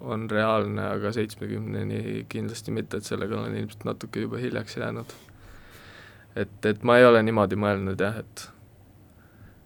on 0.00 0.28
reaalne, 0.32 0.90
aga 0.98 1.12
seitsmekümneni 1.16 2.26
kindlasti 2.32 2.74
mitte, 2.76 3.00
et 3.00 3.08
sellega 3.08 3.38
olen 3.38 3.56
ilmselt 3.62 3.86
natuke 3.88 4.26
juba 4.26 4.40
hiljaks 4.42 4.76
jäänud. 4.76 5.16
et, 6.36 6.58
et 6.64 6.84
ma 6.84 6.98
ei 7.00 7.08
ole 7.08 7.22
niimoodi 7.26 7.58
mõelnud 7.60 8.00
jah, 8.00 8.20
et 8.20 8.48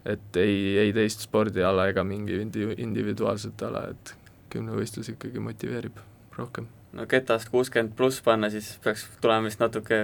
et 0.05 0.37
ei, 0.37 0.77
ei 0.79 0.93
teist 0.93 1.25
spordiala 1.25 1.89
ega 1.89 2.05
mingi 2.05 2.37
indi-, 2.43 2.75
individuaalset 2.85 3.63
ala, 3.65 3.87
et 3.95 4.17
kümnevõistlus 4.53 5.15
ikkagi 5.15 5.41
motiveerib 5.41 5.97
rohkem 6.37 6.69
no 6.95 7.07
ketast 7.11 7.51
kuuskümmend 7.53 7.95
pluss 7.99 8.23
panna, 8.25 8.51
siis 8.53 8.75
peaks 8.85 9.07
tulema 9.23 9.49
vist 9.49 9.63
natuke 9.63 10.01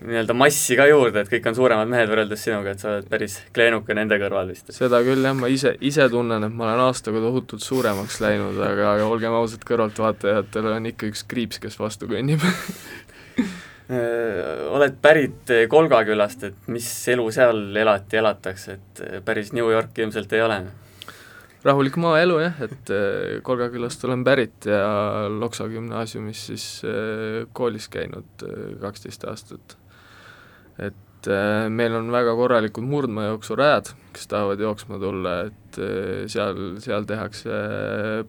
nii-öelda 0.00 0.34
massi 0.36 0.76
ka 0.78 0.86
juurde, 0.88 1.22
et 1.22 1.28
kõik 1.28 1.46
on 1.50 1.56
suuremad 1.58 1.90
mehed 1.90 2.08
võrreldes 2.08 2.40
sinuga, 2.46 2.72
et 2.72 2.82
sa 2.82 2.94
oled 2.94 3.08
päris 3.10 3.36
kleenuke 3.54 3.94
nende 3.96 4.16
kõrval 4.22 4.48
vist. 4.48 4.72
seda 4.72 5.02
küll 5.04 5.24
jah, 5.28 5.36
ma 5.36 5.50
ise, 5.52 5.74
ise 5.84 6.08
tunnen, 6.12 6.46
et 6.46 6.54
ma 6.56 6.70
olen 6.70 6.84
aastaga 6.86 7.20
tohutult 7.20 7.64
suuremaks 7.64 8.20
läinud, 8.24 8.60
aga, 8.64 8.94
aga 8.94 9.08
olgem 9.08 9.36
ausad, 9.36 9.64
kõrvaltvaatajatel 9.68 10.70
on 10.72 10.92
ikka 10.92 11.10
üks 11.12 11.26
kriips, 11.28 11.60
kes 11.62 11.76
vastu 11.80 12.08
kõnnib 12.10 12.44
oled 14.76 15.00
pärit 15.02 15.50
Kolga 15.68 16.04
külast, 16.06 16.44
et 16.46 16.68
mis 16.70 16.86
elu 17.10 17.26
seal 17.34 17.64
elati, 17.76 18.20
elatakse, 18.20 18.78
et 18.78 19.02
päris 19.26 19.52
New 19.56 19.68
York 19.68 19.98
ilmselt 19.98 20.32
ei 20.32 20.46
ole? 20.46 20.62
Rahulik 21.66 21.96
maaelu 22.00 22.38
jah, 22.40 22.62
et 22.64 22.92
äh, 22.94 23.36
Kolga 23.44 23.68
külast 23.72 24.04
olen 24.08 24.24
pärit 24.24 24.66
ja 24.68 25.28
Loksa 25.32 25.68
gümnaasiumis 25.70 26.46
siis 26.50 26.66
äh, 26.88 27.44
koolis 27.56 27.90
käinud 27.92 28.46
äh, 28.46 28.74
kaksteist 28.80 29.26
aastat. 29.28 29.76
et 30.80 30.96
meil 31.68 31.92
on 31.92 32.06
väga 32.08 32.32
korralikud 32.32 32.86
murdmaajooksurajad, 32.88 33.90
kes 34.16 34.30
tahavad 34.30 34.62
jooksma 34.64 34.96
tulla, 35.02 35.34
et 35.50 35.78
seal, 36.32 36.62
seal 36.80 37.04
tehakse 37.04 37.58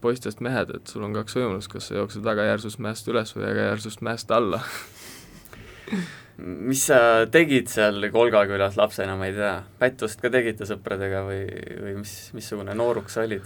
poistest 0.03 0.43
mehed, 0.43 0.73
et 0.75 0.91
sul 0.91 1.05
on 1.07 1.15
kaks 1.15 1.37
võimalust, 1.39 1.71
kas 1.71 1.87
sa 1.87 2.01
jooksed 2.01 2.25
väga 2.25 2.49
järsust 2.49 2.83
mäest 2.83 3.07
üles 3.07 3.31
või 3.37 3.45
väga 3.45 3.69
järsust 3.69 4.03
mäest 4.03 4.35
alla 4.35 4.59
mis 6.39 6.85
sa 6.87 7.25
tegid 7.31 7.69
seal 7.71 8.07
Kolga 8.13 8.45
külas 8.49 8.77
lapsena, 8.79 9.17
ma 9.19 9.27
ei 9.29 9.35
tea, 9.35 9.57
pättust 9.81 10.21
ka 10.21 10.31
tegite 10.33 10.67
sõpradega 10.69 11.25
või, 11.27 11.43
või 11.81 11.97
mis, 12.01 12.15
missugune 12.37 12.75
nooruk 12.77 13.11
sa 13.13 13.25
olid? 13.27 13.45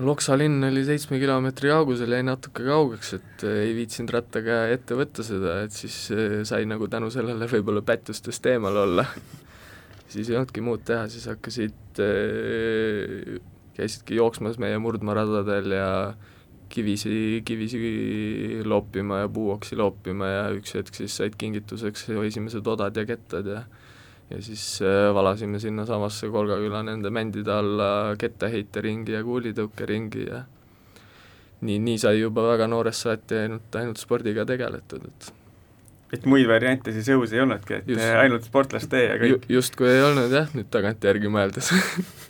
Loksa 0.00 0.36
linn 0.38 0.64
oli 0.64 0.80
seitsme 0.86 1.18
kilomeetri 1.20 1.68
kaugusel, 1.72 2.14
jäi 2.14 2.24
natuke 2.24 2.64
kaugeks, 2.64 3.12
et 3.18 3.44
eh, 3.44 3.58
ei 3.66 3.74
viitsinud 3.76 4.14
rattaga 4.14 4.62
ette 4.72 4.96
võtta 4.96 5.24
seda, 5.26 5.58
et 5.66 5.76
siis 5.76 5.96
eh, 6.14 6.40
sai 6.48 6.64
nagu 6.68 6.88
tänu 6.88 7.10
sellele 7.12 7.48
võib-olla 7.50 7.82
pättustest 7.84 8.46
eemal 8.48 8.78
olla 8.86 9.04
siis 10.12 10.30
ei 10.30 10.38
olnudki 10.38 10.64
muud 10.64 10.86
teha, 10.88 11.04
siis 11.12 11.26
hakkasid, 11.28 12.00
eh, 12.06 13.40
käisidki 13.76 14.16
jooksmas 14.16 14.56
meie 14.62 14.78
murdmaaradadel 14.80 15.76
ja 15.76 15.90
kivisi, 16.70 17.42
kivisi 17.44 17.80
loopima 18.64 19.24
ja 19.24 19.28
puuoksi 19.28 19.76
loopima 19.76 20.28
ja 20.30 20.42
üks 20.54 20.74
hetk 20.78 20.94
siis 20.94 21.16
said 21.18 21.36
kingituseks 21.38 22.08
esimesed 22.24 22.66
odad 22.66 22.96
ja 22.96 23.06
kettad 23.08 23.50
ja 23.50 23.64
ja 24.30 24.38
siis 24.42 24.82
äh, 24.82 25.14
valasime 25.14 25.58
sinnasamasse 25.58 26.28
Kolga 26.30 26.60
küla 26.62 26.84
nende 26.86 27.10
mändide 27.10 27.50
alla 27.50 27.90
kettaheiteringi 28.18 29.16
ja 29.16 29.24
kuulitõukeringi 29.26 30.26
ja 30.28 30.44
nii, 31.66 31.78
nii 31.82 31.98
sai 31.98 32.20
juba 32.20 32.46
väga 32.52 32.70
noorest 32.70 33.06
saati 33.06 33.42
ainult, 33.44 33.68
ainult 33.76 34.00
spordiga 34.00 34.46
tegeletud, 34.48 35.10
et 35.10 35.32
et 36.10 36.24
muid 36.26 36.48
variante 36.50 36.94
siis 36.94 37.06
õhus 37.14 37.34
ei 37.34 37.42
olnudki, 37.42 37.82
et 37.82 37.90
just, 37.90 38.06
ainult 38.22 38.46
sportlastee 38.46 39.04
ja 39.08 39.18
kõik 39.20 39.34
ju,? 39.34 39.42
justkui 39.58 39.90
ei 39.90 40.02
olnud 40.02 40.32
jah, 40.34 40.50
nüüd 40.54 40.70
tagantjärgi 40.74 41.30
mõeldes 41.30 41.70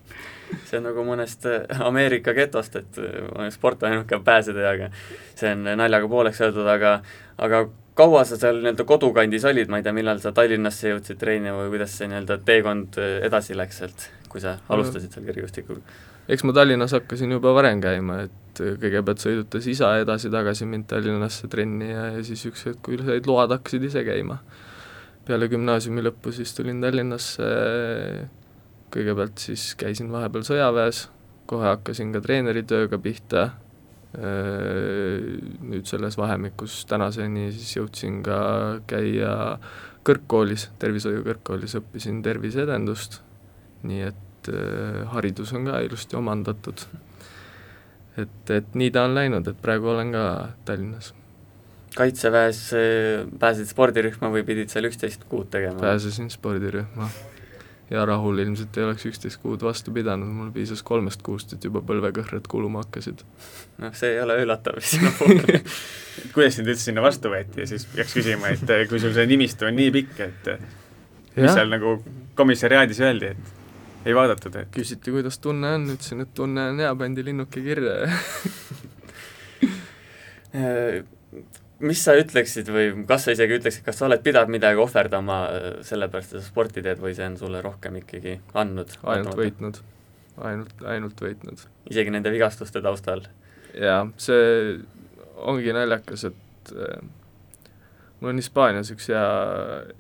see 0.69 0.79
on 0.79 0.89
nagu 0.91 1.05
mõnest 1.07 1.47
äh, 1.51 1.83
Ameerika 1.87 2.35
getost, 2.37 2.77
et 2.81 3.01
äh, 3.03 3.49
sport 3.55 3.83
on 3.83 3.93
ainuke 3.93 4.21
pääsetee, 4.25 4.67
aga 4.67 4.91
see 5.35 5.53
on 5.55 5.69
naljaga 5.81 6.11
pooleks 6.11 6.43
öeldud, 6.45 6.69
aga 6.71 7.01
aga 7.41 7.65
kaua 8.01 8.23
sa 8.29 8.39
seal 8.41 8.61
nii-öelda 8.63 8.87
kodukandis 8.89 9.45
olid, 9.49 9.71
ma 9.71 9.81
ei 9.81 9.87
tea, 9.87 9.95
millal 9.97 10.21
sa 10.23 10.33
Tallinnasse 10.37 10.95
jõudsid 10.95 11.19
treenima 11.21 11.59
või 11.65 11.75
kuidas 11.75 11.97
see 11.99 12.09
nii-öelda 12.11 12.39
teekond 12.47 13.01
äh, 13.01 13.19
edasi 13.29 13.57
läks 13.59 13.83
sealt, 13.83 14.07
kui 14.33 14.43
sa 14.43 14.59
alustasid 14.73 15.13
seal 15.15 15.27
kergejõustikuga? 15.29 15.83
eks 16.31 16.45
ma 16.47 16.55
Tallinnas 16.55 16.95
hakkasin 16.95 17.35
juba 17.35 17.53
varem 17.57 17.81
käima, 17.83 18.23
et 18.29 18.61
kõigepealt 18.61 19.23
sõidutas 19.23 19.67
isa 19.71 19.93
edasi-tagasi 20.03 20.69
mind 20.69 20.87
Tallinnasse 20.91 21.49
trenni 21.51 21.91
ja, 21.91 22.11
ja 22.17 22.25
siis 22.27 22.45
üks 22.51 22.67
hetk, 22.69 22.83
kui 22.87 23.01
said 23.01 23.27
load, 23.29 23.55
hakkasid 23.57 23.87
ise 23.89 24.05
käima. 24.07 24.41
peale 25.27 25.49
gümnaasiumi 25.51 26.05
lõppu 26.07 26.33
siis 26.35 26.55
tulin 26.55 26.81
Tallinnasse 26.83 27.49
kõigepealt 28.91 29.41
siis 29.41 29.73
käisin 29.79 30.11
vahepeal 30.13 30.45
sõjaväes, 30.47 31.05
kohe 31.51 31.69
hakkasin 31.71 32.13
ka 32.15 32.23
treeneritööga 32.25 32.99
pihta, 33.03 33.51
nüüd 34.11 35.87
selles 35.87 36.17
vahemikus 36.19 36.81
tänaseni 36.91 37.51
siis 37.55 37.77
jõudsin 37.77 38.19
ka 38.27 38.41
käia 38.91 39.35
kõrgkoolis, 40.07 40.67
tervishoiu 40.83 41.23
kõrgkoolis 41.27 41.77
õppisin 41.79 42.19
terviseedendust, 42.27 43.21
nii 43.87 44.03
et 44.09 44.51
haridus 45.15 45.55
on 45.55 45.71
ka 45.71 45.79
ilusti 45.87 46.19
omandatud. 46.19 46.87
et, 48.19 48.51
et 48.51 48.75
nii 48.75 48.91
ta 48.91 49.07
on 49.07 49.15
läinud, 49.15 49.47
et 49.47 49.63
praegu 49.63 49.93
olen 49.95 50.13
ka 50.13 50.27
Tallinnas. 50.65 51.15
kaitseväes 51.95 52.71
pääsesid 53.39 53.71
spordirühma 53.71 54.31
või 54.35 54.43
pidid 54.47 54.75
seal 54.75 54.91
üksteist 54.91 55.29
kuud 55.29 55.51
tegema? 55.55 55.79
pääsesin 55.79 56.31
spordirühma 56.31 57.11
ja 57.91 58.05
Rahul 58.07 58.39
ilmselt 58.39 58.77
ei 58.79 58.85
oleks 58.87 59.07
üksteist 59.11 59.41
kuud 59.43 59.63
vastu 59.67 59.93
pidanud, 59.95 60.31
mul 60.35 60.53
piisas 60.55 60.83
kolmest 60.87 61.25
kuust, 61.27 61.57
et 61.57 61.65
juba 61.67 61.83
põlvekõhred 61.87 62.47
kuluma 62.51 62.85
hakkasid. 62.85 63.25
noh, 63.83 63.95
see 63.99 64.15
ei 64.15 64.21
ole 64.23 64.39
üllatav 64.45 64.79
sinu 64.93 65.11
puhul. 65.19 65.43
Kuidas 66.35 66.59
sind 66.59 66.71
üldse 66.71 66.87
sinna 66.91 67.03
vastu 67.03 67.33
võeti? 67.33 67.63
Ja 67.65 67.71
siis 67.71 67.87
peaks 67.91 68.15
küsima, 68.15 68.53
et 68.55 68.71
eh, 68.71 68.87
kui 68.91 69.03
sul 69.03 69.15
see 69.17 69.27
nimistu 69.31 69.67
on 69.67 69.79
nii 69.79 69.95
pikk, 69.99 70.21
et 70.27 70.53
eh, 70.55 70.67
mis 71.35 71.49
ja. 71.49 71.57
seal 71.59 71.73
nagu 71.73 71.99
komissariaadis 72.39 73.03
öeldi, 73.03 73.35
et 73.35 74.07
ei 74.07 74.17
vaadatud, 74.17 74.55
et 74.57 74.71
küsiti, 74.75 75.13
kuidas 75.13 75.39
tunne 75.43 75.75
on, 75.77 75.91
ütlesin, 75.97 76.23
et 76.25 76.35
tunne 76.35 76.71
on 76.73 76.79
hea, 76.81 76.93
pandi 76.97 77.25
linnuke 77.27 77.65
kirja. 77.65 77.97
äh, 80.55 81.01
mis 81.81 82.03
sa 82.05 82.15
ütleksid 82.19 82.69
või 82.73 82.89
kas 83.09 83.27
sa 83.27 83.35
isegi 83.35 83.57
ütleksid, 83.61 83.85
kas 83.87 84.01
sa 84.01 84.09
oled 84.09 84.23
pidanud 84.25 84.53
midagi 84.53 84.81
ohverdama 84.83 85.39
äh, 85.49 85.69
sellepärast, 85.87 86.35
et 86.35 86.43
sa 86.43 86.49
sporti 86.49 86.85
teed 86.85 87.01
või 87.03 87.15
see 87.17 87.29
on 87.31 87.39
sulle 87.41 87.63
rohkem 87.65 88.01
ikkagi 88.03 88.39
andnud? 88.59 88.97
ainult 89.15 89.39
võitnud, 89.39 89.81
ainult, 90.51 90.85
ainult 90.95 91.25
võitnud. 91.25 91.65
isegi 91.93 92.13
nende 92.13 92.33
vigastuste 92.35 92.83
taustal? 92.85 93.25
jaa, 93.75 94.05
see 94.21 94.77
ongi 95.41 95.73
naljakas, 95.75 96.27
et 96.29 96.75
äh, 96.77 97.01
mul 98.21 98.35
on 98.35 98.41
Hispaanias 98.43 98.93
üks 98.93 99.09
hea, 99.13 99.27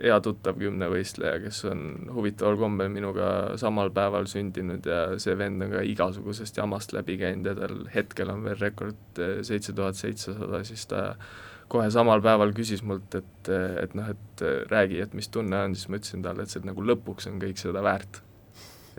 hea 0.02 0.18
tuttav 0.24 0.58
kümnevõistleja, 0.60 1.40
kes 1.46 1.62
on 1.70 1.84
huvitaval 2.12 2.58
kombel 2.60 2.90
minuga 2.92 3.30
samal 3.60 3.92
päeval 3.96 4.28
sündinud 4.30 4.86
ja 4.86 5.02
see 5.22 5.36
vend 5.40 5.64
on 5.64 5.72
ka 5.78 5.84
igasugusest 5.88 6.60
jamast 6.60 6.92
läbi 6.96 7.16
käinud 7.20 7.48
ja 7.48 7.56
tal 7.56 7.86
hetkel 7.94 8.32
on 8.34 8.44
veel 8.44 8.60
rekord 8.60 9.22
äh, 9.22 9.38
seitse 9.46 9.72
tuhat 9.76 9.96
seitsesada, 10.00 10.64
siis 10.68 10.84
ta 10.90 11.14
kohe 11.70 11.90
samal 11.94 12.22
päeval 12.24 12.50
küsis 12.56 12.82
mult, 12.86 13.14
et, 13.14 13.50
et 13.82 13.94
noh, 13.98 14.08
et 14.10 14.42
räägi, 14.70 14.98
et 15.04 15.14
mis 15.14 15.28
tunne 15.30 15.58
on, 15.68 15.76
siis 15.78 15.90
ma 15.90 16.00
ütlesin 16.00 16.24
talle, 16.24 16.44
et 16.44 16.52
see 16.52 16.64
nagu 16.66 16.84
lõpuks 16.84 17.30
on 17.30 17.38
kõik 17.42 17.60
seda 17.62 17.82
väärt. 17.86 18.22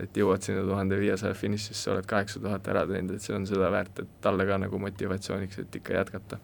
et 0.02 0.16
jõuad 0.16 0.42
sinna 0.42 0.62
tuhande 0.66 0.96
viiesaja 0.98 1.34
finišisse, 1.36 1.90
oled 1.92 2.06
kaheksa 2.08 2.40
tuhat 2.40 2.66
ära 2.72 2.86
teinud, 2.88 3.12
et 3.14 3.22
see 3.22 3.34
on 3.36 3.44
seda 3.46 3.68
väärt, 3.70 4.00
et 4.02 4.14
talle 4.24 4.46
ka 4.48 4.56
nagu 4.58 4.78
motivatsiooniks, 4.82 5.58
et 5.62 5.76
ikka 5.78 5.94
jätkata. 5.98 6.38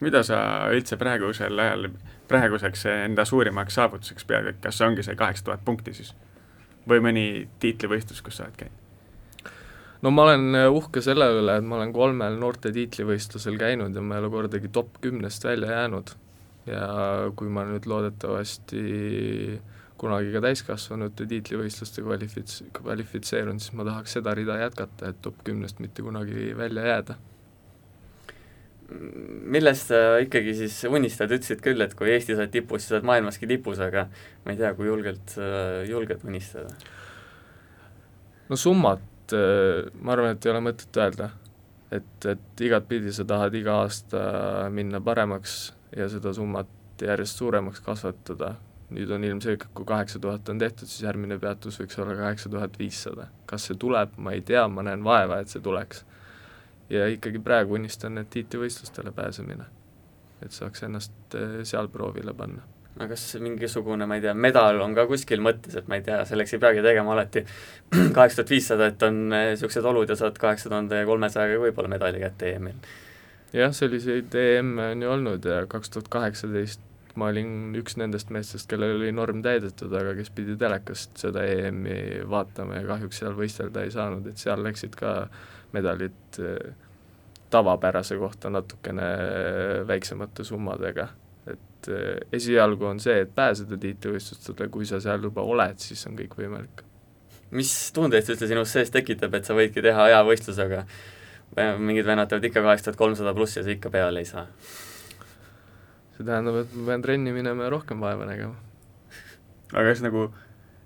mida 0.00 0.22
sa 0.26 0.38
üldse 0.72 0.96
praegusel 0.96 1.58
ajal, 1.58 1.90
praeguseks 2.28 2.86
enda 2.86 3.24
suurimaks 3.24 3.74
saavutuseks 3.74 4.24
pead, 4.24 4.46
et 4.46 4.62
kas 4.64 4.78
see 4.78 4.88
ongi 4.88 5.04
see 5.06 5.16
kaheksa 5.16 5.44
tuhat 5.44 5.64
punkti 5.64 5.94
siis? 5.94 6.14
või 6.88 7.04
mõni 7.04 7.26
tiitlivõistlus, 7.60 8.22
kus 8.22 8.40
sa 8.40 8.48
oled 8.48 8.56
käinud? 8.64 8.83
No 10.02 10.10
ma 10.10 10.26
olen 10.28 10.58
äh, 10.58 10.66
uhke 10.72 11.02
selle 11.04 11.28
üle, 11.38 11.58
et 11.58 11.66
ma 11.66 11.78
olen 11.78 11.92
kolmel 11.94 12.38
noorte 12.40 12.72
tiitlivõistlusel 12.74 13.58
käinud 13.60 13.94
ja 13.94 14.02
ma 14.04 14.18
ei 14.18 14.24
ole 14.24 14.32
kordagi 14.32 14.72
top 14.72 14.98
kümnest 15.04 15.44
välja 15.44 15.78
jäänud. 15.78 16.16
ja 16.66 16.84
kui 17.36 17.50
ma 17.52 17.66
nüüd 17.68 17.84
loodetavasti 17.84 18.80
kunagi 20.00 20.32
ka 20.32 20.40
täiskasvanute 20.44 21.26
tiitlivõistluste 21.28 22.02
kvalifits-, 22.04 22.62
kvalifitseerun, 22.76 23.60
siis 23.60 23.74
ma 23.76 23.84
tahaks 23.86 24.16
seda 24.16 24.34
rida 24.36 24.56
jätkata, 24.62 25.12
et 25.12 25.20
top 25.22 25.38
kümnest 25.46 25.80
mitte 25.84 26.02
kunagi 26.02 26.52
välja 26.56 26.86
jääda. 26.90 27.20
millest 29.54 29.88
sa 29.88 30.18
ikkagi 30.20 30.52
siis 30.54 30.82
unistad, 30.84 31.32
ütlesid 31.32 31.62
küll, 31.64 31.80
et 31.80 31.94
kui 31.96 32.10
Eestis 32.12 32.36
oled 32.36 32.52
tipus, 32.52 32.84
siis 32.84 32.92
oled 32.92 33.06
maailmaski 33.08 33.48
tipus, 33.48 33.80
aga 33.80 34.04
ma 34.44 34.52
ei 34.52 34.60
tea, 34.60 34.74
kui 34.76 34.86
julgelt 34.86 35.36
sa 35.36 35.46
julged 35.88 36.26
unistada? 36.28 36.74
no 38.48 38.56
summat 38.60 39.00
äh, 39.32 39.88
ma 40.02 40.12
arvan, 40.12 40.34
et 40.34 40.46
ei 40.46 40.52
ole 40.52 40.60
mõtet 40.68 41.00
öelda. 41.00 41.30
et, 41.94 42.26
et 42.26 42.60
igatpidi 42.60 43.12
sa 43.14 43.24
tahad 43.24 43.54
iga 43.54 43.78
aasta 43.84 44.20
minna 44.70 45.00
paremaks 45.00 45.72
ja 45.96 46.08
seda 46.10 46.32
summat 46.34 46.68
järjest 47.02 47.38
suuremaks 47.38 47.80
kasvatada, 47.84 48.54
nüüd 48.94 49.10
on 49.14 49.24
ilmselge, 49.24 49.68
kui 49.74 49.86
kaheksa 49.86 50.18
tuhat 50.18 50.48
on 50.48 50.58
tehtud, 50.58 50.90
siis 50.90 51.04
järgmine 51.06 51.38
peatus 51.38 51.78
võiks 51.80 51.98
olla 52.02 52.16
kaheksa 52.18 52.50
tuhat 52.50 52.78
viissada. 52.78 53.28
kas 53.46 53.68
see 53.68 53.78
tuleb, 53.78 54.16
ma 54.16 54.34
ei 54.34 54.42
tea, 54.42 54.66
ma 54.68 54.82
näen 54.82 55.04
vaeva, 55.04 55.38
et 55.40 55.48
see 55.48 55.62
tuleks 55.62 56.04
ja 56.90 57.06
ikkagi 57.08 57.40
praegu 57.42 57.78
unistan, 57.78 58.18
et 58.18 58.30
tiitlivõistlustele 58.30 59.12
pääsemine. 59.12 59.64
et 60.42 60.52
saaks 60.52 60.82
ennast 60.82 61.34
eh, 61.38 61.62
seal 61.64 61.88
proovile 61.88 62.34
panna. 62.36 62.62
No 63.00 63.08
kas 63.10 63.26
mingisugune, 63.42 64.06
ma 64.06 64.18
ei 64.18 64.24
tea, 64.24 64.34
medal 64.38 64.80
on 64.84 64.94
ka 64.96 65.06
kuskil 65.10 65.42
mõttes, 65.44 65.74
et 65.78 65.88
ma 65.90 65.98
ei 65.98 66.04
tea, 66.06 66.20
selleks 66.28 66.54
ei 66.54 66.62
peagi 66.62 66.84
tegema 66.84 67.14
alati 67.16 67.44
kaheksa 68.16 68.42
tuhat 68.42 68.54
viissada, 68.54 68.90
et 68.92 69.02
on 69.06 69.24
niisugused 69.32 69.90
olud 69.90 70.10
ja 70.10 70.18
saad 70.18 70.38
kaheksa 70.40 70.70
tuhande 70.70 71.02
kolmesajaga 71.08 71.60
võib-olla 71.66 71.90
medali 71.96 72.22
kätte 72.22 72.54
EM-il? 72.54 72.78
jah, 73.54 73.74
selliseid 73.74 74.34
EM-e 74.38 74.90
on 74.94 75.06
ju 75.06 75.14
olnud 75.18 75.48
ja 75.50 75.62
kaks 75.70 75.94
tuhat 75.94 76.10
kaheksateist 76.12 76.82
ma 77.18 77.28
olin 77.30 77.74
üks 77.78 77.98
nendest 77.98 78.30
meestest, 78.34 78.66
kellel 78.70 78.96
oli 78.98 79.12
norm 79.14 79.42
täidetud, 79.44 79.92
aga 79.94 80.14
kes 80.18 80.32
pidi 80.34 80.56
telekast 80.58 81.14
seda 81.20 81.44
EM-i 81.46 82.24
vaatama 82.30 82.80
ja 82.80 82.86
kahjuks 82.88 83.20
seal 83.22 83.36
võistelda 83.38 83.84
ei 83.84 83.92
saanud, 83.94 84.26
et 84.30 84.40
seal 84.40 84.62
läksid 84.64 84.96
ka 84.98 85.14
medalid 85.74 86.40
eh, 86.42 86.72
tavapärase 87.54 88.18
kohta 88.18 88.50
natukene 88.50 89.10
väiksemate 89.86 90.46
summadega. 90.46 91.08
Et 91.84 91.90
eh, 91.92 92.38
esialgu 92.38 92.88
on 92.88 93.00
see, 93.02 93.20
et 93.24 93.34
pääseda 93.34 93.78
tiitlivõistlustele, 93.80 94.70
kui 94.72 94.88
sa 94.88 95.00
seal 95.04 95.28
juba 95.28 95.44
oled, 95.44 95.78
siis 95.82 96.04
on 96.08 96.16
kõik 96.18 96.36
võimalik. 96.38 96.84
mis 97.54 97.70
tundeid 97.94 98.24
see 98.24 98.34
üldse 98.34 98.48
sinus 98.50 98.72
sees 98.72 98.90
tekitab, 98.90 99.34
et 99.34 99.46
sa 99.46 99.54
võidki 99.54 99.82
teha 99.84 100.08
hea 100.10 100.22
võistlusega, 100.26 100.84
mingid 101.78 102.06
vennad 102.06 102.28
teevad 102.28 102.48
ikka 102.48 102.64
kaheksa 102.64 102.88
tuhat 102.88 102.98
kolmsada 102.98 103.34
plussi 103.34 103.60
ja 103.60 103.64
sa 103.64 103.70
ikka 103.70 103.92
peale 103.94 104.24
ei 104.24 104.28
saa? 104.28 104.48
see 106.14 106.26
tähendab, 106.26 106.60
et 106.62 106.74
ma 106.74 106.92
pean 106.92 107.02
trenni 107.02 107.32
minema 107.34 107.66
ja 107.66 107.72
rohkem 107.74 108.02
vaeva 108.02 108.26
nägema. 108.26 108.54
aga 109.72 109.88
kas 109.88 110.02
nagu, 110.02 110.28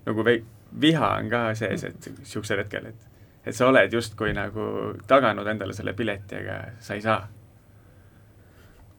nagu 0.05 0.25
vei-, 0.25 0.43
viha 0.81 1.13
on 1.19 1.29
ka 1.29 1.43
sees, 1.57 1.85
et 1.85 2.11
niisugusel 2.17 2.63
hetkel, 2.63 2.89
et 2.89 3.09
et 3.45 3.55
sa 3.55 3.69
oled 3.69 3.93
justkui 3.93 4.33
nagu 4.35 4.63
taganud 5.07 5.47
endale 5.47 5.73
selle 5.73 5.93
pileti, 5.97 6.41
aga 6.41 6.59
sa 6.83 6.97
ei 6.97 7.01
saa. 7.01 7.21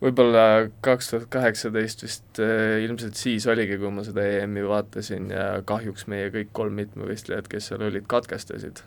Võib-olla 0.01 0.45
kaks 0.85 1.13
tuhat 1.13 1.27
kaheksateist 1.33 2.05
vist 2.05 2.41
äh, 2.43 2.79
ilmselt 2.85 3.19
siis 3.21 3.47
oligi, 3.51 3.79
kui 3.81 3.93
ma 3.93 4.05
seda 4.07 4.25
EM-i 4.39 4.65
vaatasin 4.69 5.29
ja 5.35 5.51
kahjuks 5.67 6.07
meie 6.13 6.31
kõik 6.35 6.55
kolm 6.57 6.79
mitmevõistlejat, 6.81 7.51
kes 7.51 7.71
seal 7.71 7.85
olid, 7.89 8.09
katkestasid. 8.11 8.83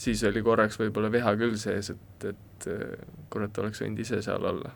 siis 0.00 0.24
oli 0.28 0.42
korraks 0.44 0.80
võib-olla 0.80 1.12
viha 1.12 1.36
küll 1.40 1.56
sees, 1.60 1.92
et, 1.92 2.30
et 2.32 2.70
äh, 2.72 2.96
kurat, 3.30 3.58
oleks 3.58 3.84
võinud 3.84 4.00
ise 4.04 4.22
seal 4.24 4.44
olla. 4.52 4.72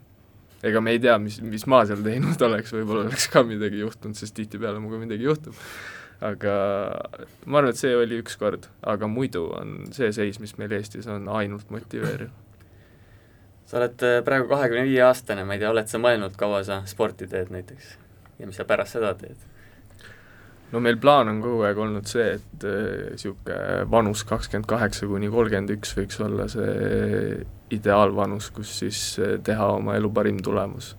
ega 0.62 0.80
me 0.84 0.96
ei 0.96 1.00
tea, 1.00 1.16
mis, 1.18 1.40
mis 1.40 1.66
ma 1.66 1.84
seal 1.88 2.04
teinud 2.04 2.42
oleks, 2.50 2.76
võib-olla 2.76 3.08
oleks 3.08 3.30
ka 3.32 3.42
midagi 3.46 3.80
juhtunud, 3.80 4.16
sest 4.16 4.36
tihtipeale 4.36 4.82
minuga 4.82 5.00
midagi 5.00 5.28
juhtub 5.28 5.56
aga 6.20 6.54
ma 7.46 7.60
arvan, 7.60 7.72
et 7.72 7.80
see 7.80 7.94
oli 7.96 8.20
üks 8.20 8.36
kord, 8.40 8.68
aga 8.84 9.08
muidu 9.08 9.46
on 9.56 9.88
see 9.96 10.10
seis, 10.12 10.38
mis 10.42 10.52
meil 10.60 10.72
Eestis 10.76 11.08
on, 11.08 11.28
ainult 11.32 11.72
motiveeriv. 11.72 12.28
Sa 13.70 13.78
oled 13.78 14.02
äh, 14.06 14.18
praegu 14.26 14.50
kahekümne 14.50 14.84
viie 14.88 15.04
aastane, 15.06 15.46
ma 15.46 15.56
ei 15.56 15.62
tea, 15.62 15.70
oled 15.70 15.90
sa 15.90 16.00
mõelnud, 16.02 16.34
kaua 16.38 16.64
sa 16.66 16.82
sporti 16.90 17.30
teed 17.30 17.52
näiteks 17.54 17.94
ja 18.40 18.48
mis 18.48 18.58
sa 18.58 18.66
pärast 18.68 18.98
seda 18.98 19.14
teed? 19.18 19.48
no 20.72 20.82
meil 20.82 20.98
plaan 21.02 21.30
on 21.32 21.40
kogu 21.44 21.64
aeg 21.66 21.78
olnud 21.82 22.10
see, 22.10 22.36
et 22.38 22.66
niisugune 22.66 23.56
äh, 23.56 23.84
vanus 23.90 24.24
kakskümmend 24.28 24.68
kaheksa 24.70 25.08
kuni 25.10 25.30
kolmkümmend 25.32 25.74
üks 25.78 25.94
võiks 25.98 26.20
olla 26.24 26.48
see 26.50 27.44
ideaalvanus, 27.74 28.50
kus 28.54 28.78
siis 28.82 29.04
äh, 29.22 29.38
teha 29.46 29.72
oma 29.78 29.98
elu 29.98 30.10
parim 30.14 30.42
tulemus 30.42 30.94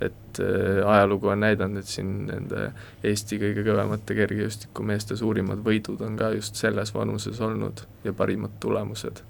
et 0.00 0.40
äh, 0.40 0.88
ajalugu 0.88 1.28
on 1.32 1.40
näidanud, 1.40 1.80
et 1.80 1.88
siin 1.88 2.26
nende 2.28 2.70
Eesti 3.06 3.38
kõige 3.40 3.64
kõvemate 3.64 4.16
kergejõustikumeeste 4.18 5.16
suurimad 5.16 5.62
võidud 5.64 6.02
on 6.04 6.18
ka 6.20 6.30
just 6.36 6.60
selles 6.60 6.92
vanuses 6.94 7.40
olnud 7.40 7.86
ja 8.04 8.12
parimad 8.12 8.58
tulemused. 8.60 9.22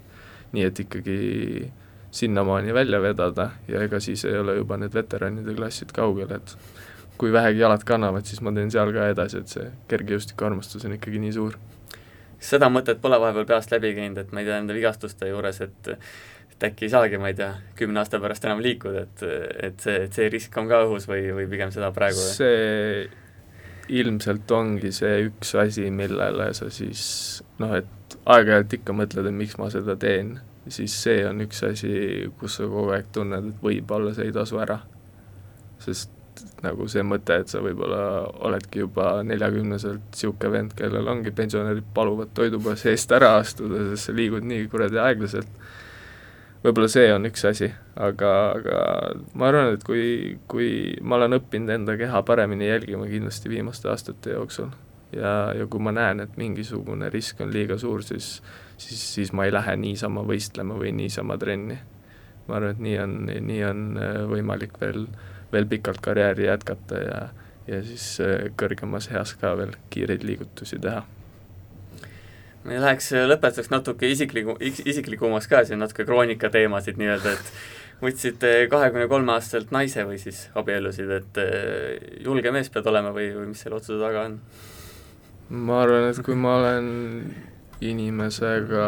nii 0.53 0.64
et 0.64 0.79
ikkagi 0.81 1.18
sinnamaani 2.17 2.75
välja 2.75 3.01
vedada 3.03 3.51
ja 3.69 3.83
ega 3.85 4.01
siis 4.01 4.25
ei 4.25 4.39
ole 4.41 4.57
juba 4.57 4.79
need 4.81 4.95
veteranide 4.95 5.55
klassid 5.57 5.93
kaugel, 5.97 6.33
et 6.39 6.57
kui 7.21 7.33
vähegi 7.33 7.62
jalad 7.62 7.85
kannavad, 7.89 8.25
siis 8.29 8.43
ma 8.45 8.53
teen 8.57 8.71
seal 8.73 8.93
ka 8.95 9.09
edasi, 9.12 9.43
et 9.43 9.53
see 9.53 9.67
kergejõustiku 9.91 10.49
armastus 10.49 10.85
on 10.89 10.97
ikkagi 10.97 11.21
nii 11.23 11.35
suur. 11.37 11.59
seda 12.41 12.69
mõtet 12.73 13.01
pole 13.01 13.19
vahepeal 13.21 13.47
peast 13.49 13.73
läbi 13.73 13.95
käinud, 13.97 14.19
et 14.21 14.33
ma 14.33 14.43
ei 14.43 14.49
tea, 14.49 14.59
nende 14.61 14.77
vigastuste 14.77 15.29
juures, 15.29 15.61
et 15.64 15.93
et 16.57 16.64
äkki 16.71 16.87
ei 16.87 16.93
saagi, 16.93 17.19
ma 17.21 17.29
ei 17.29 17.37
tea, 17.37 17.51
kümne 17.77 18.01
aasta 18.01 18.21
pärast 18.21 18.45
enam 18.49 18.62
liikuda, 18.64 19.03
et, 19.05 19.25
et 19.69 19.83
see, 19.85 19.97
et 20.07 20.17
see 20.17 20.29
risk 20.33 20.57
on 20.57 20.69
ka 20.71 20.81
õhus 20.87 21.05
või, 21.09 21.29
või 21.37 21.49
pigem 21.51 21.73
seda 21.75 21.91
praegu 21.93 22.17
see 22.17 23.09
ilmselt 23.93 24.51
ongi 24.51 24.91
see 24.95 25.27
üks 25.29 25.53
asi, 25.61 25.91
millele 25.95 26.49
sa 26.57 26.71
siis 26.73 27.03
noh, 27.62 27.77
et 27.77 28.17
aeg-ajalt 28.25 28.79
ikka 28.81 28.95
mõtled, 28.97 29.29
et 29.29 29.37
miks 29.37 29.57
ma 29.61 29.69
seda 29.73 29.97
teen, 30.01 30.37
siis 30.73 30.97
see 31.03 31.23
on 31.29 31.41
üks 31.45 31.62
asi, 31.69 31.93
kus 32.41 32.59
sa 32.59 32.69
kogu 32.71 32.93
aeg 32.97 33.09
tunned, 33.14 33.53
et 33.53 33.62
võib-olla 33.62 34.14
see 34.17 34.29
ei 34.31 34.35
tasu 34.35 34.61
ära. 34.62 34.81
sest 35.79 36.12
nagu 36.64 36.87
see 36.89 37.05
mõte, 37.05 37.37
et 37.41 37.53
sa 37.53 37.61
võib-olla 37.64 38.27
oledki 38.49 38.83
juba 38.83 39.23
neljakümneselt 39.25 40.12
niisugune 40.12 40.53
vend, 40.53 40.75
kellel 40.77 41.09
ongi 41.09 41.33
pensionärid 41.37 41.85
paluvad 41.95 42.33
toidupoes 42.37 42.85
eest 42.91 43.12
ära 43.12 43.37
astuda, 43.41 43.91
sest 43.91 44.11
sa 44.11 44.17
liigud 44.17 44.45
nii 44.45 44.69
kuradi 44.73 45.01
aeglaselt 45.01 45.53
võib-olla 46.64 46.89
see 46.91 47.07
on 47.14 47.29
üks 47.29 47.45
asi, 47.49 47.69
aga, 47.95 48.33
aga 48.57 48.81
ma 49.39 49.51
arvan, 49.51 49.77
et 49.77 49.85
kui, 49.87 50.37
kui 50.51 50.71
ma 51.03 51.21
olen 51.21 51.39
õppinud 51.39 51.73
enda 51.77 51.97
keha 52.01 52.23
paremini 52.27 52.71
jälgima 52.71 53.07
kindlasti 53.11 53.53
viimaste 53.53 53.91
aastate 53.93 54.35
jooksul 54.35 54.73
ja, 55.14 55.53
ja 55.57 55.67
kui 55.71 55.83
ma 55.83 55.95
näen, 55.95 56.25
et 56.25 56.37
mingisugune 56.41 57.11
risk 57.12 57.41
on 57.45 57.53
liiga 57.55 57.79
suur, 57.79 58.03
siis 58.07 58.41
siis, 58.79 59.03
siis 59.14 59.33
ma 59.33 59.47
ei 59.47 59.55
lähe 59.55 59.77
niisama 59.77 60.24
võistlema 60.27 60.77
või 60.79 60.93
niisama 60.97 61.39
trenni. 61.39 61.79
ma 62.47 62.61
arvan, 62.61 62.77
et 62.77 62.83
nii 62.83 62.99
on, 63.03 63.16
nii 63.49 63.64
on 63.66 63.83
äh, 63.99 64.20
võimalik 64.31 64.79
veel, 64.81 65.07
veel 65.53 65.66
pikalt 65.66 66.01
karjääri 66.01 66.47
jätkata 66.47 67.03
ja 67.03 67.27
ja 67.66 67.81
siis 67.83 68.20
äh, 68.22 68.51
kõrgemas 68.59 69.11
eas 69.11 69.35
ka 69.41 69.57
veel 69.59 69.74
kiireid 69.91 70.22
liigutusi 70.22 70.79
teha 70.79 71.03
me 72.66 72.79
läheks 72.83 73.12
lõpetuseks 73.31 73.70
natuke 73.70 74.09
isikliku, 74.11 74.57
isiklikumas 74.61 75.47
ka 75.51 75.64
siin 75.66 75.83
natuke 75.83 76.07
kroonika 76.07 76.51
teemasid 76.51 76.99
nii-öelda, 76.99 77.35
et 77.35 77.53
võtsite 78.03 78.53
kahekümne 78.70 79.07
kolme 79.11 79.37
aastaselt 79.37 79.70
naise 79.74 80.05
või 80.09 80.18
siis 80.20 80.47
abiellusid, 80.59 81.12
et 81.20 81.41
julge 82.24 82.53
mees 82.55 82.70
pead 82.72 82.89
olema 82.91 83.12
või, 83.14 83.31
või 83.37 83.53
mis 83.53 83.62
selle 83.62 83.79
otsuse 83.79 84.01
taga 84.03 84.27
on? 84.31 84.41
ma 85.66 85.83
arvan, 85.85 86.09
et 86.11 86.18
kui 86.27 86.35
ma 86.39 86.57
olen 86.59 86.89
inimesega 87.81 88.87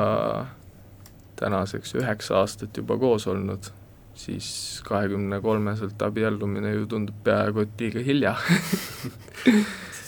tänaseks 1.39 1.95
üheksa 2.01 2.41
aastat 2.41 2.77
juba 2.77 2.97
koos 2.99 3.27
olnud, 3.31 3.71
siis 4.19 4.49
kahekümne 4.89 5.41
kolmeselt 5.41 6.03
abiellumine 6.03 6.73
ju 6.75 6.87
tundub 6.91 7.19
peaaegu 7.25 7.67
et 7.67 7.81
liiga 7.81 8.05
hilja. 8.05 8.35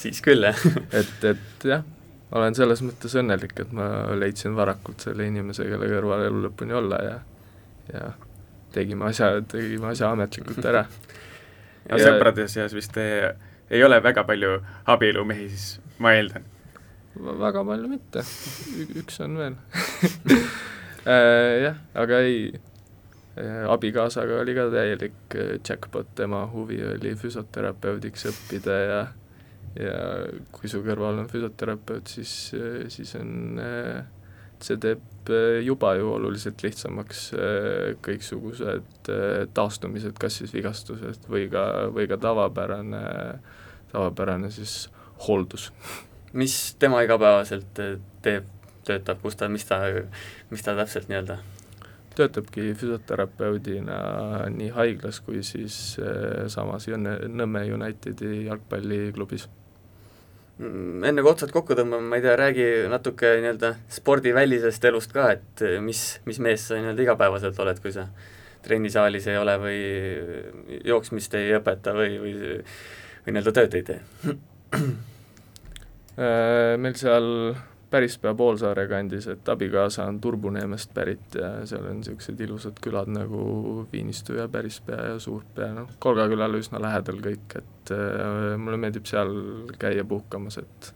Siis 0.00 0.22
küll, 0.24 0.46
jah. 0.48 0.56
Et, 0.96 1.24
et 1.28 1.64
jah 1.68 1.82
olen 2.32 2.54
selles 2.54 2.80
mõttes 2.86 3.14
õnnelik, 3.20 3.52
et 3.60 3.72
ma 3.74 3.86
leidsin 4.16 4.54
varakult 4.56 5.02
selle 5.04 5.26
inimese, 5.28 5.66
kelle 5.68 5.88
kõrval 5.90 6.24
elu 6.28 6.44
lõpuni 6.46 6.76
olla 6.78 7.00
ja 7.04 7.16
ja 7.90 8.12
tegime 8.72 9.08
asja, 9.10 9.32
tegime 9.50 9.90
asja 9.94 10.12
ametlikult 10.14 10.64
ära. 10.64 10.86
Ja 11.90 11.96
sõprade 11.96 12.44
seas 12.52 12.74
vist 12.76 12.94
ei, 13.00 13.30
ei 13.72 13.80
ole 13.82 13.96
väga 14.04 14.22
palju 14.28 14.58
abielumehi, 14.92 15.46
siis 15.48 15.80
ma 15.98 16.12
eeldan? 16.14 16.44
Väga 17.14 17.64
palju 17.66 17.88
mitte, 17.90 18.24
üks 19.00 19.20
on 19.24 19.38
veel. 19.40 19.56
Äh, 21.00 21.62
jah, 21.64 21.76
aga 21.96 22.18
ei, 22.20 22.50
äh, 23.40 23.62
abikaasaga 23.72 24.42
oli 24.42 24.52
ka 24.52 24.66
täielik 24.68 25.32
äh, 25.32 25.54
jackpot, 25.64 26.10
tema 26.14 26.42
huvi 26.52 26.76
oli 26.84 27.14
füsioterapeudiks 27.16 28.26
õppida 28.28 28.76
ja 28.84 28.98
ja 29.80 29.94
kui 30.52 30.68
su 30.68 30.82
kõrval 30.84 31.22
on 31.22 31.30
füsioterapeut, 31.30 32.10
siis, 32.10 32.34
siis 32.92 33.14
on, 33.16 33.62
see 34.60 34.76
teeb 34.82 35.30
juba 35.62 35.94
ju 35.94 36.10
oluliselt 36.10 36.64
lihtsamaks 36.66 37.22
kõiksugused 38.02 39.12
taastumised, 39.54 40.18
kas 40.18 40.40
siis 40.42 40.52
vigastused 40.58 41.30
või 41.30 41.46
ka, 41.54 41.64
või 41.94 42.10
ka 42.10 42.18
tavapärane, 42.20 43.06
tavapärane 43.94 44.50
siis 44.52 44.88
hooldus. 45.28 45.70
mis 46.32 46.56
tema 46.78 47.02
igapäevaselt 47.04 47.80
teeb, 48.22 48.50
töötab, 48.86 49.22
kus 49.22 49.38
ta, 49.38 49.48
mis 49.48 49.64
ta, 49.68 49.80
mis 50.50 50.62
ta 50.64 50.76
täpselt 50.78 51.10
nii-öelda 51.10 51.38
töötabki 52.18 52.72
füsioterapeudina 52.74 54.00
nii 54.52 54.72
haiglas 54.74 55.20
kui 55.24 55.44
siis 55.46 55.96
äh, 56.02 56.46
samas 56.52 56.88
Nõmme 56.90 57.62
Unitedi 57.72 58.44
jalgpalliklubis. 58.48 59.46
Mm, 60.58 61.04
enne 61.08 61.22
kui 61.22 61.30
otsad 61.30 61.54
kokku 61.54 61.76
tõmbame, 61.78 62.10
ma 62.10 62.18
ei 62.18 62.24
tea, 62.24 62.34
räägi 62.36 62.66
natuke 62.92 63.36
nii-öelda 63.40 63.72
spordivälisest 63.94 64.84
elust 64.90 65.14
ka, 65.16 65.30
et 65.38 65.64
mis, 65.84 66.04
mis 66.28 66.42
mees 66.42 66.66
sa 66.68 66.80
nii-öelda 66.80 67.06
igapäevaselt 67.06 67.62
oled, 67.62 67.80
kui 67.80 67.94
sa 67.94 68.08
trennisaalis 68.66 69.30
ei 69.30 69.38
ole 69.40 69.54
või 69.62 69.78
jooksmist 70.84 71.38
ei 71.38 71.54
õpeta 71.56 71.94
või, 71.96 72.18
või 72.20 72.34
või 73.24 73.36
nii-öelda 73.36 73.54
tööd 73.56 73.78
ei 73.78 73.86
tee? 73.86 74.00
Äh, 76.18 76.76
meil 76.80 76.96
seal 76.98 77.54
Pärispea 77.90 78.36
poolsaare 78.38 78.84
kandis, 78.86 79.26
et 79.32 79.48
abikaasa 79.50 80.04
on 80.06 80.20
Turbuneemest 80.22 80.92
pärit 80.94 81.34
ja 81.34 81.48
seal 81.66 81.88
on 81.90 81.96
niisugused 81.98 82.38
ilusad 82.44 82.76
külad 82.82 83.10
nagu 83.10 83.40
Viinistu 83.90 84.36
ja 84.38 84.46
Pärispea 84.48 85.08
ja 85.08 85.16
Suurpea, 85.18 85.72
noh, 85.74 85.88
Kolga 85.98 86.28
külale 86.30 86.60
üsna 86.62 86.78
lähedal 86.82 87.18
kõik, 87.24 87.56
et 87.58 87.92
äh, 87.96 88.54
mulle 88.62 88.78
meeldib 88.78 89.10
seal 89.10 89.34
käia 89.78 90.04
puhkamas, 90.06 90.60
et 90.62 90.92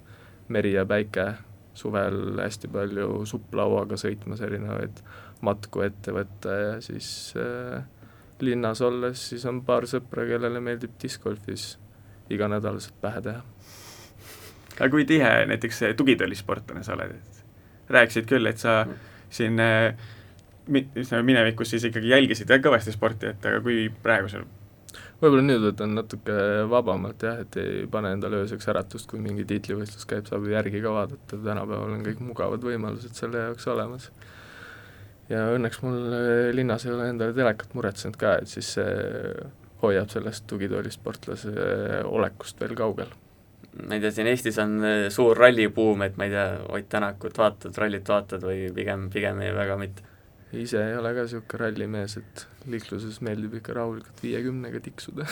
meri 0.55 0.77
ja 0.77 0.85
päike, 0.87 1.33
suvel 1.75 2.39
hästi 2.39 2.71
palju 2.71 3.25
supplauaga 3.27 3.99
sõitmas 3.99 4.45
erinevaid 4.47 5.03
matku 5.43 5.83
ette 5.83 6.15
võtta 6.15 6.59
ja 6.61 6.77
siis 6.85 7.09
äh, 7.35 7.83
linnas 8.45 8.85
olles 8.87 9.31
siis 9.33 9.43
on 9.51 9.65
paar 9.67 9.89
sõpra, 9.91 10.29
kellele 10.31 10.63
meeldib 10.63 10.95
discgolfis 11.03 11.73
iganädalaselt 12.31 13.03
pähe 13.03 13.25
teha. 13.25 13.43
Aga 14.79 14.91
kui 14.91 15.07
tihe 15.09 15.31
näiteks 15.51 15.83
tugitoolisportlane 15.97 16.83
sa 16.87 16.97
oled, 16.97 17.15
et 17.15 17.95
rääkisid 17.95 18.29
küll, 18.31 18.51
et 18.51 18.59
sa 18.59 18.83
siin 19.31 19.61
ütleme, 19.61 21.23
minevikus 21.23 21.75
siis 21.75 21.89
ikkagi 21.91 22.13
jälgisid 22.13 22.53
kõvasti 22.65 22.95
sporti, 22.95 23.33
et 23.35 23.49
aga 23.51 23.61
kui 23.65 23.89
praegusel 24.03 24.47
võib-olla 25.23 25.45
nüüd 25.45 25.65
võtan 25.65 25.95
natuke 25.97 26.37
vabamalt 26.71 27.25
jah, 27.25 27.41
et 27.45 27.57
ei 27.61 27.85
pane 27.91 28.13
endale 28.15 28.43
ööseks 28.43 28.69
äratust, 28.73 29.09
kui 29.11 29.21
mingi 29.23 29.47
tiitlivõistlus 29.49 30.07
käib, 30.11 30.29
saab 30.29 30.47
ju 30.47 30.55
järgi 30.55 30.83
ka 30.85 30.93
vaadata, 30.95 31.39
tänapäeval 31.39 31.97
on 31.97 32.07
kõik 32.07 32.23
mugavad 32.25 32.65
võimalused 32.65 33.17
selle 33.19 33.49
jaoks 33.49 33.69
olemas. 33.73 34.11
ja 35.29 35.47
õnneks 35.57 35.81
mul 35.83 36.01
linnas 36.53 36.85
ei 36.85 36.93
ole 36.93 37.09
endale 37.09 37.37
telekat 37.37 37.75
muretsenud 37.75 38.17
ka, 38.21 38.37
et 38.43 38.51
siis 38.51 38.75
see 38.77 39.45
hoiab 39.85 40.11
sellest 40.13 40.47
tugitoolisportlase 40.51 41.53
olekust 42.05 42.61
veel 42.61 42.77
kaugel. 42.77 43.13
Ma 43.83 43.97
ei 43.97 44.03
tea, 44.03 44.13
siin 44.15 44.31
Eestis 44.31 44.59
on 44.63 44.79
eh, 44.87 45.07
suur 45.15 45.39
rallibuum, 45.39 46.05
et 46.07 46.19
ma 46.21 46.29
ei 46.29 46.35
tea, 46.35 46.49
Ott 46.71 46.91
Tänakut 46.93 47.39
vaatad, 47.39 47.77
rallit 47.81 48.09
vaatad 48.09 48.45
või 48.47 48.69
pigem, 48.75 49.09
pigem 49.13 49.41
ei, 49.45 49.55
väga 49.57 49.79
mitte? 49.81 50.11
ise 50.55 50.79
ei 50.87 50.95
ole 50.95 51.11
ka 51.17 51.25
niisugune 51.25 51.59
rallimees, 51.59 52.13
et 52.21 52.45
liikluses 52.71 53.17
meeldib 53.27 53.57
ikka 53.59 53.75
rahulikult 53.75 54.21
viiekümnega 54.23 54.81
tiksuda 54.85 55.27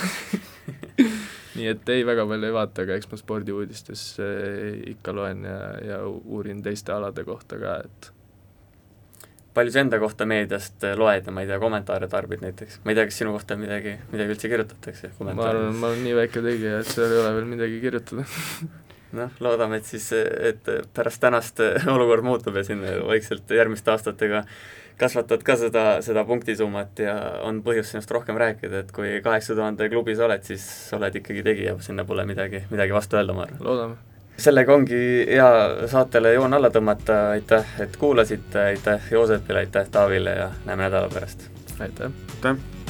nii 1.57 1.69
et 1.71 1.93
ei, 1.95 2.03
väga 2.07 2.25
palju 2.29 2.49
ei 2.49 2.57
vaata, 2.57 2.87
aga 2.87 2.97
eks 2.99 3.11
ma 3.13 3.21
spordiuudistes 3.21 4.03
eh, 4.25 4.81
ikka 4.97 5.15
loen 5.17 5.47
ja, 5.47 5.61
ja 5.93 6.01
uurin 6.09 6.63
teiste 6.65 6.95
alade 6.95 7.25
kohta 7.29 7.61
ka, 7.63 7.79
et 7.87 8.12
palju 9.55 9.75
sa 9.75 9.83
enda 9.85 9.99
kohta 10.03 10.27
meediast 10.29 10.85
äh, 10.87 10.95
loed 10.99 11.27
ja 11.29 11.35
ma 11.35 11.45
ei 11.45 11.51
tea, 11.51 11.59
kommentaare 11.63 12.09
tarbid 12.13 12.45
näiteks, 12.45 12.81
ma 12.85 12.93
ei 12.93 12.99
tea, 12.99 13.09
kas 13.09 13.21
sinu 13.23 13.35
kohta 13.37 13.57
midagi, 13.61 13.97
midagi 14.13 14.37
üldse 14.37 14.53
kirjutatakse? 14.53 15.13
ma 15.21 15.35
arvan, 15.49 15.75
ma 15.81 15.91
olen 15.91 16.05
nii 16.07 16.15
väike 16.19 16.45
tegija, 16.45 16.79
et 16.83 16.93
seal 16.93 17.11
ei 17.11 17.21
ole 17.23 17.33
veel 17.39 17.51
midagi 17.55 17.81
kirjutada 17.83 18.27
noh, 19.19 19.41
loodame, 19.45 19.81
et 19.83 19.89
siis, 19.89 20.11
et 20.13 20.71
pärast 20.97 21.23
tänast 21.23 21.61
olukord 21.95 22.27
muutub 22.27 22.57
ja 22.57 22.65
siin 22.67 22.85
vaikselt 23.09 23.51
järgmiste 23.53 23.93
aastatega 23.93 24.47
kasvatad 25.01 25.43
ka 25.45 25.57
seda, 25.59 25.85
seda 26.05 26.23
punktisummat 26.29 27.01
ja 27.03 27.17
on 27.49 27.63
põhjust 27.65 27.95
sinust 27.95 28.13
rohkem 28.15 28.39
rääkida, 28.39 28.85
et 28.85 28.95
kui 28.95 29.19
kaheksa 29.25 29.57
tuhande 29.59 29.89
klubis 29.93 30.21
oled, 30.23 30.45
siis 30.47 30.65
oled 30.97 31.21
ikkagi 31.23 31.45
tegija, 31.47 31.77
sinna 31.85 32.07
pole 32.09 32.27
midagi, 32.29 32.65
midagi 32.71 32.95
vastu 32.95 33.19
öelda, 33.19 33.37
ma 33.37 33.49
arvan. 33.49 33.63
loodame 33.67 34.12
sellega 34.43 34.75
ongi 34.75 35.01
hea 35.29 35.49
saatele 35.91 36.35
joon 36.37 36.55
alla 36.59 36.71
tõmmata, 36.75 37.19
aitäh, 37.37 37.75
et 37.85 37.97
kuulasite, 37.97 38.61
aitäh 38.73 39.11
Joosepile, 39.11 39.65
aitäh 39.67 39.91
Taavile 39.91 40.39
ja 40.43 40.51
näeme 40.67 40.89
nädala 40.89 41.09
pärast! 41.15 41.49
aitäh! 41.79 42.11
aitäh! 42.35 42.82